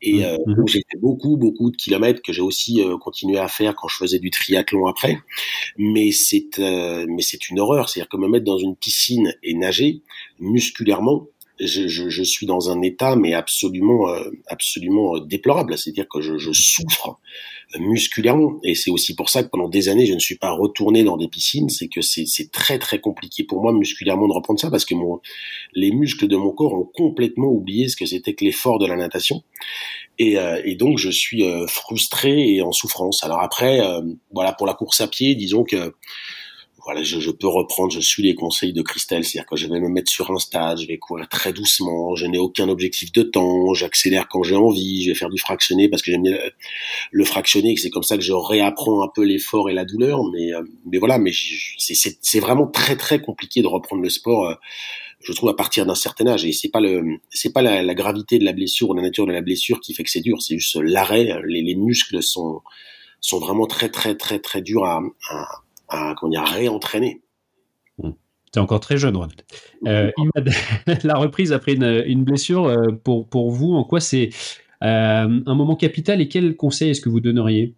Et 0.00 0.20
mmh, 0.20 0.22
euh, 0.22 0.66
j'ai 0.66 0.82
fait 0.90 0.98
beaucoup 1.00 1.36
beaucoup 1.36 1.70
de 1.70 1.76
kilomètres 1.76 2.22
que 2.22 2.32
j'ai 2.32 2.42
aussi 2.42 2.82
euh, 2.82 2.96
continué 2.98 3.38
à 3.38 3.48
faire 3.48 3.74
quand 3.74 3.88
je 3.88 3.96
faisais 3.96 4.18
du 4.18 4.30
triathlon 4.30 4.86
après. 4.86 5.18
Mais 5.76 6.12
c'est 6.12 6.58
euh, 6.58 7.06
mais 7.08 7.22
c'est 7.22 7.48
une 7.50 7.60
horreur, 7.60 7.88
c'est-à-dire 7.88 8.08
que 8.08 8.16
me 8.16 8.28
mettre 8.28 8.44
dans 8.44 8.58
une 8.58 8.76
piscine 8.76 9.34
et 9.42 9.54
nager 9.54 10.02
musculairement, 10.38 11.26
je, 11.60 11.88
je, 11.88 12.08
je, 12.08 12.22
suis 12.22 12.46
dans 12.46 12.70
un 12.70 12.82
état 12.82 13.16
mais 13.16 13.34
absolument 13.34 14.08
euh, 14.08 14.30
absolument 14.46 15.18
déplorable. 15.18 15.76
C'est-à-dire 15.78 16.08
que 16.08 16.20
je, 16.20 16.38
je, 16.38 16.52
souffre 16.52 17.18
musculairement 17.78 18.58
et 18.62 18.74
c'est 18.74 18.90
aussi 18.90 19.14
pour 19.14 19.30
ça 19.30 19.42
que 19.42 19.48
pendant 19.48 19.68
des 19.68 19.88
années 19.88 20.06
je 20.06 20.14
ne 20.14 20.18
suis 20.18 20.36
pas 20.36 20.50
retourné 20.50 21.04
dans 21.04 21.16
des 21.16 21.28
piscines. 21.28 21.68
C'est 21.68 21.88
que 21.88 22.00
c'est 22.00 22.50
très 22.50 22.78
très 22.78 23.00
compliqué 23.00 23.44
pour 23.44 23.62
moi 23.62 23.72
musculairement 23.72 24.28
de 24.28 24.32
reprendre 24.32 24.60
ça 24.60 24.70
parce 24.70 24.84
que 24.84 24.94
mon 24.94 25.20
les 25.74 25.92
muscles 25.92 26.28
de 26.28 26.36
mon 26.36 26.52
corps 26.52 26.74
ont 26.74 26.90
complètement 26.94 27.48
oublié 27.48 27.88
ce 27.88 27.96
que 27.96 28.06
c'était 28.06 28.34
que 28.34 28.44
l'effort 28.44 28.78
de 28.78 28.86
la 28.86 28.96
natation 28.96 29.42
et, 30.18 30.38
euh, 30.38 30.60
et, 30.64 30.76
donc 30.76 30.98
je 30.98 31.10
suis 31.10 31.42
euh, 31.42 31.66
frustré 31.66 32.54
et 32.54 32.62
en 32.62 32.72
souffrance. 32.72 33.24
Alors 33.24 33.40
après 33.40 33.80
euh, 33.80 34.02
voilà 34.32 34.52
pour 34.52 34.66
la 34.66 34.74
course 34.74 35.00
à 35.00 35.08
pied, 35.08 35.34
disons 35.34 35.64
que 35.64 35.94
voilà, 36.84 37.02
je, 37.02 37.20
je, 37.20 37.30
peux 37.30 37.46
reprendre, 37.46 37.92
je 37.92 38.00
suis 38.00 38.22
les 38.22 38.34
conseils 38.34 38.72
de 38.72 38.82
Christelle, 38.82 39.24
c'est-à-dire 39.24 39.48
que 39.48 39.56
je 39.56 39.68
vais 39.68 39.80
me 39.80 39.88
mettre 39.88 40.10
sur 40.10 40.30
un 40.30 40.38
stade, 40.38 40.80
je 40.80 40.86
vais 40.86 40.98
courir 40.98 41.28
très 41.28 41.52
doucement, 41.52 42.16
je 42.16 42.26
n'ai 42.26 42.38
aucun 42.38 42.68
objectif 42.68 43.12
de 43.12 43.22
temps, 43.22 43.72
j'accélère 43.74 44.28
quand 44.28 44.42
j'ai 44.42 44.56
envie, 44.56 45.04
je 45.04 45.10
vais 45.10 45.14
faire 45.14 45.30
du 45.30 45.38
fractionné 45.38 45.88
parce 45.88 46.02
que 46.02 46.10
j'aime 46.10 46.22
bien 46.22 46.36
le 47.10 47.24
fractionné, 47.24 47.76
c'est 47.76 47.90
comme 47.90 48.02
ça 48.02 48.16
que 48.16 48.22
je 48.22 48.32
réapprends 48.32 49.02
un 49.02 49.08
peu 49.14 49.22
l'effort 49.22 49.70
et 49.70 49.74
la 49.74 49.84
douleur, 49.84 50.24
mais 50.32 50.52
euh, 50.52 50.62
mais 50.86 50.98
voilà, 50.98 51.18
mais 51.18 51.32
c'est 51.78 52.40
vraiment 52.40 52.66
très 52.66 52.96
très 52.96 53.20
compliqué 53.20 53.62
de 53.62 53.68
reprendre 53.68 54.02
le 54.02 54.10
sport. 54.10 54.46
Euh, 54.46 54.54
je 55.20 55.32
trouve 55.32 55.50
à 55.50 55.54
partir 55.54 55.86
d'un 55.86 55.94
certain 55.94 56.26
âge. 56.26 56.44
Et 56.44 56.52
c'est 56.52 56.68
pas 56.70 56.80
le 56.80 57.18
c'est 57.30 57.52
pas 57.52 57.62
la, 57.62 57.82
la, 57.82 57.94
gravité 57.94 58.38
de 58.40 58.44
la 58.44 58.52
blessure 58.52 58.90
ou 58.90 58.94
la 58.94 59.02
nature 59.02 59.26
de 59.26 59.32
la 59.32 59.40
blessure 59.40 59.80
qui 59.80 59.94
fait 59.94 60.02
que 60.02 60.10
c'est 60.10 60.20
dur, 60.20 60.42
c'est 60.42 60.58
juste 60.58 60.76
l'arrêt, 60.82 61.28
les, 61.46 61.62
les 61.62 61.74
muscles 61.76 62.22
sont 62.22 62.60
sont 63.20 63.38
vraiment 63.38 63.66
très 63.66 63.88
très 63.88 64.16
très 64.16 64.40
très 64.40 64.62
durs 64.62 64.84
à, 64.84 65.00
à 65.30 65.61
à, 65.94 66.14
comment 66.18 66.30
dire, 66.30 66.44
réentraîner. 66.44 67.22
Mmh. 67.98 68.10
Tu 68.52 68.58
es 68.58 68.62
encore 68.62 68.80
très 68.80 68.96
jeune, 68.96 69.16
Ronald. 69.16 69.42
Euh, 69.86 70.10
la 71.04 71.14
reprise 71.14 71.52
après 71.52 71.74
une, 71.74 72.02
une 72.06 72.24
blessure, 72.24 72.66
euh, 72.66 72.92
pour, 73.04 73.28
pour 73.28 73.50
vous, 73.50 73.74
en 73.74 73.84
quoi 73.84 74.00
c'est 74.00 74.30
euh, 74.82 75.40
un 75.46 75.54
moment 75.54 75.76
capital 75.76 76.20
et 76.20 76.28
quel 76.28 76.56
conseil 76.56 76.90
est-ce 76.90 77.00
que 77.00 77.08
vous 77.08 77.20
donneriez? 77.20 77.74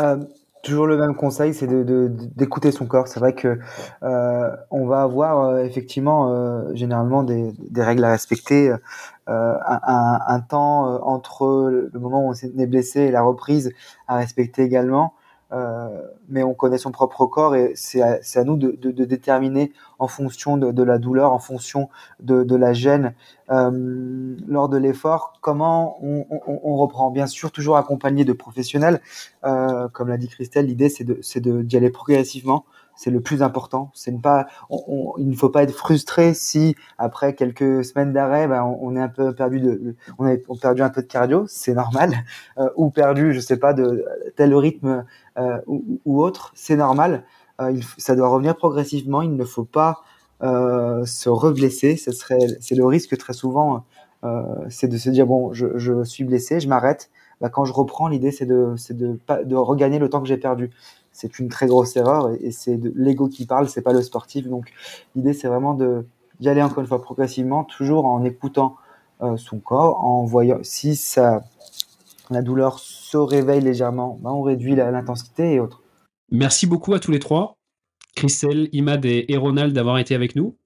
Euh, 0.00 0.16
Toujours 0.62 0.86
le 0.86 0.96
même 0.96 1.14
conseil, 1.14 1.52
c'est 1.52 1.66
d'écouter 1.66 2.68
de, 2.68 2.72
de, 2.72 2.78
son 2.78 2.86
corps. 2.86 3.06
C'est 3.06 3.20
vrai 3.20 3.34
que 3.34 3.58
euh, 4.02 4.56
on 4.70 4.86
va 4.86 5.02
avoir 5.02 5.40
euh, 5.40 5.62
effectivement 5.62 6.74
généralement 6.74 7.22
des, 7.22 7.52
des, 7.68 7.82
règles 7.82 8.02
à 8.02 8.10
respecter, 8.10 8.72
un, 9.26 9.58
un, 9.66 10.18
un, 10.26 10.40
temps 10.40 11.06
entre 11.06 11.70
le 11.70 12.00
moment 12.00 12.26
où 12.26 12.32
on 12.32 12.58
est 12.58 12.66
blessé 12.66 13.00
et 13.00 13.10
la 13.10 13.20
reprise 13.20 13.74
à 14.08 14.16
respecter 14.16 14.62
également. 14.62 15.12
Euh, 15.54 15.88
mais 16.28 16.42
on 16.42 16.52
connaît 16.52 16.78
son 16.78 16.90
propre 16.90 17.26
corps 17.26 17.54
et 17.54 17.72
c'est 17.76 18.02
à, 18.02 18.44
nous 18.44 18.56
de, 18.56 19.04
déterminer 19.04 19.72
en 20.00 20.08
fonction 20.08 20.56
de, 20.56 20.82
la 20.82 20.98
douleur, 20.98 21.32
en 21.32 21.38
fonction 21.38 21.88
de, 22.20 22.56
la 22.56 22.72
gêne 22.72 23.14
euh, 23.50 24.34
lors 24.48 24.68
de 24.68 24.76
l'effort, 24.76 25.34
comment 25.40 25.98
on, 26.02 26.76
reprend. 26.76 27.10
Bien 27.10 27.26
sûr, 27.26 27.52
toujours 27.52 27.76
accompagné 27.76 28.24
de 28.24 28.32
professionnels, 28.32 29.00
euh, 29.44 29.88
comme 29.88 30.08
l'a 30.08 30.16
dit 30.16 30.28
Christelle, 30.28 30.66
l'idée 30.66 30.88
c'est 30.88 31.40
d'y 31.40 31.76
aller 31.76 31.90
progressivement 31.90 32.64
c'est 32.96 33.10
le 33.10 33.20
plus 33.20 33.42
important. 33.42 33.90
C'est 33.94 34.12
ne 34.12 34.18
pas, 34.18 34.46
il 35.18 35.28
ne 35.28 35.34
faut 35.34 35.48
pas 35.48 35.62
être 35.62 35.74
frustré 35.74 36.34
si 36.34 36.76
après 36.98 37.34
quelques 37.34 37.84
semaines 37.84 38.12
d'arrêt, 38.12 38.46
ben, 38.46 38.62
on, 38.62 38.96
est 38.96 39.00
un 39.00 39.08
peu 39.08 39.34
perdu 39.34 39.60
de, 39.60 39.96
on 40.18 40.26
a 40.26 40.36
perdu 40.60 40.82
un 40.82 40.90
peu 40.90 41.02
de 41.02 41.06
cardio, 41.06 41.44
c'est 41.48 41.74
normal, 41.74 42.12
euh, 42.58 42.68
ou 42.76 42.90
perdu, 42.90 43.32
je 43.32 43.40
sais 43.40 43.58
pas, 43.58 43.72
de 43.72 44.04
tel 44.36 44.54
rythme 44.54 45.04
euh, 45.38 45.58
ou, 45.66 46.22
autre, 46.22 46.52
c'est 46.54 46.76
normal. 46.76 47.24
Euh, 47.60 47.76
ça 47.98 48.16
doit 48.16 48.28
revenir 48.28 48.56
progressivement. 48.56 49.22
Il 49.22 49.36
ne 49.36 49.44
faut 49.44 49.64
pas 49.64 50.02
se 50.40 51.28
reblesser. 51.30 51.96
Ce 51.96 52.12
serait, 52.12 52.38
c'est 52.60 52.74
le 52.74 52.84
risque 52.84 53.16
très 53.16 53.32
souvent, 53.32 53.84
c'est 54.68 54.88
de 54.88 54.98
se 54.98 55.08
dire 55.08 55.26
bon, 55.26 55.54
je, 55.54 56.04
suis 56.04 56.24
blessé, 56.24 56.60
je 56.60 56.68
m'arrête. 56.68 57.10
Ben, 57.40 57.48
quand 57.48 57.64
je 57.64 57.72
reprends, 57.72 58.08
l'idée 58.08 58.30
c'est 58.30 58.44
de, 58.44 58.74
c'est 58.76 58.96
de 58.96 59.56
regagner 59.56 59.98
le 59.98 60.10
temps 60.10 60.20
que 60.20 60.28
j'ai 60.28 60.36
perdu 60.36 60.70
c'est 61.14 61.38
une 61.38 61.48
très 61.48 61.66
grosse 61.66 61.96
erreur 61.96 62.32
et, 62.40 62.50
c'est 62.50 62.78
l'ego 62.94 63.28
qui 63.28 63.46
parle, 63.46 63.68
c'est 63.68 63.82
pas 63.82 63.94
le 63.94 64.02
sportif. 64.02 64.46
Donc 64.48 64.70
l'idée 65.16 65.32
c'est 65.32 65.48
vraiment 65.48 65.74
d'y 66.40 66.48
aller 66.48 66.62
encore 66.62 66.80
une 66.80 66.86
fois 66.86 67.00
progressivement, 67.00 67.64
toujours 67.64 68.04
en 68.04 68.22
écoutant 68.24 68.76
euh, 69.22 69.36
son 69.38 69.58
corps, 69.58 70.04
en 70.04 70.24
voyant 70.24 70.58
si 70.62 70.96
ça 70.96 71.44
la 72.30 72.42
douleur 72.42 72.78
se 72.78 73.16
réveille 73.16 73.60
légèrement, 73.60 74.18
ben 74.22 74.30
on 74.30 74.42
réduit 74.42 74.74
l'intensité 74.74 75.54
et 75.54 75.60
autres. 75.60 75.82
Merci 76.30 76.66
beaucoup 76.66 76.94
à 76.94 76.98
tous 76.98 77.10
les 77.10 77.18
trois, 77.18 77.56
Christelle, 78.16 78.68
Imad 78.72 79.04
et, 79.04 79.36
Ronald 79.36 79.72
d'avoir 79.72 79.98
été 79.98 80.14
avec 80.14 80.34
nous. 80.34 80.56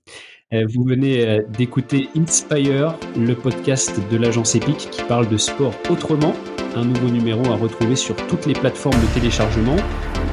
Euh, 0.54 0.64
vous 0.72 0.82
venez 0.84 1.26
euh, 1.26 1.42
d'écouter 1.58 2.08
Inspire, 2.16 2.98
le 3.18 3.34
podcast 3.34 4.00
de 4.10 4.16
l'agence 4.16 4.54
Epic 4.54 4.88
qui 4.90 5.02
parle 5.02 5.28
de 5.28 5.36
sport 5.36 5.74
autrement. 5.90 6.32
Un 6.74 6.84
nouveau 6.84 7.08
numéro 7.08 7.44
à 7.52 7.56
retrouver 7.56 7.96
sur 7.96 8.16
toutes 8.28 8.46
les 8.46 8.54
plateformes 8.54 8.98
de 9.00 9.14
téléchargement. 9.14 9.76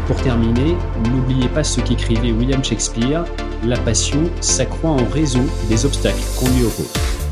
Pour 0.08 0.22
terminer, 0.22 0.78
n'oubliez 1.12 1.50
pas 1.50 1.64
ce 1.64 1.82
qu'écrivait 1.82 2.32
William 2.32 2.64
Shakespeare, 2.64 3.26
la 3.64 3.78
passion 3.78 4.30
s'accroît 4.40 4.92
en 4.92 5.06
raison 5.06 5.44
des 5.68 5.84
obstacles 5.84 6.22
qu'on 6.38 6.48
lui 6.50 6.64
oppose. 6.64 7.25